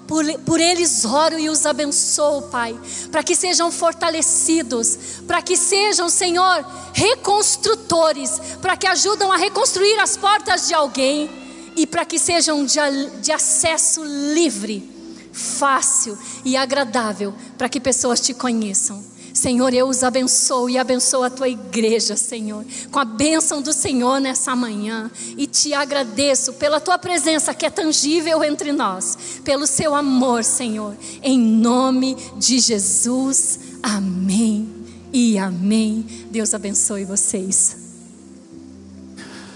Por, 0.07 0.22
por, 0.40 0.61
eles 0.61 1.03
oro 1.07 1.38
e 1.38 1.49
os 1.49 1.64
abençoo, 1.64 2.42
Pai, 2.42 2.78
para 3.11 3.22
que 3.22 3.34
sejam 3.34 3.72
fortalecidos, 3.72 4.99
para 5.26 5.40
que 5.40 5.57
sejam, 5.57 6.11
Senhor, 6.11 6.62
reconstrutores, 6.92 8.38
para 8.61 8.76
que 8.76 8.86
ajudam 8.86 9.32
a 9.32 9.38
reconstruir 9.38 9.99
as 9.99 10.14
portas 10.14 10.68
de 10.68 10.74
alguém 10.74 11.43
e 11.77 11.87
para 11.87 12.05
que 12.05 12.18
sejam 12.18 12.64
de, 12.64 12.79
de 13.20 13.33
acesso 13.33 14.03
livre, 14.05 14.91
fácil 15.33 16.16
e 16.45 16.57
agradável, 16.57 17.35
para 17.59 17.68
que 17.68 17.81
pessoas 17.81 18.20
te 18.20 18.33
conheçam. 18.33 19.14
Senhor, 19.35 19.75
eu 19.75 19.89
os 19.89 20.05
abençoo 20.05 20.70
e 20.70 20.79
abençoo 20.79 21.25
a 21.25 21.29
tua 21.29 21.49
igreja, 21.49 22.14
Senhor, 22.14 22.64
com 22.93 23.01
a 23.01 23.05
bênção 23.05 23.61
do 23.61 23.72
Senhor 23.72 24.20
nessa 24.20 24.55
manhã. 24.55 25.11
E 25.37 25.45
te 25.49 25.75
agradeço 25.75 26.53
pela 26.53 26.81
tua 26.81 26.97
presença 26.99 27.53
que 27.53 27.66
é 27.66 27.70
tangível 27.70 28.45
entre 28.45 28.70
nós, 28.70 29.18
pelo 29.43 29.66
seu 29.66 29.93
amor, 29.93 30.45
Senhor. 30.45 30.97
Em 31.20 31.37
nome 31.37 32.16
de 32.39 32.61
Jesus, 32.61 33.59
amém 33.83 34.72
e 35.12 35.37
amém. 35.37 36.07
Deus 36.31 36.55
abençoe 36.55 37.05
vocês. 37.05 37.84